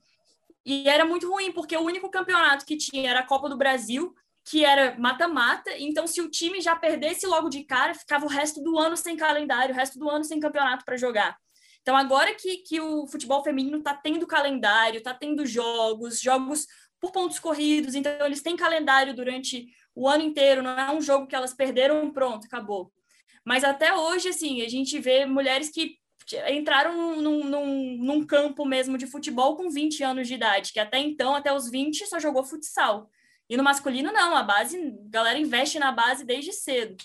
e 0.64 0.88
era 0.88 1.04
muito 1.04 1.30
ruim, 1.30 1.52
porque 1.52 1.76
o 1.76 1.82
único 1.82 2.08
campeonato 2.10 2.64
que 2.64 2.76
tinha 2.76 3.10
era 3.10 3.20
a 3.20 3.26
Copa 3.26 3.48
do 3.48 3.56
Brasil, 3.56 4.14
que 4.44 4.64
era 4.64 4.98
mata-mata, 4.98 5.70
então 5.78 6.06
se 6.06 6.20
o 6.20 6.28
time 6.28 6.60
já 6.60 6.74
perdesse 6.74 7.26
logo 7.26 7.48
de 7.48 7.64
cara, 7.64 7.94
ficava 7.94 8.24
o 8.24 8.28
resto 8.28 8.62
do 8.62 8.78
ano 8.78 8.96
sem 8.96 9.16
calendário, 9.16 9.74
o 9.74 9.76
resto 9.76 9.98
do 9.98 10.10
ano 10.10 10.24
sem 10.24 10.40
campeonato 10.40 10.84
para 10.84 10.96
jogar. 10.96 11.36
Então, 11.80 11.96
agora 11.96 12.34
que, 12.34 12.58
que 12.58 12.80
o 12.80 13.06
futebol 13.06 13.42
feminino 13.42 13.78
está 13.78 13.94
tendo 13.94 14.26
calendário, 14.26 14.98
está 14.98 15.12
tendo 15.12 15.44
jogos, 15.44 16.20
jogos 16.20 16.66
por 17.00 17.10
pontos 17.10 17.38
corridos, 17.38 17.94
então 17.94 18.24
eles 18.24 18.42
têm 18.42 18.56
calendário 18.56 19.14
durante 19.14 19.66
o 19.94 20.08
ano 20.08 20.22
inteiro, 20.22 20.62
não 20.62 20.78
é 20.78 20.90
um 20.92 21.00
jogo 21.00 21.26
que 21.26 21.34
elas 21.34 21.52
perderam, 21.52 22.12
pronto, 22.12 22.46
acabou. 22.46 22.92
Mas 23.44 23.64
até 23.64 23.94
hoje, 23.94 24.28
assim, 24.28 24.62
a 24.62 24.68
gente 24.68 24.98
vê 25.00 25.26
mulheres 25.26 25.70
que 25.70 25.96
entraram 26.48 27.20
num, 27.20 27.44
num, 27.44 27.96
num, 27.98 28.24
campo 28.24 28.64
mesmo 28.64 28.96
de 28.96 29.06
futebol 29.06 29.56
com 29.56 29.68
20 29.68 30.04
anos 30.04 30.28
de 30.28 30.34
idade, 30.34 30.72
que 30.72 30.78
até 30.78 30.98
então, 30.98 31.34
até 31.34 31.52
os 31.52 31.68
20, 31.68 32.06
só 32.06 32.20
jogou 32.20 32.44
futsal. 32.44 33.10
E 33.52 33.56
no 33.58 33.62
masculino, 33.62 34.10
não, 34.10 34.34
a 34.34 34.42
base, 34.42 34.78
a 34.78 35.10
galera 35.10 35.38
investe 35.38 35.78
na 35.78 35.92
base 35.92 36.24
desde 36.24 36.54
cedo. 36.54 36.96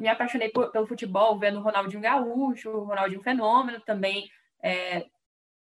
Me 0.00 0.08
apaixonei 0.08 0.48
pelo 0.48 0.88
futebol, 0.88 1.38
vendo 1.38 1.60
o 1.60 1.62
Ronaldinho 1.62 2.02
Gaúcho, 2.02 2.68
o 2.68 2.84
Ronaldinho 2.84 3.22
Fenômeno 3.22 3.80
também, 3.82 4.28
é, 4.60 5.06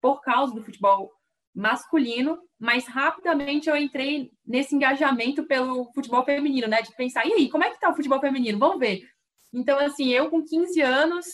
por 0.02 0.22
causa 0.22 0.56
do 0.56 0.64
futebol 0.64 1.12
masculino, 1.54 2.40
mas 2.58 2.88
rapidamente 2.88 3.70
eu 3.70 3.78
entrei 3.78 4.32
nesse 4.44 4.76
engajamento 4.76 5.46
pelo 5.46 5.94
futebol 5.94 6.26
feminino, 6.26 6.68
né? 6.68 6.82
De 6.82 6.92
pensar, 6.96 7.28
e 7.28 7.34
aí, 7.34 7.48
como 7.48 7.64
é 7.64 7.70
que 7.70 7.80
tá 7.80 7.92
o 7.92 7.96
futebol 7.96 8.20
feminino? 8.20 8.58
Vamos 8.58 8.80
ver. 8.80 9.08
Então, 9.54 9.78
assim, 9.78 10.10
eu 10.10 10.32
com 10.32 10.44
15 10.44 10.82
anos, 10.82 11.28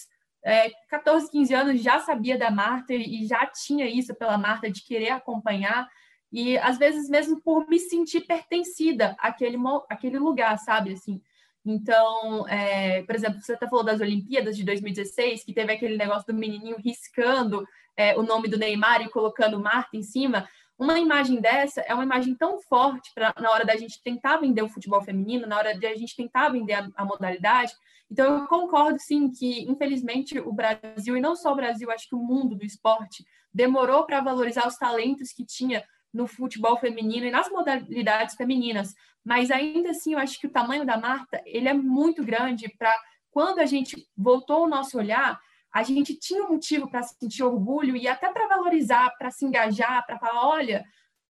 é, 0.44 0.72
14, 0.90 1.32
15 1.32 1.54
anos, 1.54 1.82
já 1.82 2.02
sabia 2.02 2.38
da 2.38 2.52
Marta 2.52 2.94
e 2.94 3.26
já 3.28 3.46
tinha 3.46 3.88
isso 3.88 4.14
pela 4.14 4.38
Marta 4.38 4.70
de 4.70 4.84
querer 4.84 5.12
acompanhar 5.12 5.88
e 6.36 6.58
às 6.58 6.78
vezes 6.78 7.08
mesmo 7.08 7.40
por 7.40 7.66
me 7.66 7.80
sentir 7.80 8.20
pertencida 8.28 9.16
àquele, 9.20 9.58
àquele 9.90 10.20
lugar, 10.20 10.60
sabe, 10.60 10.92
assim. 10.92 11.22
Então, 11.66 12.46
é, 12.50 13.04
por 13.04 13.16
exemplo, 13.16 13.40
você 13.42 13.54
até 13.54 13.70
falou 13.70 13.86
das 13.86 14.02
Olimpíadas 14.02 14.58
de 14.58 14.66
2016, 14.66 15.46
que 15.46 15.54
teve 15.54 15.72
aquele 15.72 15.96
negócio 15.96 16.28
do 16.28 16.38
menininho 16.38 16.76
riscando 16.78 17.66
é, 17.96 18.20
o 18.20 18.22
nome 18.22 18.50
do 18.50 18.58
Neymar 18.58 19.02
e 19.02 19.10
colocando 19.10 19.62
Marta 19.62 19.96
em 19.96 20.04
cima. 20.04 20.46
Uma 20.78 21.00
imagem 21.00 21.40
dessa 21.40 21.80
é 21.80 21.94
uma 21.94 22.04
imagem 22.04 22.36
tão 22.36 22.60
forte 22.60 23.14
pra, 23.16 23.34
na 23.40 23.50
hora 23.50 23.64
da 23.64 23.78
gente 23.78 24.04
tentar 24.04 24.36
vender 24.36 24.62
o 24.62 24.68
futebol 24.68 25.02
feminino, 25.02 25.48
na 25.48 25.58
hora 25.58 25.74
de 25.74 25.88
a 25.88 25.96
gente 25.96 26.18
tentar 26.18 26.50
vender 26.50 26.74
a, 26.74 26.90
a 26.98 27.06
modalidade. 27.06 27.72
Então, 28.12 28.42
eu 28.42 28.48
concordo, 28.48 29.00
sim, 29.00 29.32
que 29.32 29.62
infelizmente 29.72 30.38
o 30.38 30.52
Brasil, 30.52 31.16
e 31.16 31.22
não 31.22 31.34
só 31.34 31.54
o 31.54 31.56
Brasil, 31.56 31.90
acho 31.90 32.10
que 32.10 32.16
o 32.16 32.20
mundo 32.20 32.58
do 32.58 32.66
esporte, 32.66 33.26
demorou 33.54 34.06
para 34.06 34.20
valorizar 34.20 34.68
os 34.68 34.76
talentos 34.76 35.32
que 35.32 35.46
tinha 35.46 35.82
no 36.16 36.28
futebol 36.28 36.78
feminino 36.78 37.26
e 37.26 37.32
nas 37.32 37.50
modalidades 37.50 38.36
femininas. 38.36 38.96
Mas 39.24 39.52
ainda 39.52 39.90
assim, 39.90 40.14
eu 40.14 40.20
acho 40.20 40.40
que 40.40 40.48
o 40.48 40.52
tamanho 40.52 40.86
da 40.86 40.98
Marta 40.98 41.42
ele 41.46 41.68
é 41.68 41.74
muito 41.74 42.24
grande 42.24 42.74
para 42.78 42.96
quando 43.30 43.60
a 43.60 43.66
gente 43.66 44.08
voltou 44.16 44.64
o 44.64 44.70
nosso 44.70 44.98
olhar, 44.98 45.38
a 45.74 45.84
gente 45.84 46.16
tinha 46.16 46.46
um 46.46 46.54
motivo 46.54 46.90
para 46.90 47.04
sentir 47.04 47.44
orgulho 47.44 47.98
e 47.98 48.08
até 48.08 48.32
para 48.32 48.48
valorizar, 48.48 49.14
para 49.18 49.30
se 49.30 49.44
engajar, 49.46 50.06
para 50.06 50.18
falar, 50.18 50.48
olha, 50.48 50.86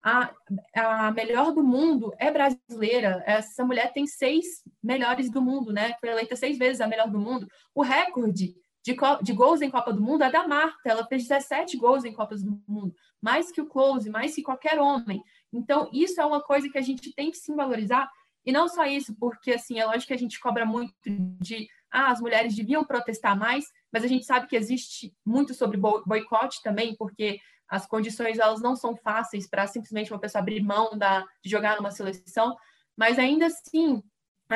a, 0.03 0.35
a 0.75 1.13
melhor 1.13 1.53
do 1.53 1.63
mundo 1.63 2.13
é 2.19 2.29
brasileira. 2.29 3.23
Essa 3.25 3.65
mulher 3.65 3.93
tem 3.93 4.05
seis 4.05 4.65
melhores 4.83 5.31
do 5.31 5.41
mundo, 5.41 5.73
né? 5.73 5.95
Foi 6.01 6.09
eleita 6.09 6.35
seis 6.35 6.59
vezes 6.59 6.81
a 6.81 6.89
melhor 6.89 7.09
do 7.09 7.21
mundo. 7.21 7.47
O 7.73 7.83
recorde 7.83 8.53
de, 8.85 8.97
de 9.23 9.33
gols 9.33 9.63
em 9.63 9.71
Copa 9.71 9.93
do 9.93 10.03
Mundo 10.03 10.25
é 10.25 10.31
da 10.31 10.47
Marta. 10.47 10.81
Ela 10.85 11.07
fez 11.07 11.27
17 11.27 11.77
gols 11.77 12.05
em 12.05 12.13
Copas 12.13 12.43
do 12.43 12.61
Mundo, 12.67 12.95
mais 13.21 13.51
que 13.53 13.61
o 13.61 13.67
Close, 13.67 14.11
mais 14.11 14.35
que 14.35 14.43
qualquer 14.43 14.79
homem. 14.81 15.23
Então, 15.53 15.89
isso 15.93 16.21
é 16.21 16.27
uma 16.27 16.43
coisa 16.43 16.69
que 16.69 16.79
a 16.79 16.83
gente 16.83 17.13
tem 17.15 17.31
que 17.31 17.37
sim 17.37 17.55
valorizar. 17.55 18.11
E 18.45 18.51
não 18.51 18.69
só 18.69 18.85
isso, 18.85 19.15
porque 19.19 19.53
assim, 19.53 19.79
é 19.79 19.87
lógico 19.87 20.09
que 20.09 20.15
a 20.15 20.19
gente 20.19 20.41
cobra 20.41 20.67
muito 20.67 20.93
de 21.41 21.69
ah, 21.91 22.11
as 22.11 22.21
mulheres 22.21 22.57
deviam 22.57 22.85
protestar 22.85 23.39
mais, 23.39 23.67
mas 23.93 24.03
a 24.03 24.09
gente 24.09 24.25
sabe 24.25 24.47
que 24.47 24.57
existe 24.57 25.15
muito 25.25 25.55
sobre 25.55 25.77
boicote 25.77 26.63
também, 26.63 26.97
porque 26.97 27.39
as 27.69 27.87
condições 27.87 28.39
elas 28.39 28.61
não 28.61 28.75
são 28.75 28.97
fáceis 28.97 29.49
para 29.49 29.67
simplesmente 29.67 30.13
uma 30.13 30.19
pessoa 30.19 30.41
abrir 30.41 30.63
mão 30.63 30.97
da, 30.97 31.25
de 31.43 31.51
jogar 31.51 31.77
numa 31.77 31.91
seleção, 31.91 32.57
mas 32.97 33.19
ainda 33.19 33.47
assim, 33.47 34.03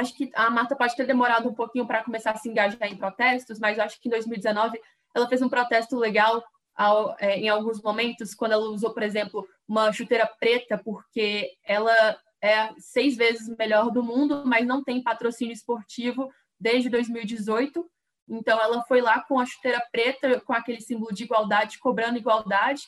acho 0.00 0.14
que 0.14 0.30
a 0.34 0.50
Marta 0.50 0.76
pode 0.76 0.96
ter 0.96 1.06
demorado 1.06 1.48
um 1.48 1.54
pouquinho 1.54 1.86
para 1.86 2.02
começar 2.02 2.32
a 2.32 2.36
se 2.36 2.48
engajar 2.48 2.88
em 2.88 2.96
protestos, 2.96 3.58
mas 3.58 3.78
acho 3.78 4.00
que 4.00 4.08
em 4.08 4.10
2019 4.10 4.80
ela 5.14 5.28
fez 5.28 5.40
um 5.42 5.48
protesto 5.48 5.96
legal 5.96 6.42
ao, 6.74 7.16
é, 7.18 7.38
em 7.38 7.48
alguns 7.48 7.80
momentos, 7.80 8.34
quando 8.34 8.52
ela 8.52 8.66
usou, 8.66 8.92
por 8.92 9.02
exemplo, 9.02 9.46
uma 9.66 9.92
chuteira 9.92 10.30
preta, 10.38 10.78
porque 10.78 11.52
ela 11.64 12.16
é 12.42 12.70
seis 12.78 13.16
vezes 13.16 13.48
melhor 13.58 13.90
do 13.90 14.02
mundo, 14.02 14.42
mas 14.44 14.66
não 14.66 14.84
tem 14.84 15.02
patrocínio 15.02 15.54
esportivo 15.54 16.30
desde 16.60 16.90
2018. 16.90 17.84
Então, 18.28 18.60
ela 18.60 18.82
foi 18.82 19.00
lá 19.00 19.20
com 19.20 19.38
a 19.38 19.46
chuteira 19.46 19.82
preta, 19.90 20.40
com 20.40 20.52
aquele 20.52 20.80
símbolo 20.80 21.14
de 21.14 21.24
igualdade, 21.24 21.78
cobrando 21.78 22.18
igualdade. 22.18 22.82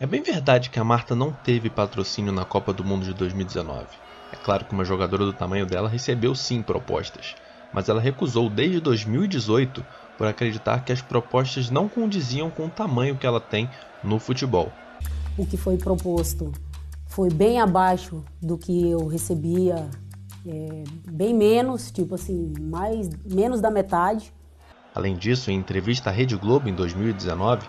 É 0.00 0.06
bem 0.06 0.22
verdade 0.22 0.70
que 0.70 0.78
a 0.78 0.84
Marta 0.84 1.14
não 1.14 1.32
teve 1.32 1.68
patrocínio 1.68 2.32
na 2.32 2.44
Copa 2.44 2.72
do 2.72 2.84
Mundo 2.84 3.04
de 3.04 3.14
2019. 3.14 3.86
Claro 4.42 4.64
que 4.64 4.72
uma 4.72 4.84
jogadora 4.84 5.24
do 5.24 5.32
tamanho 5.32 5.66
dela 5.66 5.88
recebeu 5.88 6.34
sim 6.34 6.62
propostas, 6.62 7.36
mas 7.72 7.88
ela 7.88 8.00
recusou 8.00 8.50
desde 8.50 8.80
2018 8.80 9.84
por 10.18 10.26
acreditar 10.26 10.84
que 10.84 10.92
as 10.92 11.00
propostas 11.00 11.70
não 11.70 11.88
condiziam 11.88 12.50
com 12.50 12.66
o 12.66 12.70
tamanho 12.70 13.16
que 13.16 13.26
ela 13.26 13.40
tem 13.40 13.70
no 14.02 14.18
futebol. 14.18 14.72
O 15.38 15.46
que 15.46 15.56
foi 15.56 15.76
proposto 15.76 16.52
foi 17.06 17.30
bem 17.30 17.60
abaixo 17.60 18.24
do 18.40 18.58
que 18.58 18.90
eu 18.90 19.06
recebia 19.06 19.88
é, 20.46 20.84
bem 21.10 21.32
menos, 21.32 21.90
tipo 21.90 22.14
assim, 22.14 22.52
mais 22.60 23.08
menos 23.24 23.60
da 23.60 23.70
metade. 23.70 24.32
Além 24.94 25.16
disso, 25.16 25.50
em 25.50 25.54
entrevista 25.56 26.10
à 26.10 26.12
Rede 26.12 26.36
Globo 26.36 26.68
em 26.68 26.74
2019, 26.74 27.66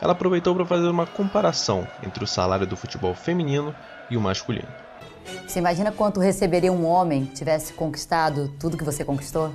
ela 0.00 0.12
aproveitou 0.12 0.54
para 0.54 0.66
fazer 0.66 0.88
uma 0.88 1.06
comparação 1.06 1.86
entre 2.02 2.22
o 2.22 2.26
salário 2.26 2.66
do 2.66 2.76
futebol 2.76 3.14
feminino 3.14 3.74
e 4.10 4.16
o 4.16 4.20
masculino. 4.20 4.85
Você 5.46 5.58
imagina 5.58 5.90
quanto 5.92 6.20
receberia 6.20 6.72
um 6.72 6.86
homem 6.86 7.24
tivesse 7.26 7.72
conquistado 7.72 8.52
tudo 8.60 8.76
que 8.76 8.84
você 8.84 9.04
conquistou? 9.04 9.52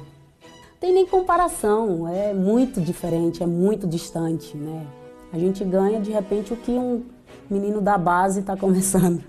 Tem 0.79 0.93
nem 0.93 1.05
comparação, 1.05 2.07
é 2.07 2.33
muito 2.33 2.81
diferente, 2.81 3.43
é 3.43 3.45
muito 3.45 3.87
distante, 3.87 4.57
né? 4.57 4.85
A 5.31 5.37
gente 5.37 5.63
ganha 5.63 5.99
de 5.99 6.11
repente 6.11 6.53
o 6.53 6.57
que 6.57 6.71
um 6.71 7.05
menino 7.49 7.79
da 7.79 7.97
base 7.97 8.39
está 8.39 8.57
começando. 8.57 9.23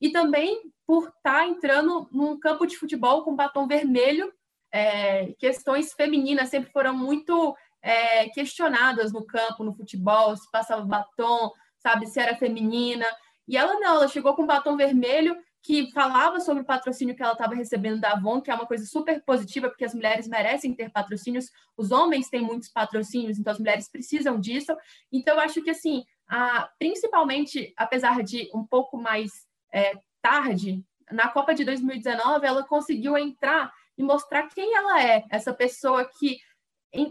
E 0.00 0.10
também 0.10 0.60
por 0.86 1.04
estar 1.04 1.40
tá 1.40 1.46
entrando 1.46 2.08
num 2.10 2.38
campo 2.38 2.66
de 2.66 2.76
futebol 2.76 3.22
com 3.22 3.36
batom 3.36 3.68
vermelho, 3.68 4.32
é, 4.72 5.32
questões 5.38 5.92
femininas 5.92 6.48
sempre 6.48 6.72
foram 6.72 6.92
muito 6.96 7.54
é, 7.82 8.28
questionadas 8.30 9.12
no 9.12 9.24
campo, 9.24 9.62
no 9.62 9.74
futebol, 9.74 10.36
se 10.36 10.50
passava 10.50 10.82
batom, 10.82 11.52
sabe, 11.78 12.06
se 12.06 12.18
era 12.18 12.36
feminina. 12.36 13.06
E 13.50 13.56
ela 13.56 13.80
não, 13.80 13.96
ela 13.96 14.06
chegou 14.06 14.32
com 14.36 14.46
batom 14.46 14.76
vermelho 14.76 15.36
que 15.60 15.90
falava 15.90 16.38
sobre 16.38 16.62
o 16.62 16.64
patrocínio 16.64 17.16
que 17.16 17.22
ela 17.22 17.32
estava 17.32 17.52
recebendo 17.52 18.00
da 18.00 18.12
Avon, 18.12 18.40
que 18.40 18.48
é 18.48 18.54
uma 18.54 18.64
coisa 18.64 18.86
super 18.86 19.20
positiva, 19.24 19.68
porque 19.68 19.84
as 19.84 19.92
mulheres 19.92 20.28
merecem 20.28 20.72
ter 20.72 20.88
patrocínios, 20.88 21.50
os 21.76 21.90
homens 21.90 22.30
têm 22.30 22.40
muitos 22.40 22.68
patrocínios, 22.68 23.40
então 23.40 23.52
as 23.52 23.58
mulheres 23.58 23.90
precisam 23.90 24.38
disso. 24.38 24.72
Então, 25.10 25.34
eu 25.34 25.40
acho 25.40 25.60
que, 25.62 25.70
assim, 25.70 26.04
a, 26.28 26.70
principalmente, 26.78 27.74
apesar 27.76 28.22
de 28.22 28.48
um 28.54 28.64
pouco 28.64 28.96
mais 28.96 29.32
é, 29.72 29.94
tarde, 30.22 30.84
na 31.10 31.26
Copa 31.26 31.52
de 31.52 31.64
2019, 31.64 32.46
ela 32.46 32.62
conseguiu 32.62 33.18
entrar 33.18 33.72
e 33.98 34.02
mostrar 34.04 34.46
quem 34.46 34.76
ela 34.76 35.02
é, 35.02 35.24
essa 35.28 35.52
pessoa 35.52 36.08
que 36.20 36.38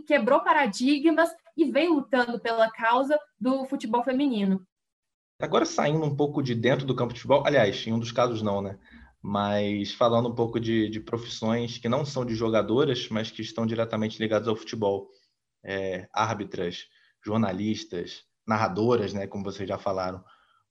quebrou 0.07 0.39
paradigmas 0.39 1.29
e 1.57 1.65
vem 1.65 1.89
lutando 1.89 2.39
pela 2.39 2.71
causa 2.71 3.19
do 3.37 3.65
futebol 3.65 4.05
feminino. 4.05 4.65
Agora 5.39 5.65
saindo 5.65 6.03
um 6.03 6.13
pouco 6.13 6.43
de 6.43 6.53
dentro 6.53 6.85
do 6.85 6.93
campo 6.93 7.13
de 7.13 7.21
futebol, 7.21 7.43
aliás, 7.45 7.87
em 7.87 7.93
um 7.93 7.99
dos 7.99 8.11
casos 8.11 8.41
não, 8.41 8.61
né? 8.61 8.77
Mas 9.21 9.93
falando 9.93 10.27
um 10.27 10.35
pouco 10.35 10.59
de, 10.59 10.89
de 10.89 10.99
profissões 10.99 11.77
que 11.77 11.87
não 11.87 12.05
são 12.05 12.25
de 12.25 12.35
jogadoras, 12.35 13.07
mas 13.09 13.31
que 13.31 13.41
estão 13.41 13.65
diretamente 13.65 14.19
ligadas 14.19 14.49
ao 14.49 14.55
futebol. 14.55 15.09
É, 15.63 16.09
árbitras, 16.13 16.87
jornalistas, 17.25 18.23
narradoras, 18.45 19.13
né? 19.13 19.27
Como 19.27 19.43
vocês 19.43 19.67
já 19.67 19.77
falaram. 19.77 20.21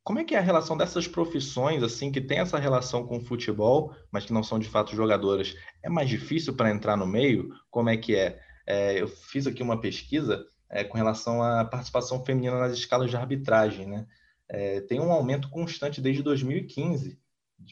Como 0.05 0.19
é 0.19 0.25
que 0.25 0.35
é 0.35 0.39
a 0.39 0.43
relação 0.43 0.77
dessas 0.77 1.09
profissões, 1.09 1.83
assim, 1.83 2.12
que 2.12 2.21
tem 2.21 2.39
essa 2.39 2.59
relação 2.59 3.07
com 3.07 3.19
o 3.19 3.25
futebol, 3.25 3.95
mas 4.12 4.27
que 4.27 4.33
não 4.35 4.43
são 4.43 4.59
de 4.59 4.69
fato 4.69 4.95
jogadoras? 4.95 5.55
É 5.83 5.89
mais 5.89 6.11
difícil 6.11 6.55
para 6.55 6.71
entrar 6.71 6.97
no 6.97 7.07
meio? 7.07 7.55
Como 7.71 7.89
é 7.89 7.97
que 7.97 8.14
é? 8.14 8.39
é 8.66 9.01
eu 9.01 9.09
fiz 9.09 9.47
aqui 9.47 9.62
uma 9.62 9.81
pesquisa 9.81 10.45
é, 10.71 10.85
com 10.85 10.99
relação 10.99 11.43
à 11.43 11.64
participação 11.64 12.23
feminina 12.23 12.59
nas 12.59 12.73
escalas 12.73 13.09
de 13.09 13.16
arbitragem, 13.16 13.87
né? 13.87 14.07
É, 14.49 14.80
tem 14.80 15.01
um 15.01 15.12
aumento 15.12 15.51
constante 15.51 16.01
desde 16.01 16.22
2015, 16.22 17.18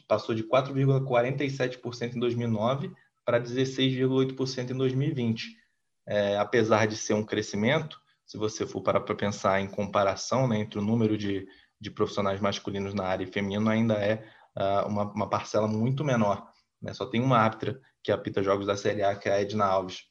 passou 0.07 0.35
de 0.35 0.43
4,47% 0.43 2.15
em 2.15 2.19
2009 2.19 2.91
para 3.25 3.41
16,8% 3.41 4.71
em 4.71 4.77
2020. 4.77 5.57
É, 6.05 6.37
apesar 6.37 6.87
de 6.87 6.95
ser 6.95 7.13
um 7.13 7.25
crescimento, 7.25 7.99
se 8.25 8.37
você 8.37 8.65
for 8.65 8.81
parar 8.81 9.01
para 9.01 9.15
pensar 9.15 9.59
em 9.61 9.67
comparação 9.67 10.47
né, 10.47 10.59
entre 10.59 10.79
o 10.79 10.81
número 10.81 11.17
de, 11.17 11.47
de 11.79 11.91
profissionais 11.91 12.39
masculinos 12.39 12.93
na 12.93 13.05
área 13.05 13.23
e 13.23 13.31
feminino, 13.31 13.69
ainda 13.69 13.95
é 13.95 14.25
uh, 14.57 14.87
uma, 14.87 15.11
uma, 15.11 15.29
parcela 15.29 15.67
muito 15.67 16.03
menor. 16.03 16.45
Né? 16.81 16.93
Só 16.93 17.05
tem 17.05 17.21
uma 17.21 17.37
árbitra 17.37 17.79
que 18.03 18.11
apita 18.11 18.43
jogos 18.43 18.65
da 18.65 18.77
Série 18.77 19.03
A, 19.03 19.15
que 19.15 19.27
é 19.27 19.33
a 19.33 19.41
Edna 19.41 19.65
Alves. 19.65 20.03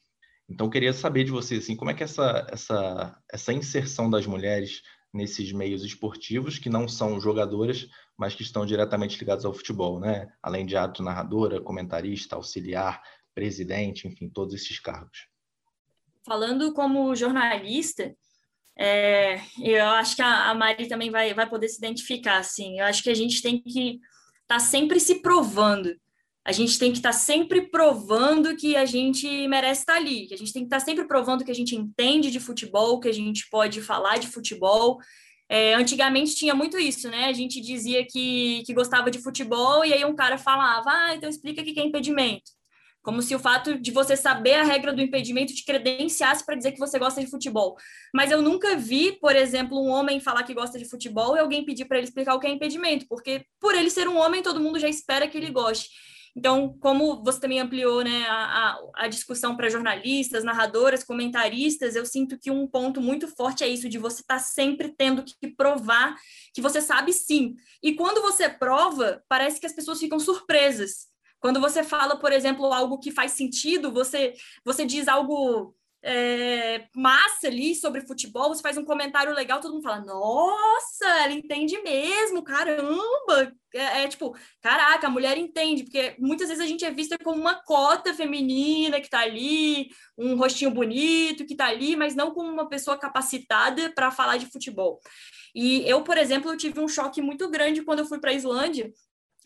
Então, 0.49 0.69
queria 0.69 0.93
saber 0.93 1.23
de 1.23 1.31
você, 1.31 1.55
assim, 1.55 1.75
como 1.75 1.91
é 1.91 1.93
que 1.93 2.03
essa, 2.03 2.47
essa, 2.49 3.17
essa 3.31 3.53
inserção 3.53 4.09
das 4.09 4.25
mulheres 4.25 4.81
nesses 5.17 5.51
meios 5.51 5.83
esportivos 5.83 6.57
que 6.57 6.69
não 6.69 6.87
são 6.87 7.19
jogadoras, 7.19 7.87
mas 8.15 8.35
que 8.35 8.43
estão 8.43 8.65
diretamente 8.65 9.19
ligados 9.19 9.43
ao 9.43 9.53
futebol, 9.53 9.99
né? 9.99 10.31
Além 10.41 10.65
de 10.65 10.77
ato 10.77 11.03
narradora, 11.03 11.59
comentarista, 11.59 12.35
auxiliar, 12.35 13.01
presidente, 13.33 14.07
enfim, 14.07 14.29
todos 14.29 14.53
esses 14.53 14.79
cargos. 14.79 15.27
Falando 16.25 16.73
como 16.73 17.15
jornalista, 17.15 18.15
é, 18.77 19.41
eu 19.59 19.85
acho 19.85 20.15
que 20.15 20.21
a, 20.21 20.49
a 20.49 20.55
Mari 20.55 20.87
também 20.87 21.09
vai, 21.09 21.33
vai 21.33 21.49
poder 21.49 21.67
se 21.67 21.77
identificar, 21.77 22.37
assim. 22.37 22.79
Eu 22.79 22.85
acho 22.85 23.01
que 23.01 23.09
a 23.09 23.15
gente 23.15 23.41
tem 23.41 23.61
que 23.61 23.99
estar 24.41 24.47
tá 24.47 24.59
sempre 24.59 24.99
se 24.99 25.21
provando. 25.21 25.95
A 26.47 26.53
gente 26.53 26.79
tem 26.79 26.93
que 26.93 26.99
estar 26.99 27.11
tá 27.11 27.17
sempre 27.17 27.63
provando 27.63 28.55
que 28.55 28.73
a 28.77 28.85
gente 28.85 29.27
merece 29.49 29.81
estar 29.81 29.95
tá 29.95 29.99
ali, 29.99 30.27
que 30.27 30.33
a 30.33 30.37
gente 30.37 30.53
tem 30.53 30.61
que 30.61 30.67
estar 30.67 30.79
tá 30.79 30.85
sempre 30.85 31.05
provando 31.05 31.43
que 31.43 31.51
a 31.51 31.53
gente 31.53 31.75
entende 31.75 32.31
de 32.31 32.39
futebol, 32.39 33.01
que 33.01 33.09
a 33.09 33.13
gente 33.13 33.49
pode 33.49 33.81
falar 33.81 34.17
de 34.17 34.27
futebol. 34.27 34.97
É, 35.49 35.73
antigamente 35.73 36.35
tinha 36.35 36.55
muito 36.55 36.79
isso, 36.79 37.09
né? 37.09 37.25
A 37.25 37.33
gente 37.33 37.59
dizia 37.59 38.05
que, 38.05 38.63
que 38.65 38.73
gostava 38.73 39.11
de 39.11 39.19
futebol 39.19 39.83
e 39.83 39.91
aí 39.91 40.05
um 40.05 40.15
cara 40.15 40.37
falava, 40.37 40.89
ah, 40.89 41.15
então 41.15 41.29
explica 41.29 41.61
o 41.61 41.65
que 41.65 41.77
é 41.77 41.83
impedimento. 41.83 42.49
Como 43.03 43.21
se 43.21 43.35
o 43.35 43.39
fato 43.39 43.77
de 43.77 43.91
você 43.91 44.15
saber 44.15 44.53
a 44.53 44.63
regra 44.63 44.93
do 44.93 45.01
impedimento 45.01 45.53
te 45.53 45.65
credenciasse 45.65 46.45
para 46.45 46.55
dizer 46.55 46.71
que 46.71 46.79
você 46.79 46.97
gosta 46.97 47.19
de 47.19 47.29
futebol. 47.29 47.75
Mas 48.13 48.31
eu 48.31 48.41
nunca 48.41 48.77
vi, 48.77 49.11
por 49.19 49.35
exemplo, 49.35 49.77
um 49.77 49.89
homem 49.89 50.21
falar 50.21 50.43
que 50.43 50.53
gosta 50.53 50.79
de 50.79 50.85
futebol 50.85 51.35
e 51.35 51.39
alguém 51.39 51.65
pedir 51.65 51.85
para 51.85 51.97
ele 51.97 52.07
explicar 52.07 52.35
o 52.35 52.39
que 52.39 52.47
é 52.47 52.49
impedimento, 52.49 53.05
porque 53.09 53.45
por 53.59 53.75
ele 53.75 53.89
ser 53.89 54.07
um 54.07 54.17
homem, 54.17 54.41
todo 54.41 54.61
mundo 54.61 54.79
já 54.79 54.87
espera 54.87 55.27
que 55.27 55.37
ele 55.37 55.51
goste. 55.51 55.89
Então, 56.37 56.77
como 56.79 57.23
você 57.23 57.39
também 57.39 57.59
ampliou 57.59 58.03
né, 58.03 58.23
a, 58.29 58.77
a, 58.93 59.07
discussão 59.07 59.57
para 59.57 59.71
jornalistas, 59.71 60.43
narradoras, 60.43 61.03
comentaristas, 61.03 61.95
eu 61.95 62.05
sinto 62.05 62.37
que 62.37 62.51
um 62.51 62.67
ponto 62.67 63.01
muito 63.01 63.27
forte 63.27 63.63
é 63.63 63.67
isso, 63.67 63.89
de 63.89 63.97
você 63.97 64.21
estar 64.21 64.35
tá 64.35 64.39
sempre 64.39 64.93
tendo 64.95 65.25
que 65.25 65.47
provar 65.47 66.15
que 66.53 66.61
você 66.61 66.79
sabe 66.79 67.11
sim. 67.11 67.55
E 67.81 67.95
quando 67.95 68.21
você 68.21 68.47
prova, 68.47 69.23
parece 69.27 69.59
que 69.59 69.65
as 69.65 69.73
pessoas 69.73 69.99
ficam 69.99 70.19
surpresas. 70.19 71.07
Quando 71.39 71.59
você 71.59 71.83
fala, 71.83 72.19
por 72.19 72.31
exemplo, 72.31 72.71
algo 72.71 72.99
que 72.99 73.09
faz 73.09 73.31
sentido, 73.31 73.91
você, 73.91 74.35
você 74.63 74.85
diz 74.85 75.07
algo 75.07 75.75
é, 76.09 76.87
massa 76.95 77.47
ali 77.47 77.75
sobre 77.75 78.07
futebol, 78.07 78.47
você 78.47 78.61
faz 78.61 78.77
um 78.77 78.85
comentário 78.85 79.33
legal, 79.33 79.59
todo 79.59 79.73
mundo 79.73 79.83
fala, 79.83 79.99
nossa, 80.05 81.05
ela 81.05 81.33
entende 81.33 81.77
mesmo, 81.81 82.41
caramba! 82.41 83.51
É, 83.75 84.03
é, 84.03 84.07
tipo, 84.07 84.33
caraca, 84.61 85.07
a 85.07 85.09
mulher 85.09 85.37
entende, 85.37 85.83
porque 85.83 86.15
muitas 86.17 86.47
vezes 86.47 86.63
a 86.63 86.67
gente 86.67 86.85
é 86.85 86.91
vista 86.91 87.17
como 87.21 87.41
uma 87.41 87.55
cota 87.55 88.13
feminina 88.13 89.01
que 89.01 89.09
tá 89.09 89.19
ali, 89.19 89.89
um 90.17 90.37
rostinho 90.37 90.71
bonito 90.71 91.45
que 91.45 91.55
tá 91.55 91.65
ali, 91.65 91.97
mas 91.97 92.15
não 92.15 92.31
como 92.31 92.49
uma 92.49 92.69
pessoa 92.69 92.97
capacitada 92.97 93.91
para 93.93 94.09
falar 94.09 94.37
de 94.37 94.45
futebol. 94.45 95.01
E 95.53 95.83
eu, 95.89 96.03
por 96.03 96.17
exemplo, 96.17 96.49
eu 96.49 96.57
tive 96.57 96.79
um 96.79 96.87
choque 96.87 97.21
muito 97.21 97.49
grande 97.49 97.83
quando 97.83 97.99
eu 97.99 98.05
fui 98.05 98.19
para 98.19 98.31
a 98.31 98.33
Islândia, 98.33 98.93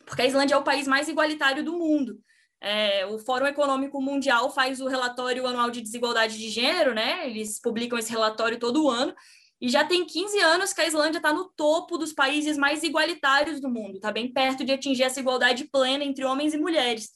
porque 0.06 0.22
a 0.22 0.28
Islândia 0.28 0.54
é 0.54 0.58
o 0.58 0.64
país 0.64 0.88
mais 0.88 1.08
igualitário 1.08 1.64
do 1.64 1.74
mundo. 1.74 2.22
É, 2.62 3.06
o 3.08 3.18
Fórum 3.18 3.48
Econômico 3.48 4.00
Mundial 4.00 4.54
faz 4.54 4.80
o 4.80 4.88
relatório 4.88 5.48
anual 5.48 5.72
de 5.72 5.82
desigualdade 5.82 6.38
de 6.38 6.48
gênero, 6.50 6.94
né? 6.94 7.28
Eles 7.28 7.60
publicam 7.60 7.98
esse 7.98 8.12
relatório 8.12 8.60
todo 8.60 8.88
ano. 8.88 9.16
E 9.60 9.68
já 9.68 9.84
tem 9.84 10.06
15 10.06 10.40
anos 10.40 10.74
que 10.74 10.82
a 10.82 10.88
Islândia 10.88 11.18
está 11.18 11.34
no 11.34 11.50
topo 11.50 11.98
dos 11.98 12.14
países 12.14 12.58
mais 12.58 12.84
igualitários 12.84 13.60
do 13.60 13.70
mundo, 13.70 13.96
está 13.96 14.12
bem 14.12 14.32
perto 14.32 14.64
de 14.64 14.72
atingir 14.72 15.04
essa 15.04 15.20
igualdade 15.20 15.66
plena 15.66 16.04
entre 16.04 16.26
homens 16.26 16.54
e 16.54 16.58
mulheres. 16.58 17.10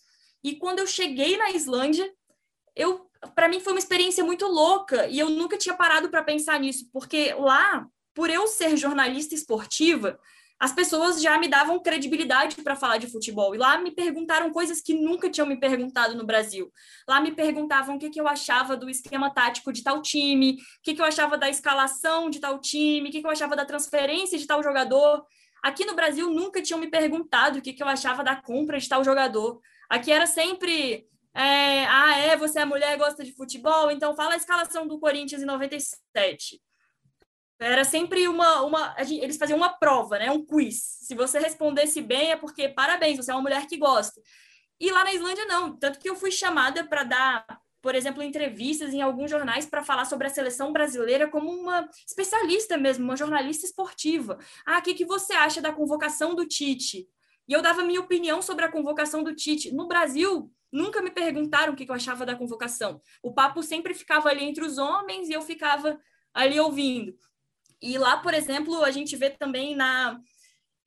E 0.43 0.55
quando 0.55 0.79
eu 0.79 0.85
cheguei 0.85 1.37
na 1.37 1.51
Islândia, 1.51 2.11
eu 2.75 3.09
para 3.33 3.47
mim 3.47 3.59
foi 3.59 3.73
uma 3.73 3.79
experiência 3.79 4.23
muito 4.23 4.45
louca 4.45 5.07
e 5.07 5.17
eu 5.17 5.29
nunca 5.29 5.57
tinha 5.57 5.75
parado 5.75 6.09
para 6.09 6.23
pensar 6.23 6.59
nisso, 6.59 6.87
porque 6.93 7.33
lá, 7.33 7.87
por 8.13 8.29
eu 8.29 8.45
ser 8.45 8.77
jornalista 8.77 9.33
esportiva, 9.33 10.19
as 10.59 10.71
pessoas 10.71 11.21
já 11.21 11.37
me 11.37 11.47
davam 11.47 11.81
credibilidade 11.81 12.55
para 12.63 12.75
falar 12.75 12.97
de 12.97 13.07
futebol. 13.07 13.53
E 13.53 13.57
lá 13.57 13.77
me 13.77 13.91
perguntaram 13.91 14.51
coisas 14.51 14.81
que 14.81 14.93
nunca 14.93 15.29
tinham 15.29 15.47
me 15.47 15.59
perguntado 15.59 16.15
no 16.15 16.25
Brasil. 16.25 16.71
Lá 17.07 17.19
me 17.19 17.31
perguntavam 17.33 17.95
o 17.95 17.99
que, 17.99 18.09
que 18.09 18.19
eu 18.19 18.27
achava 18.27 18.77
do 18.77 18.89
esquema 18.89 19.29
tático 19.29 19.73
de 19.73 19.83
tal 19.83 20.01
time, 20.01 20.53
o 20.53 20.57
que, 20.81 20.93
que 20.93 21.01
eu 21.01 21.05
achava 21.05 21.37
da 21.37 21.49
escalação 21.49 22.29
de 22.29 22.39
tal 22.39 22.59
time, 22.59 23.09
o 23.09 23.11
que, 23.11 23.19
que 23.21 23.27
eu 23.27 23.31
achava 23.31 23.55
da 23.55 23.65
transferência 23.65 24.37
de 24.37 24.47
tal 24.47 24.63
jogador. 24.63 25.25
Aqui 25.61 25.85
no 25.85 25.95
Brasil 25.95 26.29
nunca 26.29 26.61
tinham 26.61 26.79
me 26.79 26.87
perguntado 26.87 27.59
o 27.59 27.61
que, 27.61 27.73
que 27.73 27.83
eu 27.83 27.87
achava 27.87 28.23
da 28.23 28.35
compra 28.35 28.79
de 28.79 28.87
tal 28.87 29.03
jogador. 29.03 29.59
Aqui 29.89 30.11
era 30.11 30.25
sempre 30.25 31.05
é, 31.35 31.85
ah, 31.85 32.17
é, 32.17 32.37
você 32.37 32.59
é 32.59 32.65
mulher, 32.65 32.97
gosta 32.97 33.21
de 33.21 33.33
futebol, 33.33 33.91
então 33.91 34.15
fala 34.15 34.35
a 34.35 34.37
escalação 34.37 34.87
do 34.87 34.97
Corinthians 34.97 35.41
em 35.41 35.45
97. 35.45 36.61
Era 37.59 37.85
sempre 37.85 38.27
uma, 38.27 38.63
uma. 38.63 38.95
Eles 38.99 39.37
faziam 39.37 39.57
uma 39.57 39.69
prova, 39.69 40.19
né? 40.19 40.29
Um 40.29 40.45
quiz. 40.45 40.75
Se 41.01 41.15
você 41.15 41.39
respondesse 41.39 42.01
bem, 42.01 42.31
é 42.31 42.35
porque 42.35 42.67
parabéns, 42.67 43.17
você 43.17 43.31
é 43.31 43.33
uma 43.33 43.41
mulher 43.41 43.65
que 43.65 43.77
gosta. 43.77 44.21
E 44.79 44.91
lá 44.91 45.03
na 45.03 45.13
Islândia, 45.13 45.45
não. 45.45 45.75
Tanto 45.77 45.99
que 45.99 46.09
eu 46.09 46.15
fui 46.15 46.31
chamada 46.31 46.83
para 46.83 47.03
dar, 47.03 47.45
por 47.81 47.95
exemplo, 47.95 48.21
entrevistas 48.21 48.93
em 48.93 49.01
alguns 49.01 49.31
jornais 49.31 49.65
para 49.65 49.83
falar 49.83 50.05
sobre 50.05 50.27
a 50.27 50.29
seleção 50.29 50.73
brasileira 50.73 51.29
como 51.29 51.49
uma 51.49 51.89
especialista 52.05 52.77
mesmo, 52.77 53.05
uma 53.05 53.15
jornalista 53.15 53.65
esportiva. 53.65 54.37
Ah, 54.65 54.79
o 54.79 54.81
que, 54.81 54.93
que 54.93 55.05
você 55.05 55.33
acha 55.33 55.61
da 55.61 55.71
convocação 55.71 56.35
do 56.35 56.45
Tite? 56.45 57.07
E 57.47 57.53
eu 57.53 57.61
dava 57.61 57.83
minha 57.83 58.01
opinião 58.01 58.41
sobre 58.41 58.65
a 58.65 58.71
convocação 58.71 59.23
do 59.23 59.33
Tite. 59.33 59.73
No 59.73 59.87
Brasil, 59.87 60.51
nunca 60.71 61.01
me 61.01 61.11
perguntaram 61.11 61.71
o 61.71 61.75
que, 61.75 61.85
que 61.85 61.91
eu 61.91 61.95
achava 61.95 62.25
da 62.25 62.35
convocação. 62.35 63.01
O 63.23 63.33
papo 63.33 63.63
sempre 63.63 63.93
ficava 63.93 64.27
ali 64.27 64.43
entre 64.43 64.65
os 64.65 64.77
homens 64.77 65.29
e 65.29 65.33
eu 65.33 65.41
ficava 65.41 65.97
ali 66.33 66.59
ouvindo. 66.59 67.15
E 67.81 67.97
lá, 67.97 68.17
por 68.17 68.33
exemplo, 68.33 68.83
a 68.83 68.91
gente 68.91 69.15
vê 69.15 69.29
também 69.29 69.75
na 69.75 70.19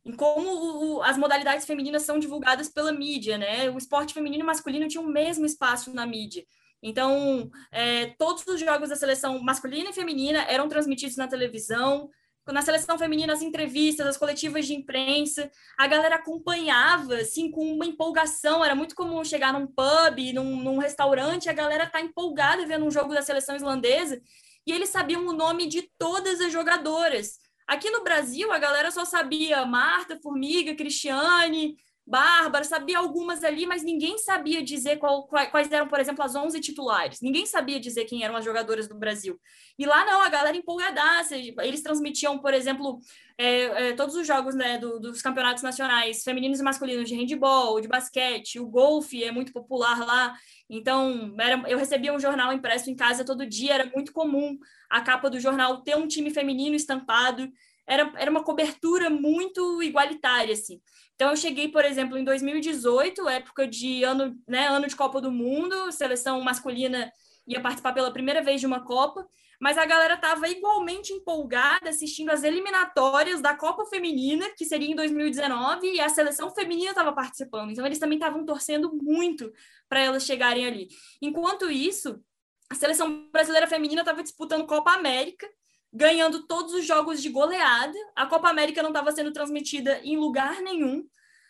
em 0.05 0.13
como 0.13 0.49
o, 0.97 1.03
as 1.03 1.19
modalidades 1.19 1.67
femininas 1.67 2.03
são 2.03 2.19
divulgadas 2.19 2.69
pela 2.69 2.93
mídia, 2.93 3.37
né? 3.37 3.69
O 3.69 3.77
esporte 3.77 4.15
feminino 4.15 4.43
e 4.43 4.47
masculino 4.47 4.89
tinha 4.89 5.03
o 5.03 5.07
mesmo 5.07 5.45
espaço 5.45 5.93
na 5.93 6.07
mídia. 6.07 6.45
Então, 6.83 7.51
é, 7.71 8.07
todos 8.19 8.47
os 8.47 8.61
jogos 8.61 8.89
da 8.89 8.97
seleção 8.97 9.39
masculina 9.41 9.91
e 9.91 9.93
feminina 9.93 10.43
eram 10.45 10.69
transmitidos 10.69 11.17
na 11.17 11.29
televisão. 11.29 12.09
Na 12.47 12.63
seleção 12.63 12.97
feminina, 12.97 13.35
as 13.35 13.43
entrevistas, 13.43 14.07
as 14.07 14.17
coletivas 14.17 14.67
de 14.67 14.73
imprensa, 14.73 15.51
a 15.77 15.87
galera 15.87 16.15
acompanhava, 16.15 17.17
assim, 17.17 17.51
com 17.51 17.61
uma 17.75 17.85
empolgação. 17.85 18.65
Era 18.65 18.75
muito 18.75 18.95
comum 18.95 19.23
chegar 19.23 19.53
num 19.53 19.67
pub, 19.67 20.33
num, 20.33 20.57
num 20.57 20.79
restaurante, 20.79 21.51
a 21.51 21.53
galera 21.53 21.87
tá 21.87 22.01
empolgada 22.01 22.65
vendo 22.65 22.87
um 22.87 22.91
jogo 22.91 23.13
da 23.13 23.21
seleção 23.21 23.55
islandesa 23.55 24.23
e 24.69 24.73
eles 24.73 24.91
sabiam 24.91 25.27
o 25.27 25.33
nome 25.33 25.67
de 25.67 25.91
todas 25.99 26.43
as 26.43 26.53
jogadoras. 26.53 27.39
Aqui 27.67 27.91
no 27.91 28.05
Brasil, 28.05 28.53
a 28.53 28.59
galera 28.59 28.91
só 28.91 29.03
sabia 29.03 29.65
Marta, 29.65 30.21
Formiga, 30.23 30.75
Cristiane, 30.75 31.75
Bárbara, 32.07 32.65
sabia 32.65 32.99
algumas 32.99 33.45
ali, 33.45 33.67
mas 33.67 33.83
ninguém 33.83 34.17
sabia 34.19 34.63
dizer 34.63 34.97
qual, 34.97 35.27
quais 35.27 35.71
eram, 35.71 35.89
por 35.89 36.01
exemplo, 36.01 36.23
as 36.25 36.35
11 36.35 36.59
titulares. 36.61 37.21
Ninguém 37.21 37.45
sabia 37.45 37.81
dizer 37.81 38.05
quem 38.05 38.25
eram 38.25 38.37
as 38.37 38.45
jogadoras 38.45 38.89
do 38.89 38.95
Brasil. 38.95 39.39
E 39.79 39.87
lá 39.87 40.05
não, 40.05 40.23
a 40.23 40.29
galera 40.29 40.57
empolgadaça. 40.57 41.37
Eles 41.37 41.83
transmitiam, 41.83 42.39
por 42.39 42.53
exemplo, 42.55 42.99
é, 43.37 43.89
é, 43.89 43.93
todos 43.93 44.17
os 44.17 44.27
jogos 44.27 44.55
né, 44.55 44.79
do, 44.79 44.99
dos 44.99 45.21
campeonatos 45.21 45.63
nacionais, 45.63 46.23
femininos 46.23 46.61
e 46.61 46.63
masculinos, 46.63 47.09
de 47.09 47.15
handball, 47.15 47.81
de 47.81 47.89
basquete, 47.89 48.59
o 48.59 48.67
golfe 48.67 49.23
é 49.23 49.31
muito 49.31 49.53
popular 49.53 49.99
lá. 50.07 50.35
Então, 50.69 51.35
era, 51.39 51.63
eu 51.69 51.79
recebia 51.79 52.13
um 52.13 52.21
jornal 52.21 52.53
impresso 52.53 52.91
em 52.91 52.95
casa 52.95 53.25
todo 53.25 53.47
dia, 53.47 53.75
era 53.75 53.91
muito 53.95 54.13
comum 54.13 54.59
a 54.91 55.01
capa 55.01 55.31
do 55.31 55.41
jornal 55.41 55.83
ter 55.83 55.97
um 55.97 56.07
time 56.07 56.31
feminino 56.31 56.77
estampado. 56.77 57.51
Era, 57.87 58.13
era 58.17 58.31
uma 58.31 58.45
cobertura 58.45 59.09
muito 59.09 59.83
igualitária, 59.83 60.53
assim. 60.53 60.81
Então, 61.15 61.31
eu 61.31 61.37
cheguei, 61.37 61.69
por 61.69 61.85
exemplo, 61.85 62.19
em 62.19 62.25
2018, 62.25 63.29
época 63.29 63.67
de 63.67 64.05
ano, 64.05 64.39
né, 64.47 64.69
ano 64.69 64.87
de 64.87 64.95
Copa 64.95 65.21
do 65.21 65.33
Mundo, 65.33 65.91
seleção 65.91 66.41
masculina 66.43 67.11
ia 67.49 67.61
participar 67.61 67.93
pela 67.93 68.13
primeira 68.13 68.43
vez 68.43 68.61
de 68.61 68.67
uma 68.67 68.85
Copa, 68.85 69.27
mas 69.59 69.77
a 69.77 69.85
galera 69.85 70.15
estava 70.15 70.49
igualmente 70.49 71.13
empolgada 71.13 71.89
assistindo 71.89 72.31
as 72.31 72.45
eliminatórias 72.45 73.41
da 73.41 73.57
Copa 73.57 73.85
Feminina, 73.87 74.49
que 74.57 74.65
seria 74.65 74.89
em 74.89 74.95
2019, 74.95 75.95
e 75.95 76.01
a 76.01 76.09
seleção 76.09 76.51
feminina 76.55 76.91
estava 76.91 77.13
participando. 77.13 77.71
Então, 77.71 77.85
eles 77.85 77.99
também 77.99 78.19
estavam 78.19 78.45
torcendo 78.45 78.93
muito 78.95 79.53
para 79.89 80.01
elas 80.01 80.25
chegarem 80.25 80.67
ali. 80.67 80.89
Enquanto 81.21 81.71
isso, 81.71 82.23
a 82.71 82.75
seleção 82.75 83.29
brasileira 83.33 83.67
feminina 83.67 84.03
estava 84.03 84.23
disputando 84.23 84.67
Copa 84.67 84.93
América, 84.93 85.49
ganhando 85.93 86.47
todos 86.47 86.75
os 86.75 86.85
jogos 86.85 87.21
de 87.21 87.31
goleada. 87.31 87.99
A 88.15 88.27
Copa 88.27 88.49
América 88.49 88.83
não 88.83 88.91
estava 88.91 89.11
sendo 89.11 89.33
transmitida 89.33 90.01
em 90.05 90.17
lugar 90.17 90.61
nenhum. 90.61 91.05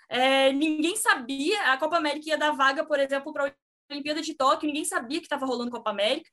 É, 0.09 0.53
ninguém 0.53 0.97
sabia. 0.97 1.73
A 1.73 1.77
Copa 1.77 1.97
América 1.97 2.31
ia 2.31 2.39
dar 2.39 2.53
vaga, 2.53 2.85
por 2.85 2.99
exemplo, 2.99 3.33
para 3.33 3.49
a 3.49 3.53
Olimpíada 3.91 4.21
de 4.21 4.35
Tóquio. 4.35 4.67
Ninguém 4.67 4.85
sabia 4.85 5.19
que 5.19 5.27
estava 5.27 5.47
rolando 5.47 5.71
Copa 5.71 5.91
América. 5.91 6.31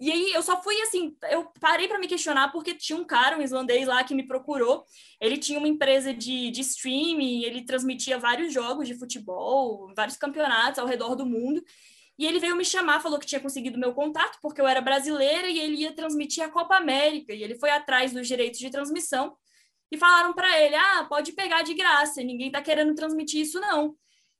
E 0.00 0.12
aí 0.12 0.32
eu 0.32 0.42
só 0.42 0.62
fui 0.62 0.80
assim, 0.82 1.16
eu 1.28 1.46
parei 1.60 1.88
para 1.88 1.98
me 1.98 2.06
questionar 2.06 2.52
porque 2.52 2.72
tinha 2.72 2.96
um 2.96 3.04
cara, 3.04 3.36
um 3.36 3.42
islandês 3.42 3.86
lá 3.86 4.04
que 4.04 4.14
me 4.14 4.26
procurou. 4.26 4.84
Ele 5.20 5.36
tinha 5.36 5.58
uma 5.58 5.66
empresa 5.66 6.14
de, 6.14 6.50
de 6.50 6.60
streaming, 6.60 7.42
ele 7.42 7.64
transmitia 7.64 8.16
vários 8.16 8.52
jogos 8.52 8.86
de 8.86 8.94
futebol, 8.94 9.92
vários 9.96 10.16
campeonatos 10.16 10.78
ao 10.78 10.86
redor 10.86 11.16
do 11.16 11.26
mundo. 11.26 11.62
E 12.16 12.26
ele 12.26 12.38
veio 12.38 12.56
me 12.56 12.64
chamar, 12.64 13.00
falou 13.00 13.18
que 13.18 13.26
tinha 13.26 13.40
conseguido 13.40 13.78
meu 13.78 13.92
contato, 13.92 14.38
porque 14.40 14.60
eu 14.60 14.66
era 14.66 14.80
brasileira 14.80 15.48
e 15.48 15.58
ele 15.58 15.76
ia 15.78 15.92
transmitir 15.92 16.44
a 16.44 16.48
Copa 16.48 16.76
América. 16.76 17.32
E 17.32 17.42
ele 17.42 17.56
foi 17.56 17.70
atrás 17.70 18.12
dos 18.12 18.26
direitos 18.26 18.58
de 18.60 18.70
transmissão 18.70 19.36
e 19.90 19.96
falaram 19.96 20.32
para 20.32 20.60
ele: 20.60 20.76
ah, 20.76 21.06
pode 21.08 21.32
pegar 21.32 21.62
de 21.62 21.74
graça, 21.74 22.22
ninguém 22.22 22.48
está 22.48 22.62
querendo 22.62 22.94
transmitir 22.94 23.40
isso, 23.42 23.60
não. 23.60 23.96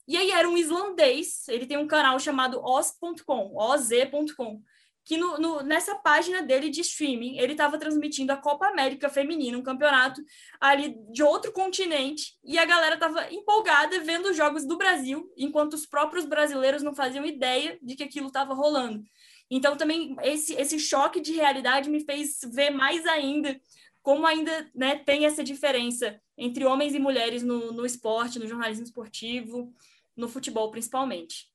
E 0.09 0.17
aí 0.17 0.31
era 0.31 0.49
um 0.49 0.57
islandês, 0.57 1.47
ele 1.49 1.67
tem 1.67 1.77
um 1.77 1.87
canal 1.87 2.19
chamado 2.19 2.59
oz.com, 2.65 3.55
oz.com, 3.55 4.63
que 5.05 5.19
no, 5.19 5.39
no, 5.39 5.63
nessa 5.63 5.95
página 5.97 6.41
dele 6.41 6.71
de 6.71 6.81
streaming, 6.81 7.39
ele 7.39 7.53
estava 7.53 7.79
transmitindo 7.79 8.33
a 8.33 8.37
Copa 8.37 8.67
América 8.67 9.11
Feminina, 9.11 9.59
um 9.59 9.63
campeonato 9.63 10.23
ali 10.59 10.97
de 11.13 11.23
outro 11.23 11.53
continente, 11.53 12.39
e 12.43 12.59
a 12.59 12.65
galera 12.65 12.95
estava 12.95 13.31
empolgada 13.31 14.01
vendo 14.01 14.31
os 14.31 14.37
jogos 14.37 14.67
do 14.67 14.79
Brasil, 14.79 15.31
enquanto 15.37 15.75
os 15.75 15.85
próprios 15.85 16.25
brasileiros 16.25 16.83
não 16.83 16.95
faziam 16.95 17.27
ideia 17.27 17.79
de 17.83 17.95
que 17.95 18.03
aquilo 18.03 18.29
estava 18.29 18.55
rolando. 18.55 19.05
Então, 19.51 19.77
também, 19.77 20.17
esse, 20.23 20.55
esse 20.55 20.79
choque 20.79 21.21
de 21.21 21.33
realidade 21.33 21.91
me 21.91 22.05
fez 22.05 22.41
ver 22.51 22.71
mais 22.71 23.07
ainda 23.07 23.61
como 24.09 24.27
ainda 24.27 24.71
né, 24.75 24.97
tem 24.97 25.27
essa 25.27 25.45
diferença 25.45 26.19
entre 26.37 26.65
homens 26.65 26.95
e 26.95 26.99
mulheres 26.99 27.43
no, 27.43 27.73
no 27.73 27.85
esporte, 27.85 28.39
no 28.39 28.47
jornalismo 28.47 28.85
esportivo, 28.85 29.71
no 30.19 30.29
futebol, 30.29 30.71
principalmente. 30.71 31.47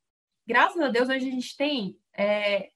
Graças 0.47 0.81
a 0.81 0.87
Deus, 0.87 1.09
hoje 1.09 1.27
a 1.27 1.31
gente 1.31 1.55
tem 1.55 1.99
é, 2.17 2.69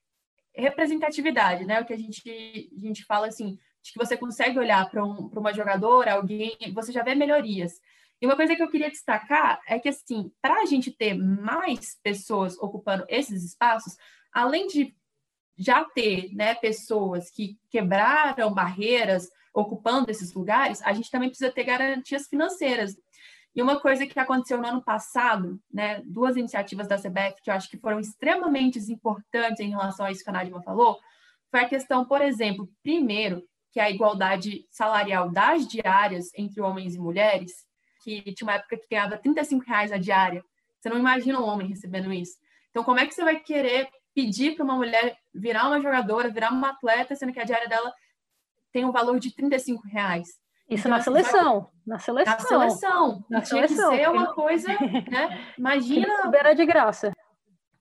representatividade, 0.54 1.66
né? 1.66 1.80
O 1.80 1.86
que 1.86 1.94
a 1.94 1.98
gente, 1.98 2.70
a 2.76 2.80
gente 2.80 3.06
fala 3.06 3.28
assim, 3.28 3.58
de 3.82 3.94
que 3.94 3.98
você 3.98 4.18
consegue 4.18 4.60
olhar 4.60 4.90
para 4.90 5.04
um, 5.04 5.30
uma 5.30 5.54
jogadora, 5.54 6.14
alguém, 6.14 6.58
você 6.74 6.92
já 6.92 7.04
vê 7.04 7.16
melhorias. 7.16 7.80
E 8.22 8.26
uma 8.26 8.36
coisa 8.36 8.56
que 8.56 8.62
eu 8.62 8.70
queria 8.70 8.90
destacar 8.90 9.62
é 9.68 9.80
que, 9.80 9.90
assim, 9.90 10.32
para 10.42 10.62
a 10.62 10.66
gente 10.66 10.92
ter 10.92 11.14
mais 11.14 11.98
pessoas 12.04 12.58
ocupando 12.58 13.06
esses 13.08 13.44
espaços, 13.44 13.96
além 14.34 14.68
de 14.68 14.96
já 15.58 15.84
ter 15.86 16.34
né, 16.34 16.54
pessoas 16.56 17.32
que 17.32 17.58
quebraram 17.70 18.54
barreiras 18.54 19.30
ocupando 19.54 20.12
esses 20.12 20.34
lugares, 20.34 20.82
a 20.84 20.94
gente 20.94 21.10
também 21.10 21.30
precisa 21.30 21.52
ter 21.52 21.64
garantias 21.64 22.28
financeiras. 22.28 22.96
E 23.58 23.62
uma 23.64 23.80
coisa 23.80 24.06
que 24.06 24.20
aconteceu 24.20 24.62
no 24.62 24.68
ano 24.68 24.84
passado, 24.84 25.60
né, 25.74 26.04
duas 26.06 26.38
iniciativas 26.38 26.88
da 26.88 26.96
CBF 26.96 27.42
que 27.42 27.50
eu 27.50 27.56
acho 27.56 27.68
que 27.68 27.80
foram 27.80 28.00
extremamente 28.00 28.78
importantes 28.78 29.60
em 29.60 29.72
relação 29.72 30.06
a 30.06 30.12
isso 30.12 30.24
que 30.24 30.30
a 30.30 30.34
Nadima 30.34 30.62
falou, 30.62 31.00
foi 31.50 31.62
a 31.62 31.68
questão, 31.68 32.06
por 32.06 32.22
exemplo, 32.22 32.70
primeiro, 32.84 33.42
que 33.72 33.80
é 33.80 33.84
a 33.86 33.90
igualdade 33.90 34.68
salarial 34.70 35.32
das 35.32 35.68
diárias 35.68 36.30
entre 36.36 36.62
homens 36.62 36.94
e 36.94 37.00
mulheres, 37.00 37.52
que 38.04 38.22
tinha 38.36 38.48
uma 38.48 38.58
época 38.58 38.78
que 38.78 38.88
ganhava 38.92 39.18
35 39.18 39.66
reais 39.66 39.92
a 39.92 39.98
diária. 39.98 40.44
Você 40.80 40.90
não 40.90 41.00
imagina 41.00 41.42
um 41.42 41.48
homem 41.48 41.68
recebendo 41.68 42.14
isso. 42.14 42.38
Então, 42.70 42.84
como 42.84 43.00
é 43.00 43.08
que 43.08 43.16
você 43.16 43.24
vai 43.24 43.40
querer 43.40 43.90
pedir 44.14 44.56
para 44.56 44.66
uma 44.66 44.76
mulher 44.76 45.18
virar 45.34 45.66
uma 45.66 45.82
jogadora, 45.82 46.30
virar 46.30 46.52
uma 46.52 46.70
atleta, 46.70 47.16
sendo 47.16 47.34
que 47.34 47.40
a 47.40 47.44
diária 47.44 47.68
dela 47.68 47.92
tem 48.72 48.86
um 48.86 48.92
valor 48.92 49.20
de 49.20 49.34
35 49.34 49.82
reais? 49.88 50.28
Isso 50.70 50.82
então, 50.82 50.92
na, 50.92 50.98
assim, 50.98 51.04
seleção, 51.06 51.62
vai... 51.62 51.72
na 51.86 52.00
seleção. 52.00 52.34
Na 52.34 52.40
seleção. 52.40 53.26
Na 53.30 53.42
Tinha 53.42 53.68
seleção. 53.68 53.92
que 53.92 53.98
ser 53.98 54.10
uma 54.10 54.34
coisa, 54.34 54.68
né? 54.68 55.46
Imagina. 55.58 56.28
Beira 56.28 56.54
de 56.54 56.66
graça. 56.66 57.14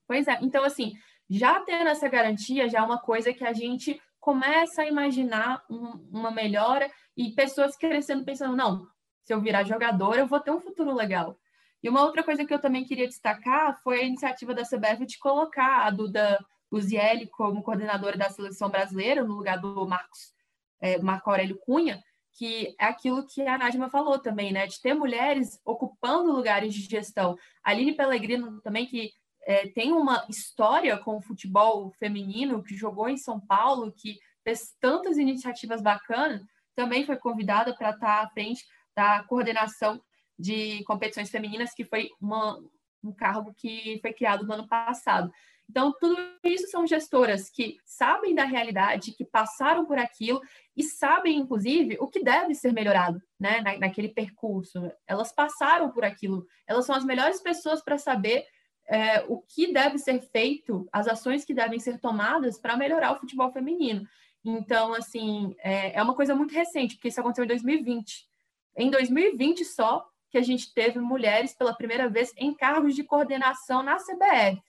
Pois 0.06 0.28
é. 0.28 0.38
Então, 0.40 0.62
assim, 0.64 0.92
já 1.28 1.60
tendo 1.60 1.88
essa 1.88 2.08
garantia, 2.08 2.68
já 2.68 2.78
é 2.78 2.82
uma 2.82 2.98
coisa 2.98 3.32
que 3.32 3.44
a 3.44 3.52
gente 3.52 4.00
começa 4.20 4.82
a 4.82 4.86
imaginar 4.86 5.64
um, 5.68 6.08
uma 6.12 6.30
melhora 6.30 6.90
e 7.16 7.30
pessoas 7.30 7.76
crescendo 7.76 8.24
pensando, 8.24 8.56
não, 8.56 8.86
se 9.24 9.34
eu 9.34 9.40
virar 9.40 9.64
jogadora, 9.64 10.20
eu 10.20 10.26
vou 10.26 10.38
ter 10.38 10.52
um 10.52 10.60
futuro 10.60 10.94
legal. 10.94 11.36
E 11.82 11.88
uma 11.88 12.02
outra 12.02 12.22
coisa 12.22 12.44
que 12.44 12.54
eu 12.54 12.58
também 12.60 12.84
queria 12.84 13.06
destacar 13.06 13.80
foi 13.82 14.00
a 14.00 14.04
iniciativa 14.04 14.54
da 14.54 14.62
CBF 14.62 15.06
de 15.06 15.18
colocar 15.18 15.86
a 15.86 15.90
Duda 15.90 16.44
Uzielli 16.70 17.26
como 17.28 17.62
coordenadora 17.62 18.16
da 18.16 18.30
seleção 18.30 18.68
brasileira, 18.68 19.22
no 19.22 19.34
lugar 19.34 19.58
do 19.58 19.86
Marcos, 19.86 20.32
é, 20.80 20.98
Marco 20.98 21.30
Aurélio 21.30 21.58
Cunha, 21.58 22.02
que 22.36 22.74
é 22.78 22.84
aquilo 22.84 23.26
que 23.26 23.42
a 23.42 23.56
Nadima 23.56 23.88
falou 23.88 24.18
também, 24.18 24.52
né? 24.52 24.66
De 24.66 24.80
ter 24.80 24.94
mulheres 24.94 25.60
ocupando 25.64 26.32
lugares 26.32 26.74
de 26.74 26.82
gestão. 26.82 27.36
A 27.64 27.70
Aline 27.70 27.96
Pellegrino 27.96 28.60
também, 28.60 28.86
que 28.86 29.12
é, 29.46 29.68
tem 29.68 29.92
uma 29.92 30.26
história 30.28 30.98
com 30.98 31.16
o 31.16 31.22
futebol 31.22 31.90
feminino, 31.92 32.62
que 32.62 32.76
jogou 32.76 33.08
em 33.08 33.16
São 33.16 33.40
Paulo, 33.40 33.92
que 33.92 34.18
fez 34.44 34.76
tantas 34.80 35.16
iniciativas 35.16 35.80
bacanas, 35.80 36.42
também 36.74 37.06
foi 37.06 37.16
convidada 37.16 37.74
para 37.74 37.90
estar 37.90 38.22
à 38.22 38.28
frente 38.28 38.66
da 38.94 39.22
coordenação 39.24 40.00
de 40.38 40.84
competições 40.84 41.30
femininas, 41.30 41.72
que 41.72 41.84
foi 41.84 42.10
uma, 42.20 42.62
um 43.02 43.12
cargo 43.12 43.54
que 43.54 43.98
foi 44.02 44.12
criado 44.12 44.46
no 44.46 44.52
ano 44.52 44.68
passado. 44.68 45.32
Então, 45.68 45.92
tudo 45.98 46.16
isso 46.44 46.68
são 46.68 46.86
gestoras 46.86 47.50
que 47.50 47.76
sabem 47.84 48.34
da 48.34 48.44
realidade, 48.44 49.12
que 49.12 49.24
passaram 49.24 49.84
por 49.84 49.98
aquilo 49.98 50.40
e 50.76 50.82
sabem, 50.82 51.36
inclusive, 51.36 51.96
o 52.00 52.06
que 52.06 52.22
deve 52.22 52.54
ser 52.54 52.72
melhorado 52.72 53.20
né, 53.38 53.60
na, 53.60 53.76
naquele 53.78 54.08
percurso. 54.08 54.90
Elas 55.06 55.32
passaram 55.32 55.90
por 55.90 56.04
aquilo, 56.04 56.46
elas 56.66 56.86
são 56.86 56.94
as 56.94 57.04
melhores 57.04 57.40
pessoas 57.40 57.82
para 57.82 57.98
saber 57.98 58.46
é, 58.88 59.24
o 59.28 59.40
que 59.40 59.72
deve 59.72 59.98
ser 59.98 60.20
feito, 60.20 60.88
as 60.92 61.08
ações 61.08 61.44
que 61.44 61.52
devem 61.52 61.80
ser 61.80 61.98
tomadas 61.98 62.58
para 62.58 62.76
melhorar 62.76 63.12
o 63.12 63.18
futebol 63.18 63.52
feminino. 63.52 64.06
Então, 64.44 64.94
assim, 64.94 65.54
é, 65.58 65.98
é 65.98 66.02
uma 66.02 66.14
coisa 66.14 66.34
muito 66.34 66.54
recente, 66.54 66.94
porque 66.94 67.08
isso 67.08 67.20
aconteceu 67.20 67.44
em 67.44 67.48
2020. 67.48 68.28
Em 68.76 68.90
2020 68.90 69.64
só, 69.64 70.08
que 70.30 70.38
a 70.38 70.42
gente 70.42 70.72
teve 70.72 71.00
mulheres 71.00 71.54
pela 71.54 71.74
primeira 71.74 72.08
vez 72.08 72.32
em 72.36 72.54
cargos 72.54 72.94
de 72.94 73.02
coordenação 73.02 73.82
na 73.82 73.96
CBF. 73.96 74.62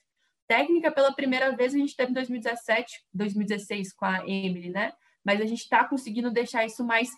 Técnica, 0.48 0.90
pela 0.90 1.12
primeira 1.12 1.54
vez, 1.54 1.74
a 1.74 1.78
gente 1.78 1.94
teve 1.94 2.10
em 2.10 2.14
2017, 2.14 3.04
2016 3.12 3.92
com 3.92 4.06
a 4.06 4.26
Emily, 4.26 4.70
né? 4.70 4.92
Mas 5.22 5.42
a 5.42 5.44
gente 5.44 5.60
está 5.60 5.84
conseguindo 5.84 6.30
deixar 6.30 6.64
isso 6.64 6.82
mais 6.82 7.10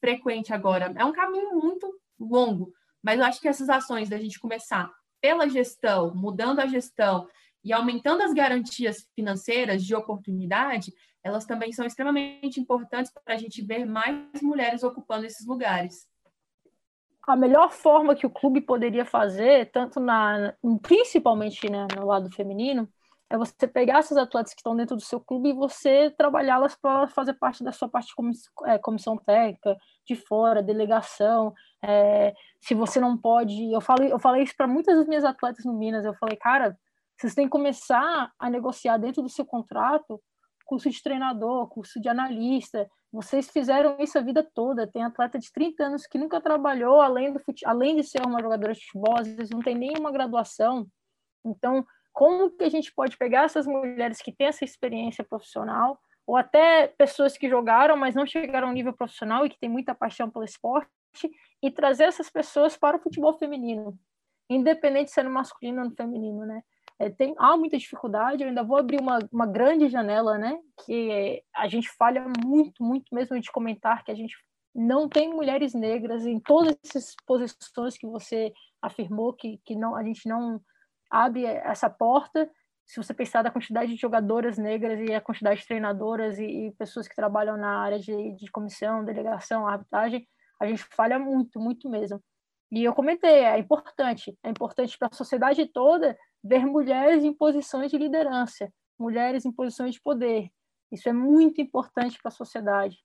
frequente 0.00 0.52
agora. 0.52 0.92
É 0.96 1.04
um 1.04 1.12
caminho 1.12 1.52
muito 1.52 1.88
longo, 2.18 2.72
mas 3.00 3.18
eu 3.18 3.24
acho 3.24 3.40
que 3.40 3.48
essas 3.48 3.68
ações 3.68 4.08
da 4.08 4.18
gente 4.18 4.40
começar 4.40 4.90
pela 5.20 5.48
gestão, 5.48 6.12
mudando 6.14 6.58
a 6.58 6.66
gestão 6.66 7.28
e 7.62 7.72
aumentando 7.72 8.22
as 8.22 8.34
garantias 8.34 9.08
financeiras 9.14 9.84
de 9.84 9.94
oportunidade, 9.94 10.92
elas 11.22 11.46
também 11.46 11.72
são 11.72 11.86
extremamente 11.86 12.60
importantes 12.60 13.10
para 13.24 13.34
a 13.34 13.38
gente 13.38 13.62
ver 13.62 13.86
mais 13.86 14.42
mulheres 14.42 14.82
ocupando 14.82 15.24
esses 15.24 15.46
lugares. 15.46 16.06
A 17.26 17.36
melhor 17.36 17.70
forma 17.70 18.14
que 18.14 18.26
o 18.26 18.30
clube 18.30 18.60
poderia 18.60 19.04
fazer, 19.04 19.70
tanto 19.70 19.98
na, 19.98 20.54
principalmente 20.82 21.70
né, 21.70 21.86
no 21.96 22.06
lado 22.06 22.30
feminino, 22.30 22.88
é 23.30 23.38
você 23.38 23.66
pegar 23.66 23.98
essas 23.98 24.16
atletas 24.18 24.52
que 24.52 24.60
estão 24.60 24.76
dentro 24.76 24.94
do 24.94 25.02
seu 25.02 25.18
clube 25.18 25.48
e 25.48 25.52
você 25.54 26.10
trabalhá-las 26.10 26.76
para 26.76 27.08
fazer 27.08 27.34
parte 27.34 27.64
da 27.64 27.72
sua 27.72 27.88
parte 27.88 28.12
de 28.16 28.70
é, 28.70 28.78
comissão 28.78 29.16
técnica, 29.16 29.76
de 30.06 30.14
fora, 30.14 30.62
delegação. 30.62 31.52
É, 31.82 32.34
se 32.60 32.74
você 32.74 33.00
não 33.00 33.16
pode. 33.16 33.72
Eu 33.72 33.80
falei, 33.80 34.12
eu 34.12 34.18
falei 34.18 34.42
isso 34.42 34.54
para 34.56 34.66
muitas 34.66 34.96
das 34.96 35.08
minhas 35.08 35.24
atletas 35.24 35.64
no 35.64 35.72
Minas. 35.72 36.04
Eu 36.04 36.14
falei, 36.14 36.36
cara, 36.36 36.78
vocês 37.16 37.34
têm 37.34 37.46
que 37.46 37.50
começar 37.50 38.30
a 38.38 38.50
negociar 38.50 38.98
dentro 38.98 39.22
do 39.22 39.28
seu 39.28 39.44
contrato 39.44 40.20
curso 40.64 40.90
de 40.90 41.02
treinador, 41.02 41.68
curso 41.68 42.00
de 42.00 42.08
analista. 42.08 42.88
Vocês 43.14 43.48
fizeram 43.48 43.96
isso 44.00 44.18
a 44.18 44.20
vida 44.20 44.42
toda. 44.42 44.88
Tem 44.88 45.04
atleta 45.04 45.38
de 45.38 45.52
30 45.52 45.84
anos 45.84 46.04
que 46.04 46.18
nunca 46.18 46.40
trabalhou 46.40 47.00
além, 47.00 47.32
do 47.32 47.38
fute... 47.38 47.64
além 47.64 47.94
de 47.94 48.02
ser 48.02 48.26
uma 48.26 48.40
jogadora 48.40 48.72
de 48.72 48.84
futebol, 48.84 49.16
às 49.16 49.28
vezes 49.28 49.50
não 49.50 49.60
tem 49.60 49.76
nenhuma 49.76 50.10
graduação. 50.10 50.84
Então, 51.44 51.86
como 52.12 52.50
que 52.50 52.64
a 52.64 52.68
gente 52.68 52.92
pode 52.92 53.16
pegar 53.16 53.44
essas 53.44 53.68
mulheres 53.68 54.20
que 54.20 54.32
têm 54.32 54.48
essa 54.48 54.64
experiência 54.64 55.22
profissional, 55.22 55.96
ou 56.26 56.36
até 56.36 56.88
pessoas 56.88 57.38
que 57.38 57.48
jogaram, 57.48 57.96
mas 57.96 58.16
não 58.16 58.26
chegaram 58.26 58.66
ao 58.66 58.74
nível 58.74 58.92
profissional 58.92 59.46
e 59.46 59.50
que 59.50 59.60
têm 59.60 59.70
muita 59.70 59.94
paixão 59.94 60.28
pelo 60.28 60.44
esporte, 60.44 60.90
e 61.62 61.70
trazer 61.70 62.04
essas 62.04 62.28
pessoas 62.28 62.76
para 62.76 62.96
o 62.96 63.00
futebol 63.00 63.38
feminino, 63.38 63.96
independente 64.50 65.06
de 65.06 65.12
ser 65.12 65.22
no 65.22 65.30
masculino 65.30 65.82
ou 65.82 65.88
no 65.88 65.94
feminino, 65.94 66.44
né? 66.44 66.62
É, 66.98 67.10
tem, 67.10 67.34
há 67.38 67.56
muita 67.56 67.76
dificuldade, 67.76 68.42
eu 68.42 68.48
ainda 68.48 68.62
vou 68.62 68.76
abrir 68.76 69.00
uma, 69.00 69.18
uma 69.32 69.46
grande 69.46 69.88
janela, 69.88 70.38
né? 70.38 70.58
Que 70.84 71.42
a 71.54 71.66
gente 71.68 71.88
falha 71.90 72.24
muito, 72.44 72.82
muito 72.84 73.12
mesmo 73.14 73.38
de 73.40 73.50
comentar 73.50 74.04
que 74.04 74.12
a 74.12 74.14
gente 74.14 74.36
não 74.74 75.08
tem 75.08 75.28
mulheres 75.28 75.74
negras 75.74 76.26
em 76.26 76.38
todas 76.38 76.76
essas 76.84 77.14
posições 77.26 77.96
que 77.96 78.06
você 78.06 78.52
afirmou 78.82 79.32
que, 79.32 79.60
que 79.64 79.74
não, 79.74 79.96
a 79.96 80.02
gente 80.02 80.28
não 80.28 80.60
abre 81.10 81.44
essa 81.44 81.90
porta. 81.90 82.50
Se 82.86 82.96
você 82.96 83.14
pensar 83.14 83.42
da 83.42 83.50
quantidade 83.50 83.92
de 83.92 84.00
jogadoras 84.00 84.58
negras 84.58 85.00
e 85.00 85.14
a 85.14 85.20
quantidade 85.20 85.60
de 85.60 85.66
treinadoras 85.66 86.38
e, 86.38 86.44
e 86.44 86.72
pessoas 86.72 87.08
que 87.08 87.16
trabalham 87.16 87.56
na 87.56 87.78
área 87.78 87.98
de, 87.98 88.36
de 88.36 88.50
comissão, 88.50 89.04
delegação, 89.04 89.66
arbitragem, 89.66 90.26
a 90.60 90.66
gente 90.66 90.84
falha 90.94 91.18
muito, 91.18 91.58
muito 91.58 91.88
mesmo. 91.88 92.22
E 92.70 92.84
eu 92.84 92.92
comentei, 92.92 93.44
é 93.44 93.58
importante, 93.58 94.36
é 94.42 94.50
importante 94.50 94.98
para 94.98 95.08
a 95.10 95.16
sociedade 95.16 95.66
toda 95.66 96.16
ver 96.44 96.66
mulheres 96.66 97.24
em 97.24 97.32
posições 97.32 97.90
de 97.90 97.96
liderança, 97.96 98.70
mulheres 98.98 99.46
em 99.46 99.52
posições 99.52 99.94
de 99.94 100.02
poder. 100.02 100.50
Isso 100.92 101.08
é 101.08 101.12
muito 101.12 101.60
importante 101.60 102.18
para 102.20 102.28
a 102.28 102.32
sociedade. 102.32 102.98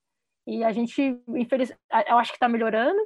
E 0.45 0.63
a 0.63 0.71
gente, 0.71 1.21
infelizmente, 1.29 1.79
eu 2.07 2.17
acho 2.17 2.31
que 2.31 2.35
está 2.35 2.49
melhorando, 2.49 2.99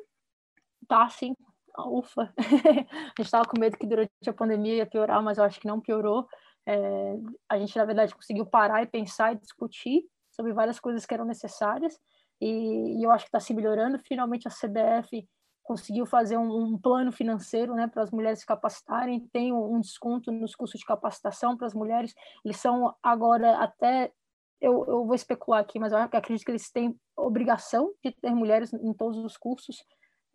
tá 0.87 1.07
sim, 1.09 1.35
ufa. 1.77 2.33
a 2.37 3.07
gente 3.17 3.21
estava 3.21 3.45
com 3.45 3.59
medo 3.59 3.77
que 3.77 3.85
durante 3.85 4.11
a 4.27 4.33
pandemia 4.33 4.75
ia 4.77 4.85
piorar, 4.85 5.21
mas 5.21 5.37
eu 5.37 5.43
acho 5.43 5.59
que 5.59 5.67
não 5.67 5.79
piorou. 5.79 6.27
É, 6.65 7.15
a 7.49 7.59
gente, 7.59 7.77
na 7.77 7.85
verdade, 7.85 8.15
conseguiu 8.15 8.45
parar 8.45 8.81
e 8.81 8.87
pensar 8.87 9.33
e 9.33 9.39
discutir 9.39 10.03
sobre 10.31 10.53
várias 10.53 10.79
coisas 10.79 11.05
que 11.05 11.13
eram 11.13 11.25
necessárias. 11.25 11.99
E, 12.41 12.99
e 12.99 13.03
eu 13.03 13.11
acho 13.11 13.25
que 13.25 13.29
está 13.29 13.39
se 13.39 13.53
melhorando. 13.53 13.99
Finalmente, 13.99 14.47
a 14.47 14.51
CBF 14.51 15.27
conseguiu 15.63 16.05
fazer 16.05 16.37
um, 16.37 16.73
um 16.73 16.77
plano 16.77 17.11
financeiro 17.11 17.73
né, 17.73 17.87
para 17.87 18.03
as 18.03 18.11
mulheres 18.11 18.39
se 18.39 18.45
capacitarem, 18.45 19.27
tem 19.31 19.53
um, 19.53 19.79
desconto 19.79 20.31
nos 20.31 20.55
custos 20.55 20.79
de 20.79 20.85
capacitação 20.85 21.55
para 21.57 21.65
as 21.65 21.73
mulheres, 21.73 22.13
eles 22.43 22.57
são 22.57 22.93
agora 23.01 23.57
até, 23.57 24.11
eu, 24.59 24.85
eu 24.85 25.05
vou 25.05 25.15
especular 25.15 25.61
aqui, 25.61 25.79
mas 25.79 25.93
eu 25.93 25.97
acredito 25.97 26.45
que 26.45 26.51
eles 26.51 26.69
têm 26.69 26.95
obrigação 27.15 27.93
de 28.03 28.11
ter 28.11 28.35
mulheres 28.35 28.73
em 28.73 28.93
todos 28.93 29.17
os 29.23 29.37
cursos, 29.37 29.83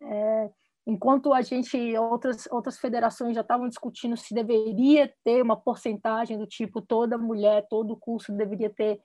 é, 0.01 0.49
enquanto 0.87 1.31
a 1.31 1.41
gente, 1.41 1.77
outras, 1.97 2.47
outras 2.51 2.79
federações 2.79 3.35
já 3.35 3.41
estavam 3.41 3.69
discutindo 3.69 4.17
se 4.17 4.33
deveria 4.33 5.13
ter 5.23 5.43
uma 5.43 5.55
porcentagem 5.55 6.37
do 6.37 6.47
tipo, 6.47 6.81
toda 6.81 7.17
mulher, 7.17 7.67
todo 7.69 7.95
curso 7.95 8.33
deveria 8.33 8.69
ter 8.69 8.99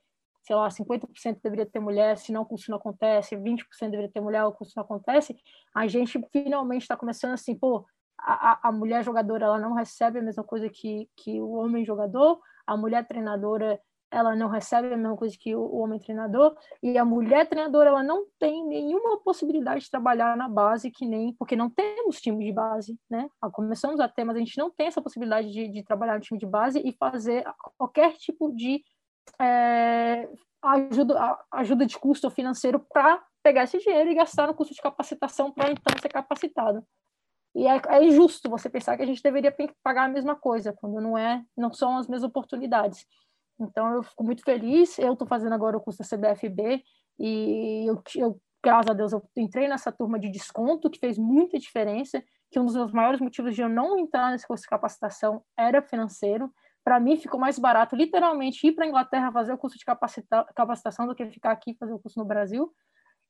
sei 0.44 0.54
lá, 0.54 0.68
50% 0.68 1.40
deveria 1.42 1.66
ter 1.66 1.80
mulher, 1.80 2.16
se 2.18 2.30
não 2.30 2.42
o 2.42 2.46
curso 2.46 2.70
não 2.70 2.76
acontece, 2.76 3.34
20% 3.34 3.64
deveria 3.90 4.10
ter 4.10 4.20
mulher, 4.20 4.44
o 4.44 4.52
curso 4.52 4.74
não 4.76 4.84
acontece, 4.84 5.36
a 5.74 5.86
gente 5.86 6.20
finalmente 6.30 6.82
está 6.82 6.96
começando 6.96 7.32
assim, 7.32 7.56
pô, 7.56 7.86
a, 8.18 8.68
a 8.68 8.72
mulher 8.72 9.02
jogadora 9.02 9.46
ela 9.46 9.58
não 9.58 9.74
recebe 9.74 10.18
a 10.18 10.22
mesma 10.22 10.44
coisa 10.44 10.68
que, 10.68 11.08
que 11.16 11.40
o 11.40 11.52
homem 11.52 11.84
jogador, 11.84 12.38
a 12.66 12.76
mulher 12.76 13.06
treinadora 13.06 13.80
ela 14.10 14.36
não 14.36 14.48
recebe 14.48 14.92
a 14.92 14.96
mesma 14.96 15.16
coisa 15.16 15.34
que 15.38 15.56
o, 15.56 15.60
o 15.60 15.78
homem 15.78 15.98
treinador, 15.98 16.56
e 16.82 16.96
a 16.96 17.04
mulher 17.04 17.48
treinadora 17.48 17.88
ela 17.88 18.02
não 18.02 18.26
tem 18.38 18.64
nenhuma 18.64 19.18
possibilidade 19.20 19.84
de 19.84 19.90
trabalhar 19.90 20.36
na 20.36 20.48
base, 20.48 20.90
que 20.90 21.04
nem, 21.04 21.34
porque 21.34 21.56
não 21.56 21.68
temos 21.68 22.20
time 22.20 22.44
de 22.44 22.52
base, 22.52 22.96
né? 23.10 23.28
Ah, 23.40 23.50
começamos 23.50 23.98
a 23.98 24.08
ter, 24.08 24.24
mas 24.24 24.36
a 24.36 24.38
gente 24.38 24.56
não 24.56 24.70
tem 24.70 24.86
essa 24.86 25.02
possibilidade 25.02 25.50
de, 25.50 25.68
de 25.68 25.82
trabalhar 25.82 26.14
no 26.14 26.20
time 26.20 26.38
de 26.38 26.46
base 26.46 26.80
e 26.84 26.92
fazer 26.92 27.44
qualquer 27.76 28.12
tipo 28.14 28.54
de 28.54 28.84
é, 29.40 30.28
ajuda, 30.62 31.38
ajuda 31.52 31.86
de 31.86 31.98
custo 31.98 32.30
financeiro 32.30 32.80
para 32.80 33.22
pegar 33.42 33.64
esse 33.64 33.78
dinheiro 33.78 34.10
e 34.10 34.14
gastar 34.14 34.46
no 34.46 34.54
custo 34.54 34.74
de 34.74 34.80
capacitação 34.80 35.52
para 35.52 35.70
então 35.70 35.94
ser 36.00 36.08
capacitado. 36.08 36.84
E 37.54 37.66
é, 37.68 37.80
é, 37.88 38.04
injusto 38.04 38.50
você 38.50 38.68
pensar 38.68 38.96
que 38.96 39.02
a 39.02 39.06
gente 39.06 39.22
deveria 39.22 39.54
pagar 39.82 40.04
a 40.04 40.08
mesma 40.08 40.34
coisa, 40.34 40.72
quando 40.72 41.00
não 41.00 41.16
é, 41.16 41.44
não 41.56 41.72
são 41.72 41.96
as 41.96 42.08
mesmas 42.08 42.28
oportunidades. 42.28 43.06
Então 43.60 43.94
eu 43.94 44.02
fico 44.02 44.24
muito 44.24 44.42
feliz, 44.42 44.98
eu 44.98 45.12
estou 45.12 45.28
fazendo 45.28 45.52
agora 45.52 45.76
o 45.76 45.80
curso 45.80 46.02
da 46.02 46.08
CBFB 46.08 46.82
e 47.18 47.88
eu, 47.88 48.02
eu, 48.16 48.40
graças 48.62 48.90
a 48.90 48.94
Deus, 48.94 49.12
eu 49.12 49.22
entrei 49.36 49.68
nessa 49.68 49.92
turma 49.92 50.18
de 50.18 50.28
desconto, 50.30 50.90
que 50.90 50.98
fez 50.98 51.16
muita 51.16 51.58
diferença, 51.58 52.22
que 52.50 52.58
um 52.58 52.64
dos 52.64 52.74
meus 52.74 52.92
maiores 52.92 53.20
motivos 53.20 53.54
de 53.54 53.62
eu 53.62 53.68
não 53.68 53.98
entrar 53.98 54.32
nesse 54.32 54.46
curso 54.46 54.62
de 54.62 54.68
capacitação 54.68 55.44
era 55.56 55.80
financeiro, 55.80 56.52
para 56.84 57.00
mim 57.00 57.16
ficou 57.16 57.40
mais 57.40 57.58
barato 57.58 57.96
literalmente 57.96 58.66
ir 58.66 58.72
para 58.72 58.84
a 58.84 58.88
Inglaterra 58.88 59.32
fazer 59.32 59.52
o 59.52 59.58
curso 59.58 59.78
de 59.78 59.84
capacita 59.84 60.44
capacitação 60.54 61.06
do 61.06 61.14
que 61.14 61.26
ficar 61.30 61.52
aqui 61.52 61.74
fazer 61.74 61.94
o 61.94 61.98
curso 61.98 62.18
no 62.18 62.24
Brasil. 62.24 62.70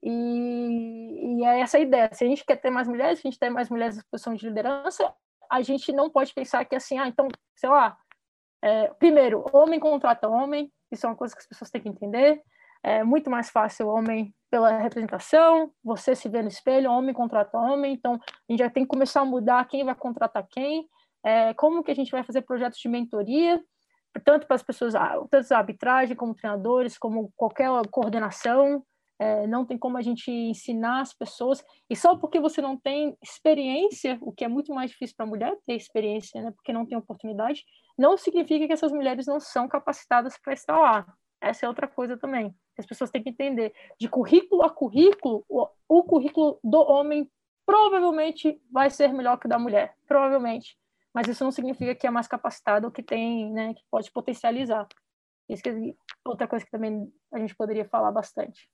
E, 0.02 1.38
e, 1.40 1.44
é 1.44 1.60
essa 1.60 1.78
a 1.78 1.80
ideia. 1.80 2.10
Se 2.12 2.24
a 2.24 2.28
gente 2.28 2.44
quer 2.44 2.56
ter 2.56 2.70
mais 2.70 2.86
mulheres, 2.86 3.20
se 3.20 3.26
a 3.26 3.30
gente 3.30 3.38
tem 3.38 3.48
mais 3.48 3.70
mulheres 3.70 3.96
em 3.96 4.02
posição 4.10 4.34
de 4.34 4.46
liderança, 4.46 5.14
a 5.50 5.62
gente 5.62 5.92
não 5.92 6.10
pode 6.10 6.34
pensar 6.34 6.64
que 6.64 6.76
assim, 6.76 6.98
ah, 6.98 7.08
então, 7.08 7.26
sei 7.56 7.70
lá, 7.70 7.96
é, 8.60 8.88
primeiro, 8.94 9.44
homem 9.52 9.80
contrata 9.80 10.28
homem, 10.28 10.70
isso 10.90 11.06
é 11.06 11.08
uma 11.08 11.16
coisa 11.16 11.34
que 11.34 11.40
as 11.40 11.46
pessoas 11.46 11.70
têm 11.70 11.80
que 11.80 11.88
entender. 11.88 12.42
É 12.82 13.02
muito 13.02 13.30
mais 13.30 13.50
fácil 13.50 13.88
homem 13.88 14.34
pela 14.50 14.76
representação, 14.78 15.72
você 15.82 16.14
se 16.14 16.28
vê 16.28 16.42
no 16.42 16.48
espelho, 16.48 16.90
homem 16.90 17.14
contrata 17.14 17.56
homem, 17.56 17.94
então 17.94 18.14
a 18.14 18.52
gente 18.52 18.58
já 18.58 18.68
tem 18.68 18.84
que 18.84 18.90
começar 18.90 19.22
a 19.22 19.24
mudar 19.24 19.66
quem 19.66 19.84
vai 19.84 19.94
contratar 19.94 20.46
quem, 20.50 20.86
é, 21.24 21.54
como 21.54 21.82
que 21.82 21.90
a 21.90 21.94
gente 21.94 22.12
vai 22.12 22.22
fazer 22.22 22.42
projetos 22.42 22.78
de 22.78 22.88
mentoria, 22.88 23.62
tanto 24.24 24.46
para 24.46 24.56
as 24.56 24.62
pessoas, 24.62 24.94
ah, 24.94 25.18
tanto 25.30 25.52
a 25.52 25.58
arbitragem, 25.58 26.14
como 26.14 26.34
treinadores, 26.34 26.98
como 26.98 27.32
qualquer 27.34 27.68
coordenação, 27.90 28.84
é, 29.18 29.46
não 29.46 29.64
tem 29.64 29.78
como 29.78 29.96
a 29.96 30.02
gente 30.02 30.30
ensinar 30.30 31.00
as 31.00 31.14
pessoas, 31.14 31.64
e 31.88 31.96
só 31.96 32.16
porque 32.16 32.38
você 32.38 32.60
não 32.60 32.76
tem 32.76 33.16
experiência, 33.22 34.18
o 34.20 34.32
que 34.32 34.44
é 34.44 34.48
muito 34.48 34.72
mais 34.74 34.90
difícil 34.90 35.16
para 35.16 35.24
a 35.24 35.28
mulher 35.28 35.56
ter 35.66 35.74
experiência, 35.74 36.42
né, 36.42 36.50
porque 36.50 36.72
não 36.72 36.84
tem 36.84 36.98
oportunidade, 36.98 37.64
não 37.96 38.16
significa 38.16 38.66
que 38.66 38.72
essas 38.72 38.92
mulheres 38.92 39.26
não 39.26 39.40
são 39.40 39.66
capacitadas 39.66 40.36
para 40.36 40.52
estar 40.52 40.78
lá. 40.78 41.06
Essa 41.40 41.66
é 41.66 41.68
outra 41.68 41.86
coisa 41.86 42.16
também. 42.16 42.54
As 42.78 42.86
pessoas 42.86 43.10
têm 43.10 43.22
que 43.22 43.30
entender. 43.30 43.72
De 44.00 44.08
currículo 44.08 44.62
a 44.62 44.70
currículo, 44.70 45.44
o, 45.48 45.68
o 45.88 46.02
currículo 46.02 46.58
do 46.64 46.80
homem 46.80 47.30
provavelmente 47.64 48.60
vai 48.72 48.90
ser 48.90 49.12
melhor 49.12 49.38
que 49.38 49.46
o 49.46 49.48
da 49.48 49.58
mulher. 49.58 49.94
Provavelmente 50.08 50.76
mas 51.14 51.28
isso 51.28 51.44
não 51.44 51.52
significa 51.52 51.94
que 51.94 52.06
é 52.06 52.10
mais 52.10 52.26
capacitado 52.26 52.86
ou 52.86 52.92
que 52.92 53.02
tem, 53.02 53.52
né, 53.52 53.72
que 53.72 53.82
pode 53.88 54.10
potencializar. 54.10 54.86
Isso 55.48 55.62
que 55.62 55.68
é 55.68 55.94
outra 56.24 56.48
coisa 56.48 56.64
que 56.64 56.70
também 56.70 57.12
a 57.32 57.38
gente 57.38 57.54
poderia 57.54 57.84
falar 57.84 58.10
bastante. 58.10 58.68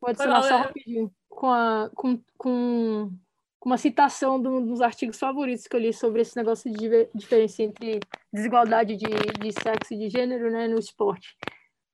Vou 0.00 0.10
adicionar 0.10 0.42
só 0.42 0.56
rapidinho 0.58 1.12
com, 1.28 1.48
a, 1.48 1.90
com, 1.94 2.20
com, 2.38 3.12
uma 3.64 3.76
citação 3.76 4.40
do, 4.40 4.60
dos 4.60 4.80
artigos 4.80 5.18
favoritos 5.18 5.66
que 5.66 5.76
eu 5.76 5.80
li 5.80 5.92
sobre 5.92 6.22
esse 6.22 6.36
negócio 6.36 6.70
de 6.70 7.08
diferença 7.14 7.62
entre 7.62 8.00
desigualdade 8.32 8.96
de, 8.96 9.06
de 9.06 9.52
sexo 9.52 9.94
e 9.94 9.98
de 9.98 10.08
gênero 10.08 10.50
né, 10.50 10.68
no 10.68 10.78
esporte. 10.78 11.36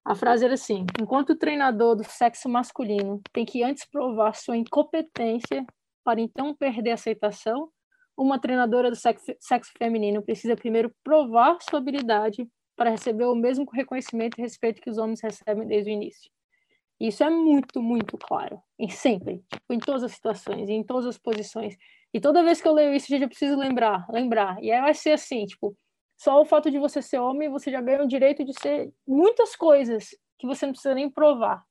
A 0.05 0.15
frase 0.15 0.45
era 0.45 0.55
assim: 0.55 0.87
enquanto 1.01 1.31
o 1.31 1.39
treinador 1.39 1.95
do 1.95 2.05
sexo 2.05 2.49
masculino 2.49 3.21
tem 3.33 3.45
que 3.45 3.63
antes 3.63 3.89
provar 3.89 4.35
sua 4.35 4.57
incompetência 4.57 5.65
para 6.05 6.21
então 6.21 6.55
perder 6.55 6.91
a 6.91 6.95
aceitação, 6.95 7.71
uma 8.21 8.39
treinadora 8.39 8.91
do 8.91 8.97
sexo, 8.97 9.33
sexo 9.41 9.73
feminino 9.79 10.23
precisa 10.23 10.55
primeiro 10.55 10.93
provar 11.03 11.57
sua 11.63 11.79
habilidade 11.79 12.47
para 12.77 12.91
receber 12.91 13.25
o 13.25 13.35
mesmo 13.35 13.67
reconhecimento 13.73 14.39
e 14.39 14.43
respeito 14.43 14.81
que 14.81 14.91
os 14.91 14.99
homens 14.99 15.21
recebem 15.23 15.67
desde 15.67 15.91
o 15.91 15.93
início. 15.93 16.31
Isso 17.01 17.25
é 17.25 17.31
muito, 17.31 17.81
muito 17.81 18.19
claro. 18.19 18.61
E 18.79 18.91
sempre, 18.91 19.43
tipo, 19.51 19.73
em 19.73 19.79
todas 19.79 20.05
as 20.05 20.13
situações, 20.13 20.69
em 20.69 20.85
todas 20.85 21.07
as 21.07 21.17
posições. 21.17 21.75
E 22.13 22.21
toda 22.21 22.43
vez 22.43 22.61
que 22.61 22.69
eu 22.69 22.75
leio 22.75 22.93
isso, 22.93 23.09
gente, 23.09 23.23
eu 23.23 23.29
preciso 23.29 23.57
lembrar, 23.57 24.07
lembrar. 24.11 24.63
E 24.63 24.71
aí 24.71 24.81
vai 24.83 24.93
ser 24.93 25.13
assim, 25.13 25.47
tipo, 25.47 25.75
só 26.19 26.41
o 26.43 26.45
fato 26.45 26.71
de 26.71 26.79
você 26.79 27.01
ser 27.01 27.19
homem, 27.19 27.49
você 27.49 27.71
já 27.71 27.81
ganha 27.81 28.03
o 28.03 28.09
direito 28.09 28.45
de 28.45 28.53
ser 28.61 28.93
muitas 29.09 29.57
coisas 29.57 30.11
que 30.39 30.47
você 30.47 30.67
não 30.67 30.73
precisa 30.73 30.95
nem 30.95 31.09
provar. 31.11 31.65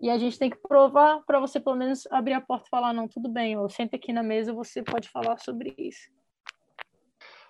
E 0.00 0.08
a 0.08 0.18
gente 0.18 0.38
tem 0.38 0.50
que 0.50 0.56
provar 0.56 1.22
para 1.26 1.40
você 1.40 1.60
pelo 1.60 1.76
menos 1.76 2.06
abrir 2.10 2.32
a 2.32 2.40
porta 2.40 2.66
e 2.66 2.70
falar, 2.70 2.92
não, 2.92 3.06
tudo 3.06 3.28
bem, 3.28 3.52
eu 3.52 3.68
sento 3.68 3.94
aqui 3.94 4.12
na 4.12 4.22
mesa, 4.22 4.52
você 4.52 4.82
pode 4.82 5.08
falar 5.08 5.38
sobre 5.38 5.74
isso. 5.76 6.10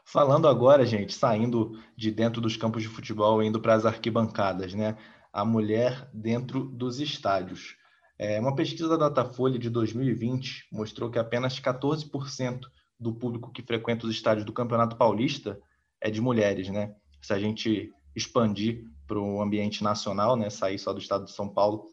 Falando 0.05 0.47
agora, 0.47 0.87
gente, 0.87 1.13
saindo 1.13 1.79
de 1.97 2.11
dentro 2.11 2.41
dos 2.41 2.57
campos 2.57 2.83
de 2.83 2.89
futebol, 2.89 3.43
indo 3.43 3.61
para 3.61 3.75
as 3.75 3.85
arquibancadas, 3.85 4.73
né? 4.73 4.97
A 5.33 5.45
mulher 5.45 6.09
dentro 6.15 6.65
dos 6.65 7.01
estádios. 7.01 7.77
É, 8.19 8.41
uma 8.41 8.55
pesquisa 8.55 8.89
da 8.89 9.09
Datafolha 9.09 9.59
de 9.59 9.69
2020 9.69 10.69
mostrou 10.73 11.11
que 11.11 11.19
apenas 11.19 11.61
14% 11.61 12.61
do 12.99 13.15
público 13.15 13.53
que 13.53 13.63
frequenta 13.63 14.07
os 14.07 14.13
estádios 14.13 14.47
do 14.47 14.53
Campeonato 14.53 14.97
Paulista 14.97 15.61
é 16.01 16.11
de 16.11 16.21
mulheres, 16.21 16.69
né? 16.71 16.95
Se 17.21 17.33
a 17.33 17.39
gente 17.39 17.93
expandir 18.15 18.85
para 19.07 19.19
o 19.19 19.43
ambiente 19.43 19.85
nacional, 19.85 20.37
né, 20.37 20.49
sair 20.49 20.79
só 20.79 20.93
do 20.93 20.99
estado 20.99 21.25
de 21.25 21.33
São 21.33 21.49
Paulo, 21.49 21.89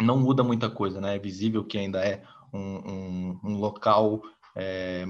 não 0.00 0.18
muda 0.18 0.42
muita 0.42 0.70
coisa, 0.70 1.00
né? 1.00 1.16
É 1.16 1.18
visível 1.18 1.64
que 1.64 1.78
ainda 1.78 2.04
é 2.04 2.22
um, 2.52 2.58
um, 2.60 3.40
um 3.44 3.56
local 3.58 4.22
é, 4.54 5.04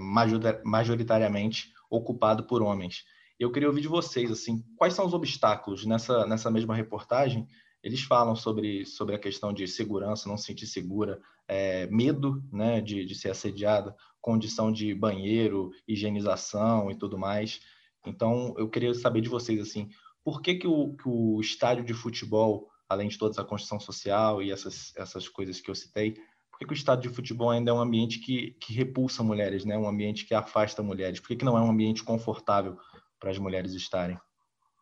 majoritariamente 0.65 1.73
ocupado 1.89 2.45
por 2.45 2.63
homens. 2.63 3.05
Eu 3.39 3.51
queria 3.51 3.69
ouvir 3.69 3.81
de 3.81 3.89
vocês, 3.89 4.31
assim, 4.31 4.63
quais 4.77 4.95
são 4.95 5.07
os 5.07 5.15
obstáculos 5.15 5.87
nessa, 5.87 6.27
nessa 6.27 6.51
mesma 6.51 6.75
reportagem? 6.75 7.49
Eles 7.83 8.03
falam 8.03 8.37
sobre, 8.37 8.85
sobre 8.85 9.15
a 9.15 9.19
questão 9.19 9.53
de 9.53 9.67
segurança, 9.67 10.29
não 10.29 10.37
se 10.37 10.45
sentir 10.45 10.67
segura, 10.67 11.21
é, 11.49 11.87
medo 11.87 12.45
né, 12.53 12.81
de, 12.81 13.05
de 13.05 13.15
ser 13.15 13.31
assediada, 13.31 13.97
condição 14.21 14.71
de 14.71 14.95
banheiro, 14.95 15.71
higienização 15.89 16.91
e 16.91 16.95
tudo 16.95 17.19
mais. 17.19 17.61
Então, 18.07 18.55
eu 18.59 18.69
queria 18.69 18.93
saber 18.93 19.23
de 19.23 19.29
vocês, 19.29 19.59
assim, 19.61 19.89
por 20.23 20.43
que, 20.43 20.55
que, 20.57 20.67
o, 20.67 20.95
que 20.95 21.09
o 21.09 21.41
estádio 21.41 21.85
de 21.85 21.95
futebol, 21.95 22.70
além 22.91 23.09
de 23.09 23.17
toda 23.17 23.33
essa 23.33 23.45
construção 23.45 23.79
social 23.79 24.43
e 24.43 24.51
essas, 24.51 24.93
essas 24.97 25.29
coisas 25.29 25.61
que 25.61 25.71
eu 25.71 25.75
citei, 25.77 26.15
por 26.51 26.67
que, 26.67 26.73
o 26.73 26.75
estádio 26.75 27.09
de 27.09 27.15
futebol 27.15 27.49
ainda 27.49 27.71
é 27.71 27.75
um 27.75 27.81
ambiente 27.81 28.19
que, 28.19 28.57
que 28.61 28.73
repulsa 28.73 29.23
mulheres, 29.23 29.65
né? 29.65 29.79
um 29.79 29.89
ambiente 29.89 30.27
que 30.27 30.35
afasta 30.35 30.83
mulheres? 30.83 31.21
Por 31.21 31.29
que, 31.29 31.37
que 31.37 31.45
não 31.45 31.57
é 31.57 31.61
um 31.61 31.71
ambiente 31.71 32.03
confortável 32.03 32.77
para 33.21 33.31
as 33.31 33.39
mulheres 33.39 33.73
estarem? 33.73 34.19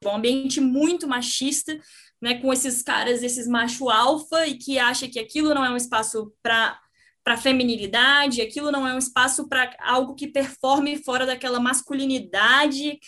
É 0.02 0.08
um 0.08 0.16
ambiente 0.16 0.58
muito 0.58 1.06
machista, 1.06 1.78
né, 2.20 2.40
com 2.40 2.52
esses 2.52 2.82
caras, 2.82 3.22
esses 3.22 3.46
macho 3.46 3.90
alfa, 3.90 4.46
e 4.46 4.56
que 4.56 4.78
acha 4.78 5.08
que 5.08 5.18
aquilo 5.18 5.52
não 5.52 5.64
é 5.64 5.70
um 5.70 5.76
espaço 5.76 6.32
para 6.42 6.80
para 7.24 7.36
feminilidade, 7.36 8.40
aquilo 8.40 8.72
não 8.72 8.88
é 8.88 8.94
um 8.94 8.98
espaço 8.98 9.46
para 9.50 9.76
algo 9.80 10.14
que 10.14 10.28
performe 10.28 10.96
fora 10.96 11.26
daquela 11.26 11.60
masculinidade 11.60 12.98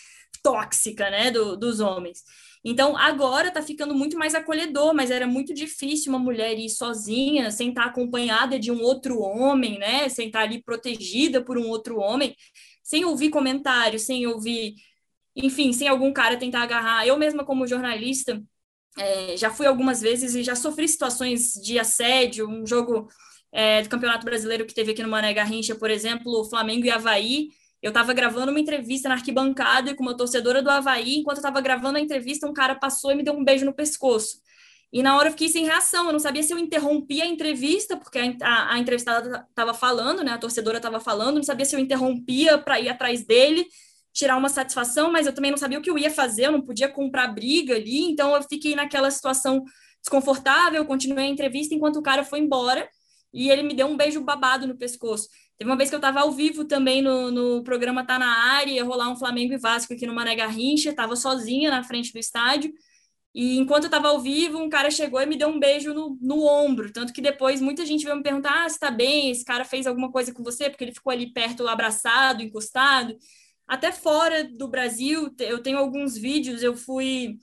tóxica, 0.43 1.09
né, 1.09 1.31
do, 1.31 1.57
dos 1.57 1.79
homens. 1.79 2.19
Então, 2.63 2.95
agora 2.95 3.47
está 3.47 3.61
ficando 3.61 3.95
muito 3.95 4.17
mais 4.17 4.35
acolhedor, 4.35 4.93
mas 4.93 5.09
era 5.09 5.25
muito 5.25 5.53
difícil 5.53 6.11
uma 6.11 6.19
mulher 6.19 6.57
ir 6.59 6.69
sozinha, 6.69 7.49
sem 7.51 7.69
estar 7.69 7.85
acompanhada 7.85 8.59
de 8.59 8.71
um 8.71 8.81
outro 8.81 9.19
homem, 9.19 9.79
né? 9.79 10.07
Sem 10.09 10.27
estar 10.27 10.41
ali 10.41 10.61
protegida 10.63 11.43
por 11.43 11.57
um 11.57 11.67
outro 11.69 11.97
homem, 11.99 12.35
sem 12.83 13.03
ouvir 13.05 13.29
comentários, 13.31 14.03
sem 14.03 14.27
ouvir, 14.27 14.75
enfim, 15.35 15.73
sem 15.73 15.87
algum 15.87 16.13
cara 16.13 16.37
tentar 16.37 16.61
agarrar. 16.63 17.05
Eu 17.07 17.17
mesma, 17.17 17.43
como 17.45 17.67
jornalista, 17.67 18.41
é, 18.97 19.37
já 19.37 19.49
fui 19.51 19.65
algumas 19.65 20.01
vezes 20.01 20.35
e 20.35 20.43
já 20.43 20.55
sofri 20.55 20.87
situações 20.87 21.53
de 21.53 21.79
assédio, 21.79 22.47
um 22.47 22.65
jogo 22.65 23.07
é, 23.51 23.81
do 23.81 23.89
Campeonato 23.89 24.25
Brasileiro 24.25 24.65
que 24.65 24.73
teve 24.73 24.91
aqui 24.91 25.03
no 25.03 25.09
Mané 25.09 25.33
Garrincha, 25.33 25.75
por 25.75 25.89
exemplo, 25.89 26.45
Flamengo 26.49 26.85
e 26.85 26.91
Havaí, 26.91 27.49
eu 27.81 27.89
estava 27.89 28.13
gravando 28.13 28.51
uma 28.51 28.59
entrevista 28.59 29.09
na 29.09 29.15
arquibancada 29.15 29.95
com 29.95 30.03
uma 30.03 30.15
torcedora 30.15 30.61
do 30.61 30.69
Havaí. 30.69 31.15
Enquanto 31.15 31.37
eu 31.37 31.41
estava 31.41 31.59
gravando 31.61 31.97
a 31.97 32.01
entrevista, 32.01 32.47
um 32.47 32.53
cara 32.53 32.75
passou 32.75 33.11
e 33.11 33.15
me 33.15 33.23
deu 33.23 33.33
um 33.33 33.43
beijo 33.43 33.65
no 33.65 33.73
pescoço. 33.73 34.37
E 34.93 35.01
na 35.01 35.17
hora 35.17 35.29
eu 35.29 35.31
fiquei 35.31 35.49
sem 35.49 35.65
reação. 35.65 36.05
Eu 36.05 36.13
não 36.13 36.19
sabia 36.19 36.43
se 36.43 36.53
eu 36.53 36.59
interrompia 36.59 37.23
a 37.23 37.27
entrevista, 37.27 37.97
porque 37.97 38.19
a, 38.19 38.35
a, 38.43 38.73
a 38.73 38.79
entrevistada 38.79 39.47
estava 39.49 39.73
falando, 39.73 40.23
né? 40.23 40.31
A 40.31 40.37
torcedora 40.37 40.77
estava 40.77 40.99
falando. 40.99 41.37
Não 41.37 41.43
sabia 41.43 41.65
se 41.65 41.75
eu 41.75 41.79
interrompia 41.79 42.57
para 42.57 42.79
ir 42.79 42.89
atrás 42.89 43.25
dele, 43.25 43.65
tirar 44.13 44.37
uma 44.37 44.49
satisfação, 44.49 45.11
mas 45.11 45.25
eu 45.25 45.33
também 45.33 45.49
não 45.49 45.57
sabia 45.57 45.79
o 45.79 45.81
que 45.81 45.89
eu 45.89 45.97
ia 45.97 46.11
fazer. 46.11 46.47
Eu 46.47 46.51
não 46.51 46.61
podia 46.61 46.87
comprar 46.89 47.29
briga 47.29 47.75
ali. 47.75 48.11
Então 48.11 48.35
eu 48.35 48.43
fiquei 48.43 48.75
naquela 48.75 49.09
situação 49.09 49.63
desconfortável. 50.01 50.85
Continuei 50.85 51.25
a 51.25 51.29
entrevista 51.29 51.73
enquanto 51.73 51.97
o 51.97 52.03
cara 52.03 52.23
foi 52.23 52.39
embora. 52.39 52.87
E 53.33 53.49
ele 53.49 53.63
me 53.63 53.73
deu 53.73 53.87
um 53.87 53.97
beijo 53.97 54.21
babado 54.21 54.67
no 54.67 54.77
pescoço. 54.77 55.29
Teve 55.61 55.69
uma 55.69 55.77
vez 55.77 55.91
que 55.91 55.95
eu 55.95 55.99
estava 55.99 56.21
ao 56.21 56.31
vivo 56.31 56.65
também 56.65 57.03
no, 57.03 57.29
no 57.29 57.63
programa 57.63 58.03
Tá 58.03 58.17
na 58.17 58.25
Área, 58.25 58.71
ia 58.71 58.83
rolar 58.83 59.09
um 59.11 59.15
Flamengo 59.15 59.53
e 59.53 59.59
Vasco 59.59 59.93
aqui 59.93 60.07
no 60.07 60.15
Mané 60.15 60.35
Garrincha, 60.35 60.89
estava 60.89 61.15
sozinha 61.15 61.69
na 61.69 61.83
frente 61.83 62.11
do 62.11 62.17
estádio. 62.17 62.73
E 63.31 63.59
enquanto 63.59 63.83
eu 63.83 63.89
estava 63.89 64.07
ao 64.07 64.19
vivo, 64.19 64.57
um 64.57 64.67
cara 64.67 64.89
chegou 64.89 65.21
e 65.21 65.25
me 65.27 65.37
deu 65.37 65.49
um 65.49 65.59
beijo 65.59 65.93
no, 65.93 66.17
no 66.19 66.43
ombro. 66.47 66.91
Tanto 66.91 67.13
que 67.13 67.21
depois 67.21 67.61
muita 67.61 67.85
gente 67.85 68.03
veio 68.03 68.15
me 68.15 68.23
perguntar: 68.23 68.65
ah, 68.65 68.67
você 68.67 68.73
está 68.73 68.89
bem? 68.89 69.29
Esse 69.29 69.45
cara 69.45 69.63
fez 69.63 69.85
alguma 69.85 70.11
coisa 70.11 70.33
com 70.33 70.41
você? 70.43 70.67
Porque 70.67 70.83
ele 70.83 70.95
ficou 70.95 71.11
ali 71.11 71.31
perto, 71.31 71.67
abraçado, 71.67 72.41
encostado. 72.41 73.15
Até 73.67 73.91
fora 73.91 74.43
do 74.43 74.67
Brasil, 74.67 75.31
eu 75.37 75.59
tenho 75.61 75.77
alguns 75.77 76.17
vídeos. 76.17 76.63
Eu 76.63 76.75
fui 76.75 77.37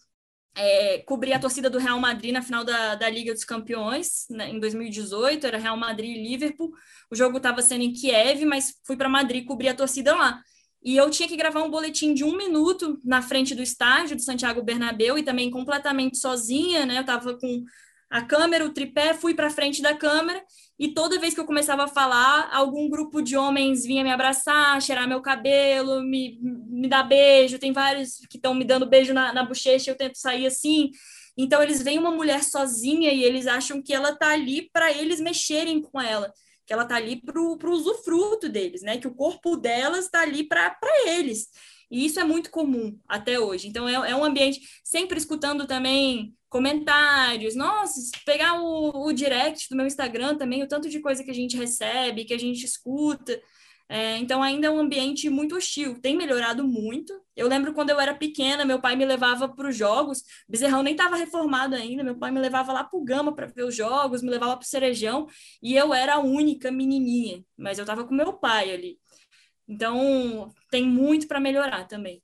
é, 0.56 0.98
cobrir 0.98 1.32
a 1.32 1.38
torcida 1.38 1.70
do 1.70 1.78
Real 1.78 2.00
Madrid 2.00 2.32
na 2.32 2.42
final 2.42 2.64
da, 2.64 2.94
da 2.94 3.08
Liga 3.08 3.32
dos 3.32 3.44
Campeões, 3.44 4.26
né, 4.30 4.50
em 4.50 4.58
2018, 4.58 5.46
era 5.46 5.58
Real 5.58 5.76
Madrid 5.76 6.16
e 6.16 6.22
Liverpool. 6.22 6.72
O 7.10 7.16
jogo 7.16 7.36
estava 7.36 7.62
sendo 7.62 7.82
em 7.82 7.92
Kiev, 7.92 8.44
mas 8.44 8.74
fui 8.84 8.96
para 8.96 9.08
Madrid 9.08 9.44
cobrir 9.46 9.68
a 9.68 9.74
torcida 9.74 10.14
lá. 10.14 10.42
E 10.82 10.96
eu 10.96 11.10
tinha 11.10 11.28
que 11.28 11.36
gravar 11.36 11.62
um 11.62 11.70
boletim 11.70 12.14
de 12.14 12.24
um 12.24 12.36
minuto 12.36 13.00
na 13.04 13.20
frente 13.20 13.54
do 13.54 13.62
estádio 13.62 14.16
de 14.16 14.22
Santiago 14.22 14.62
Bernabéu 14.62 15.18
e 15.18 15.22
também 15.22 15.50
completamente 15.50 16.18
sozinha, 16.18 16.86
né? 16.86 16.96
Eu 16.98 17.00
estava 17.02 17.36
com 17.36 17.64
a 18.10 18.22
câmera, 18.22 18.64
o 18.64 18.72
tripé, 18.72 19.12
fui 19.12 19.34
para 19.34 19.50
frente 19.50 19.82
da 19.82 19.94
câmera 19.94 20.42
e 20.78 20.94
toda 20.94 21.18
vez 21.18 21.34
que 21.34 21.40
eu 21.40 21.44
começava 21.44 21.84
a 21.84 21.88
falar, 21.88 22.48
algum 22.52 22.88
grupo 22.88 23.20
de 23.20 23.36
homens 23.36 23.84
vinha 23.84 24.04
me 24.04 24.12
abraçar, 24.12 24.80
cheirar 24.80 25.08
meu 25.08 25.20
cabelo, 25.20 26.02
me, 26.02 26.38
me 26.40 26.88
dar 26.88 27.02
beijo. 27.02 27.58
Tem 27.58 27.72
vários 27.72 28.18
que 28.30 28.36
estão 28.36 28.54
me 28.54 28.64
dando 28.64 28.88
beijo 28.88 29.12
na, 29.12 29.32
na 29.32 29.44
bochecha, 29.44 29.90
eu 29.90 29.96
tento 29.96 30.16
sair 30.16 30.46
assim. 30.46 30.90
Então, 31.36 31.60
eles 31.60 31.82
veem 31.82 31.98
uma 31.98 32.12
mulher 32.12 32.44
sozinha 32.44 33.12
e 33.12 33.24
eles 33.24 33.48
acham 33.48 33.82
que 33.82 33.92
ela 33.92 34.10
está 34.10 34.30
ali 34.30 34.70
para 34.72 34.92
eles 34.92 35.20
mexerem 35.20 35.82
com 35.82 36.00
ela, 36.00 36.32
que 36.64 36.72
ela 36.72 36.84
está 36.84 36.94
ali 36.94 37.20
para 37.20 37.40
o 37.40 37.72
usufruto 37.72 38.48
deles, 38.48 38.80
né? 38.82 38.98
Que 38.98 39.08
o 39.08 39.14
corpo 39.14 39.56
delas 39.56 40.04
está 40.04 40.20
ali 40.20 40.44
para 40.44 40.76
eles. 41.08 41.48
E 41.90 42.06
isso 42.06 42.20
é 42.20 42.24
muito 42.24 42.50
comum 42.50 42.96
até 43.08 43.40
hoje. 43.40 43.66
Então, 43.66 43.88
é, 43.88 44.10
é 44.10 44.14
um 44.14 44.24
ambiente, 44.24 44.60
sempre 44.84 45.18
escutando 45.18 45.66
também 45.66 46.37
comentários. 46.48 47.54
Nossa, 47.54 48.00
pegar 48.24 48.60
o, 48.60 49.06
o 49.06 49.12
direct 49.12 49.68
do 49.68 49.76
meu 49.76 49.86
Instagram 49.86 50.36
também, 50.36 50.62
o 50.62 50.68
tanto 50.68 50.88
de 50.88 51.00
coisa 51.00 51.22
que 51.22 51.30
a 51.30 51.34
gente 51.34 51.56
recebe, 51.56 52.24
que 52.24 52.34
a 52.34 52.38
gente 52.38 52.64
escuta. 52.64 53.40
É, 53.90 54.18
então, 54.18 54.42
ainda 54.42 54.66
é 54.66 54.70
um 54.70 54.78
ambiente 54.78 55.30
muito 55.30 55.56
hostil. 55.56 55.98
Tem 56.00 56.14
melhorado 56.14 56.62
muito. 56.62 57.12
Eu 57.34 57.48
lembro 57.48 57.72
quando 57.72 57.88
eu 57.90 57.98
era 57.98 58.14
pequena, 58.14 58.64
meu 58.64 58.80
pai 58.80 58.94
me 58.96 59.04
levava 59.06 59.48
para 59.48 59.68
os 59.68 59.76
jogos. 59.76 60.22
Bezerrão 60.46 60.82
nem 60.82 60.92
estava 60.92 61.16
reformado 61.16 61.74
ainda. 61.74 62.04
Meu 62.04 62.18
pai 62.18 62.30
me 62.30 62.38
levava 62.38 62.72
lá 62.72 62.84
para 62.84 62.98
o 62.98 63.04
Gama 63.04 63.34
para 63.34 63.46
ver 63.46 63.64
os 63.64 63.74
jogos, 63.74 64.22
me 64.22 64.28
levava 64.28 64.56
para 64.56 64.64
o 64.64 64.68
Cerejão. 64.68 65.26
E 65.62 65.74
eu 65.74 65.94
era 65.94 66.16
a 66.16 66.20
única 66.20 66.70
menininha, 66.70 67.42
mas 67.56 67.78
eu 67.78 67.82
estava 67.84 68.04
com 68.04 68.14
meu 68.14 68.34
pai 68.34 68.70
ali. 68.70 68.98
Então, 69.66 70.52
tem 70.70 70.84
muito 70.84 71.26
para 71.26 71.40
melhorar 71.40 71.84
também. 71.86 72.22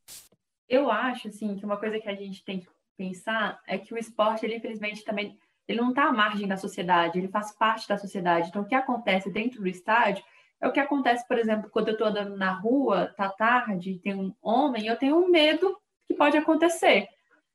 Eu 0.69 0.91
acho, 0.91 1.29
assim, 1.29 1.57
que 1.57 1.65
uma 1.65 1.79
coisa 1.79 1.99
que 1.99 2.09
a 2.09 2.15
gente 2.15 2.45
tem 2.45 2.61
que 2.61 2.67
pensar 2.97 3.61
é 3.67 3.79
que 3.79 3.93
o 3.93 3.99
esporte, 3.99 4.45
ele 4.45 4.57
infelizmente 4.57 5.05
também, 5.05 5.39
ele 5.67 5.81
não 5.81 5.91
está 5.91 6.05
à 6.05 6.13
margem 6.13 6.47
da 6.47 6.57
sociedade, 6.57 7.19
ele 7.19 7.29
faz 7.29 7.57
parte 7.57 7.89
da 7.89 7.97
sociedade. 7.97 8.49
Então, 8.49 8.63
o 8.63 8.67
que 8.67 8.75
acontece 8.75 9.31
dentro 9.31 9.61
do 9.61 9.69
estádio 9.69 10.25
é 10.61 10.69
o 10.69 10.73
que 10.73 10.81
acontece, 10.81 11.27
por 11.27 11.39
exemplo, 11.39 11.71
quando 11.71 11.89
eu 11.89 11.93
estou 11.93 12.07
andando 12.07 12.37
na 12.37 12.53
rua, 12.53 13.13
tá 13.17 13.29
tarde, 13.29 13.99
tem 13.99 14.15
um 14.15 14.35
homem, 14.41 14.87
eu 14.87 14.97
tenho 14.97 15.17
um 15.17 15.29
medo 15.29 15.77
que 16.07 16.15
pode 16.15 16.37
acontecer. 16.37 17.09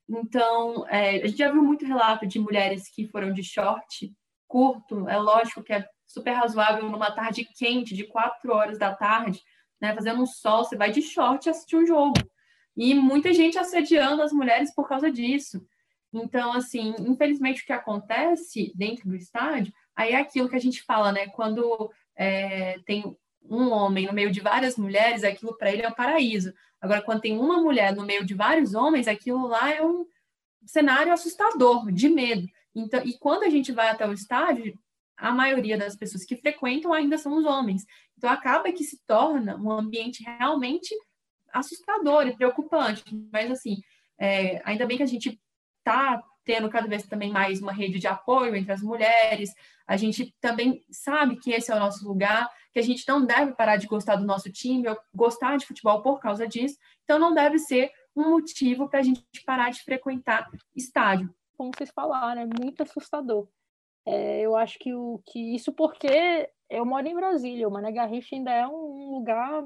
Então, 0.07 0.87
é, 0.87 1.21
a 1.21 1.27
gente 1.27 1.37
já 1.37 1.51
viu 1.51 1.63
muito 1.63 1.85
relato 1.85 2.25
de 2.25 2.39
mulheres 2.39 2.89
que 2.89 3.07
foram 3.07 3.31
de 3.31 3.43
short 3.43 4.11
curto, 4.47 5.07
é 5.07 5.17
lógico 5.17 5.63
que 5.63 5.73
é 5.73 5.87
super 6.07 6.33
razoável 6.33 6.89
numa 6.89 7.11
tarde 7.11 7.45
quente, 7.45 7.95
de 7.95 8.03
quatro 8.03 8.51
horas 8.51 8.79
da 8.79 8.95
tarde, 8.95 9.39
né, 9.79 9.93
fazendo 9.93 10.21
um 10.21 10.25
sol, 10.25 10.63
você 10.63 10.75
vai 10.75 10.91
de 10.91 11.01
short 11.01 11.47
assistir 11.47 11.75
um 11.75 11.85
jogo. 11.85 12.15
E 12.79 12.95
muita 12.95 13.33
gente 13.33 13.57
assediando 13.57 14.21
as 14.21 14.31
mulheres 14.31 14.73
por 14.73 14.87
causa 14.87 15.11
disso. 15.11 15.61
Então, 16.13 16.53
assim, 16.53 16.95
infelizmente 16.99 17.61
o 17.61 17.65
que 17.65 17.73
acontece 17.73 18.71
dentro 18.73 19.09
do 19.09 19.17
estádio, 19.17 19.73
aí 19.93 20.13
é 20.13 20.15
aquilo 20.15 20.47
que 20.47 20.55
a 20.55 20.61
gente 20.61 20.81
fala, 20.83 21.11
né? 21.11 21.27
Quando 21.27 21.91
é, 22.15 22.79
tem 22.85 23.03
um 23.43 23.69
homem 23.69 24.07
no 24.07 24.13
meio 24.13 24.31
de 24.31 24.39
várias 24.39 24.77
mulheres, 24.77 25.25
aquilo 25.25 25.57
para 25.57 25.73
ele 25.73 25.81
é 25.81 25.89
um 25.89 25.93
paraíso. 25.93 26.53
Agora, 26.79 27.01
quando 27.01 27.19
tem 27.19 27.37
uma 27.37 27.61
mulher 27.61 27.93
no 27.93 28.05
meio 28.05 28.25
de 28.25 28.33
vários 28.33 28.73
homens, 28.73 29.09
aquilo 29.09 29.45
lá 29.45 29.69
é 29.69 29.85
um 29.85 30.05
cenário 30.65 31.11
assustador, 31.11 31.91
de 31.91 32.07
medo. 32.07 32.47
Então, 32.73 33.01
e 33.03 33.17
quando 33.17 33.43
a 33.43 33.49
gente 33.49 33.73
vai 33.73 33.89
até 33.89 34.07
o 34.07 34.13
estádio, 34.13 34.79
a 35.17 35.33
maioria 35.33 35.77
das 35.77 35.97
pessoas 35.97 36.23
que 36.23 36.37
frequentam 36.37 36.93
ainda 36.93 37.17
são 37.17 37.35
os 37.35 37.45
homens. 37.45 37.85
Então 38.17 38.29
acaba 38.29 38.71
que 38.71 38.85
se 38.85 39.05
torna 39.05 39.57
um 39.57 39.69
ambiente 39.69 40.23
realmente 40.23 40.95
assustador 41.53 42.27
e 42.27 42.35
preocupante. 42.35 43.03
Mas 43.31 43.51
assim, 43.51 43.77
é, 44.19 44.61
ainda 44.65 44.85
bem 44.85 44.97
que 44.97 45.03
a 45.03 45.07
gente 45.07 45.39
está 45.79 46.21
tendo 46.43 46.69
cada 46.69 46.87
vez 46.87 47.03
também 47.03 47.31
mais 47.31 47.61
uma 47.61 47.71
rede 47.71 47.99
de 47.99 48.07
apoio 48.07 48.55
entre 48.55 48.71
as 48.71 48.81
mulheres. 48.81 49.51
A 49.87 49.95
gente 49.95 50.33
também 50.41 50.83
sabe 50.89 51.37
que 51.37 51.51
esse 51.51 51.71
é 51.71 51.75
o 51.75 51.79
nosso 51.79 52.07
lugar, 52.07 52.49
que 52.73 52.79
a 52.79 52.81
gente 52.81 53.07
não 53.07 53.25
deve 53.25 53.53
parar 53.53 53.77
de 53.77 53.87
gostar 53.87 54.15
do 54.15 54.25
nosso 54.25 54.51
time, 54.51 54.87
ou 54.87 54.97
gostar 55.13 55.57
de 55.57 55.65
futebol 55.65 56.01
por 56.01 56.19
causa 56.19 56.47
disso. 56.47 56.77
Então 57.03 57.19
não 57.19 57.33
deve 57.33 57.59
ser 57.59 57.91
um 58.15 58.31
motivo 58.31 58.89
para 58.89 58.99
a 58.99 59.03
gente 59.03 59.23
parar 59.45 59.69
de 59.69 59.83
frequentar 59.83 60.49
estádio. 60.75 61.33
Como 61.55 61.71
vocês 61.75 61.91
falaram, 61.91 62.41
é 62.41 62.45
muito 62.45 62.83
assustador. 62.83 63.47
É, 64.09 64.41
eu 64.41 64.55
acho 64.55 64.79
que, 64.79 64.91
o, 64.91 65.21
que 65.27 65.53
isso 65.55 65.71
porque 65.71 66.49
eu 66.67 66.83
moro 66.83 67.07
em 67.07 67.13
Brasília, 67.13 67.67
o 67.67 67.71
Mané 67.71 67.91
Garrincha 67.91 68.35
ainda 68.35 68.51
é 68.51 68.67
um 68.67 69.11
lugar 69.11 69.63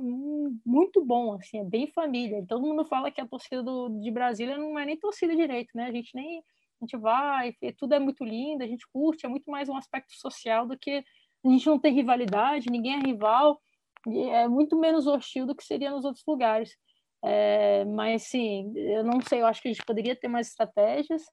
muito 0.65 1.03
bom, 1.05 1.35
assim, 1.35 1.59
é 1.59 1.63
bem 1.63 1.87
família. 1.87 2.45
Todo 2.45 2.67
mundo 2.67 2.83
fala 2.83 3.09
que 3.09 3.21
a 3.21 3.27
torcida 3.27 3.63
do, 3.63 3.87
de 4.01 4.11
Brasília 4.11 4.57
não 4.57 4.77
é 4.77 4.85
nem 4.85 4.97
torcida 4.97 5.33
direito, 5.33 5.69
né? 5.73 5.85
A 5.85 5.91
gente 5.93 6.11
nem 6.13 6.39
a 6.39 6.85
gente 6.85 6.97
vai, 6.97 7.55
tudo 7.77 7.93
é 7.93 7.99
muito 7.99 8.25
lindo, 8.25 8.61
a 8.61 8.67
gente 8.67 8.85
curte, 8.91 9.25
é 9.25 9.29
muito 9.29 9.49
mais 9.49 9.69
um 9.69 9.77
aspecto 9.77 10.11
social 10.13 10.67
do 10.67 10.77
que 10.77 11.01
a 11.45 11.49
gente 11.49 11.65
não 11.65 11.79
tem 11.79 11.93
rivalidade, 11.93 12.69
ninguém 12.69 12.95
é 12.95 12.99
rival, 12.99 13.61
é 14.05 14.45
muito 14.49 14.77
menos 14.77 15.07
hostil 15.07 15.45
do 15.45 15.55
que 15.55 15.63
seria 15.63 15.91
nos 15.91 16.03
outros 16.03 16.25
lugares. 16.27 16.75
É, 17.23 17.85
mas 17.85 18.23
sim, 18.23 18.73
eu 18.75 19.05
não 19.05 19.21
sei, 19.21 19.41
eu 19.41 19.45
acho 19.45 19.61
que 19.61 19.69
a 19.69 19.71
gente 19.71 19.85
poderia 19.85 20.13
ter 20.13 20.27
mais 20.27 20.49
estratégias 20.49 21.23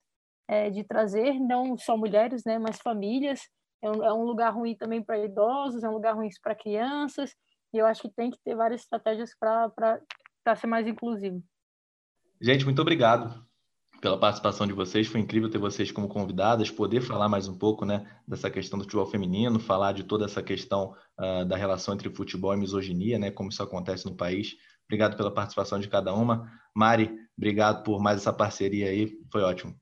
é, 0.50 0.68
de 0.68 0.82
trazer 0.82 1.38
não 1.38 1.78
só 1.78 1.96
mulheres, 1.96 2.42
né, 2.44 2.58
mas 2.58 2.80
famílias. 2.80 3.40
É 3.80 3.88
um, 3.88 4.04
é 4.04 4.12
um 4.12 4.24
lugar 4.24 4.52
ruim 4.52 4.74
também 4.74 5.02
para 5.02 5.24
idosos, 5.24 5.84
é 5.84 5.88
um 5.88 5.92
lugar 5.92 6.16
ruim 6.16 6.28
para 6.42 6.56
crianças, 6.56 7.30
e 7.72 7.78
eu 7.78 7.86
acho 7.86 8.02
que 8.02 8.10
tem 8.10 8.30
que 8.30 8.38
ter 8.44 8.56
várias 8.56 8.82
estratégias 8.82 9.30
para 9.38 10.56
ser 10.56 10.66
mais 10.66 10.88
inclusivo. 10.88 11.40
Gente, 12.42 12.64
muito 12.64 12.82
obrigado 12.82 13.46
pela 14.00 14.18
participação 14.18 14.66
de 14.66 14.72
vocês. 14.72 15.06
Foi 15.06 15.20
incrível 15.20 15.48
ter 15.48 15.58
vocês 15.58 15.92
como 15.92 16.08
convidadas, 16.08 16.70
poder 16.70 17.00
falar 17.00 17.28
mais 17.28 17.46
um 17.46 17.56
pouco 17.56 17.84
né, 17.84 18.10
dessa 18.26 18.50
questão 18.50 18.78
do 18.78 18.84
futebol 18.84 19.06
feminino, 19.06 19.60
falar 19.60 19.92
de 19.92 20.02
toda 20.02 20.24
essa 20.24 20.42
questão 20.42 20.96
uh, 21.18 21.44
da 21.44 21.56
relação 21.56 21.94
entre 21.94 22.10
futebol 22.10 22.52
e 22.52 22.56
misoginia, 22.56 23.18
né, 23.18 23.30
como 23.30 23.50
isso 23.50 23.62
acontece 23.62 24.04
no 24.04 24.16
país. 24.16 24.56
Obrigado 24.86 25.16
pela 25.16 25.32
participação 25.32 25.78
de 25.78 25.88
cada 25.88 26.12
uma. 26.12 26.50
Mari, 26.74 27.14
obrigado 27.38 27.84
por 27.84 28.00
mais 28.00 28.18
essa 28.18 28.32
parceria 28.32 28.88
aí, 28.88 29.16
foi 29.30 29.42
ótimo. 29.42 29.78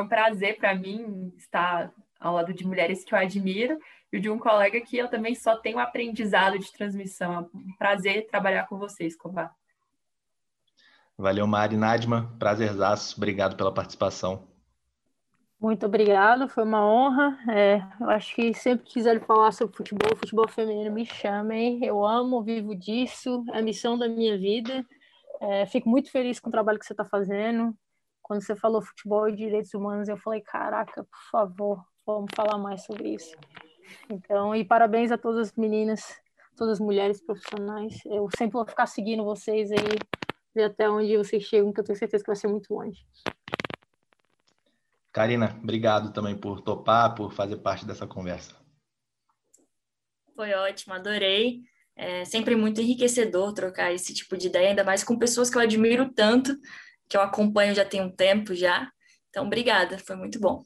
É 0.00 0.02
um 0.02 0.08
prazer 0.08 0.56
para 0.56 0.74
mim 0.74 1.30
estar 1.36 1.92
ao 2.18 2.34
lado 2.34 2.54
de 2.54 2.66
mulheres 2.66 3.04
que 3.04 3.14
eu 3.14 3.18
admiro 3.18 3.78
e 4.10 4.18
de 4.18 4.30
um 4.30 4.38
colega 4.38 4.80
que 4.80 4.96
eu 4.96 5.08
também 5.08 5.34
só 5.34 5.56
tenho 5.56 5.78
aprendizado 5.78 6.58
de 6.58 6.72
transmissão. 6.72 7.34
É 7.34 7.38
um 7.38 7.76
prazer 7.78 8.26
trabalhar 8.26 8.66
com 8.66 8.78
vocês, 8.78 9.14
Cobá. 9.14 9.50
Valeu, 11.18 11.46
Mari 11.46 11.76
Nadma. 11.76 12.34
Prazerzaço. 12.38 13.14
Obrigado 13.18 13.56
pela 13.56 13.72
participação. 13.72 14.48
Muito 15.60 15.84
obrigado, 15.84 16.48
foi 16.48 16.64
uma 16.64 16.82
honra. 16.82 17.38
É, 17.50 17.82
eu 18.00 18.08
acho 18.08 18.34
que 18.34 18.54
sempre 18.54 18.86
que 18.86 18.94
quiserem 18.94 19.20
falar 19.20 19.52
sobre 19.52 19.76
futebol, 19.76 20.16
futebol 20.16 20.48
feminino, 20.48 20.90
me 20.90 21.04
chamem. 21.04 21.84
Eu 21.84 22.02
amo, 22.06 22.42
vivo 22.42 22.74
disso, 22.74 23.44
é 23.52 23.58
a 23.58 23.62
missão 23.62 23.98
da 23.98 24.08
minha 24.08 24.38
vida. 24.38 24.82
É, 25.42 25.66
fico 25.66 25.90
muito 25.90 26.10
feliz 26.10 26.40
com 26.40 26.48
o 26.48 26.52
trabalho 26.52 26.78
que 26.78 26.86
você 26.86 26.94
está 26.94 27.04
fazendo. 27.04 27.76
Quando 28.30 28.44
você 28.44 28.54
falou 28.54 28.80
futebol 28.80 29.28
e 29.28 29.34
direitos 29.34 29.74
humanos, 29.74 30.08
eu 30.08 30.16
falei, 30.16 30.40
caraca, 30.40 31.02
por 31.02 31.30
favor, 31.32 31.84
vamos 32.06 32.30
falar 32.32 32.58
mais 32.58 32.84
sobre 32.84 33.14
isso. 33.14 33.36
Então, 34.08 34.54
e 34.54 34.64
parabéns 34.64 35.10
a 35.10 35.18
todas 35.18 35.48
as 35.48 35.56
meninas, 35.56 36.16
todas 36.56 36.74
as 36.74 36.78
mulheres 36.78 37.20
profissionais. 37.20 37.98
Eu 38.06 38.28
sempre 38.38 38.52
vou 38.52 38.64
ficar 38.64 38.86
seguindo 38.86 39.24
vocês 39.24 39.72
aí, 39.72 39.98
ver 40.54 40.62
até 40.62 40.88
onde 40.88 41.16
vocês 41.16 41.42
chegam, 41.42 41.72
que 41.72 41.80
eu 41.80 41.84
tenho 41.84 41.98
certeza 41.98 42.22
que 42.22 42.28
vai 42.28 42.36
ser 42.36 42.46
muito 42.46 42.72
longe. 42.72 43.04
Karina, 45.10 45.58
obrigado 45.60 46.12
também 46.12 46.38
por 46.38 46.60
topar, 46.60 47.16
por 47.16 47.32
fazer 47.32 47.56
parte 47.56 47.84
dessa 47.84 48.06
conversa. 48.06 48.54
Foi 50.36 50.54
ótimo, 50.54 50.94
adorei. 50.94 51.62
É 51.96 52.24
sempre 52.24 52.54
muito 52.54 52.80
enriquecedor 52.80 53.52
trocar 53.52 53.92
esse 53.92 54.14
tipo 54.14 54.36
de 54.36 54.46
ideia, 54.46 54.68
ainda 54.68 54.84
mais 54.84 55.02
com 55.02 55.18
pessoas 55.18 55.50
que 55.50 55.56
eu 55.56 55.62
admiro 55.62 56.14
tanto 56.14 56.56
que 57.10 57.16
eu 57.16 57.20
acompanho 57.20 57.74
já 57.74 57.84
tem 57.84 58.00
um 58.00 58.08
tempo 58.08 58.54
já. 58.54 58.88
Então, 59.28 59.44
obrigada, 59.44 59.98
foi 59.98 60.14
muito 60.14 60.38
bom. 60.38 60.64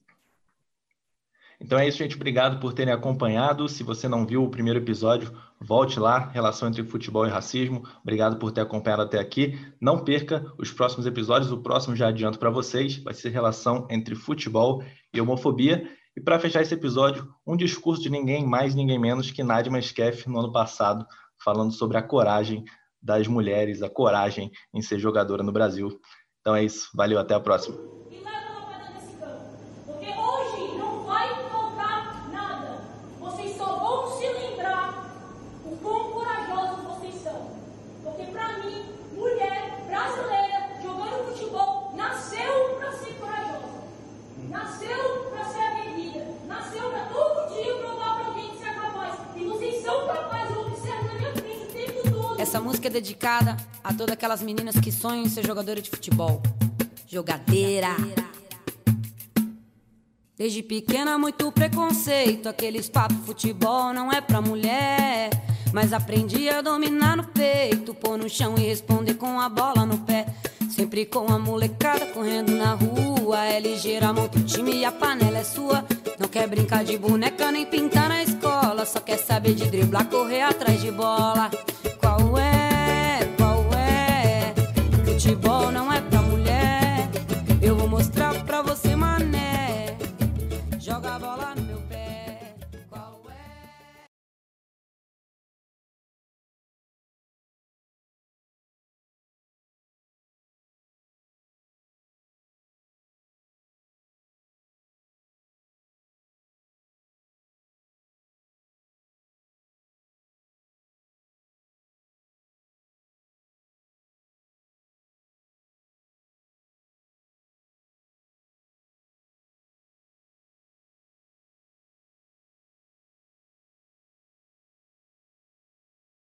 Então 1.59 1.79
é 1.79 1.89
isso, 1.89 1.99
gente. 1.99 2.17
Obrigado 2.17 2.61
por 2.61 2.75
terem 2.75 2.93
acompanhado. 2.93 3.67
Se 3.69 3.83
você 3.83 4.07
não 4.07 4.27
viu 4.27 4.45
o 4.45 4.51
primeiro 4.51 4.79
episódio, 4.79 5.33
volte 5.59 5.99
lá, 5.99 6.19
relação 6.19 6.69
entre 6.69 6.85
futebol 6.85 7.27
e 7.27 7.31
racismo. 7.31 7.83
Obrigado 8.03 8.37
por 8.39 8.53
ter 8.53 8.61
acompanhado 8.61 9.03
até 9.03 9.19
aqui. 9.19 9.59
Não 9.81 10.05
perca 10.05 10.45
os 10.59 10.71
próximos 10.71 11.07
episódios. 11.07 11.51
O 11.51 11.63
próximo 11.63 11.97
já 11.97 12.09
adianto 12.09 12.39
para 12.39 12.51
vocês, 12.51 12.99
vai 12.99 13.15
ser 13.15 13.31
relação 13.31 13.87
entre 13.91 14.15
futebol 14.15 14.85
e 15.15 15.21
homofobia. 15.21 15.89
E 16.15 16.21
para 16.21 16.39
fechar 16.39 16.61
esse 16.61 16.75
episódio, 16.75 17.33
um 17.47 17.57
discurso 17.57 18.03
de 18.03 18.11
ninguém 18.11 18.45
mais, 18.45 18.75
ninguém 18.75 18.99
menos 18.99 19.31
que 19.31 19.43
Nadima 19.43 19.81
Skeff 19.81 20.29
no 20.29 20.41
ano 20.41 20.53
passado, 20.53 21.07
falando 21.43 21.73
sobre 21.73 21.97
a 21.97 22.03
coragem 22.03 22.65
das 23.01 23.27
mulheres, 23.27 23.83
a 23.83 23.89
coragem 23.89 24.51
em 24.73 24.81
ser 24.81 24.99
jogadora 24.99 25.43
no 25.43 25.53
Brasil. 25.53 26.01
Então 26.45 26.55
é 26.55 26.63
isso. 26.63 26.91
Valeu, 26.95 27.19
até 27.19 27.33
a 27.35 27.41
próxima. 27.41 27.79
Dedicada 52.95 53.57
a 53.83 53.93
todas 53.93 54.13
aquelas 54.13 54.41
meninas 54.41 54.79
que 54.79 54.93
sonham 54.93 55.25
em 55.25 55.29
ser 55.29 55.45
jogadora 55.45 55.83
de 55.83 55.91
futebol. 55.91 56.41
Jogadeira. 57.09 57.97
Desde 60.37 60.63
pequena, 60.63 61.19
muito 61.19 61.51
preconceito. 61.51 62.49
Aqueles 62.49 62.89
papos 62.89 63.17
futebol 63.27 63.93
não 63.93 64.13
é 64.13 64.21
pra 64.21 64.41
mulher. 64.41 65.31
Mas 65.73 65.93
aprendi 65.93 66.49
a 66.49 66.63
dominar 66.63 67.17
no 67.17 67.25
peito, 67.25 67.95
pôr 67.95 68.17
no 68.17 68.29
chão 68.29 68.55
e 68.57 68.61
responder 68.61 69.15
com 69.15 69.41
a 69.41 69.49
bola 69.49 69.85
no 69.85 69.99
pé. 69.99 70.27
Sempre 70.71 71.05
com 71.05 71.27
a 71.33 71.39
molecada 71.39 72.07
correndo 72.07 72.53
na 72.53 72.75
rua. 72.75 73.45
É 73.45 73.59
ligeira, 73.59 74.13
monta 74.13 74.39
o 74.39 74.45
time 74.45 74.73
e 74.73 74.85
a 74.85 74.93
panela 74.93 75.39
é 75.39 75.45
sua. 75.45 75.85
Não 76.17 76.29
quer 76.29 76.47
brincar 76.47 76.85
de 76.85 76.97
boneca 76.97 77.51
nem 77.51 77.67
pintar 77.67 78.09
na 78.09 78.23
escola. 78.23 78.87
Só 78.87 79.01
quer 79.01 79.19
saber 79.19 79.55
de 79.55 79.69
driblar, 79.69 80.09
correr 80.09 80.43
atrás 80.43 80.81
de 80.81 80.93
bola 80.93 81.51
qual 82.05 82.39
é 82.39 82.54
futebol 85.25 85.73
não 85.73 85.91
é 85.91 86.03
pra 86.03 86.21
mulher. 86.21 87.09
Eu 87.63 87.75
vou 87.75 87.89
mostrar 87.89 88.35
pra 88.45 88.54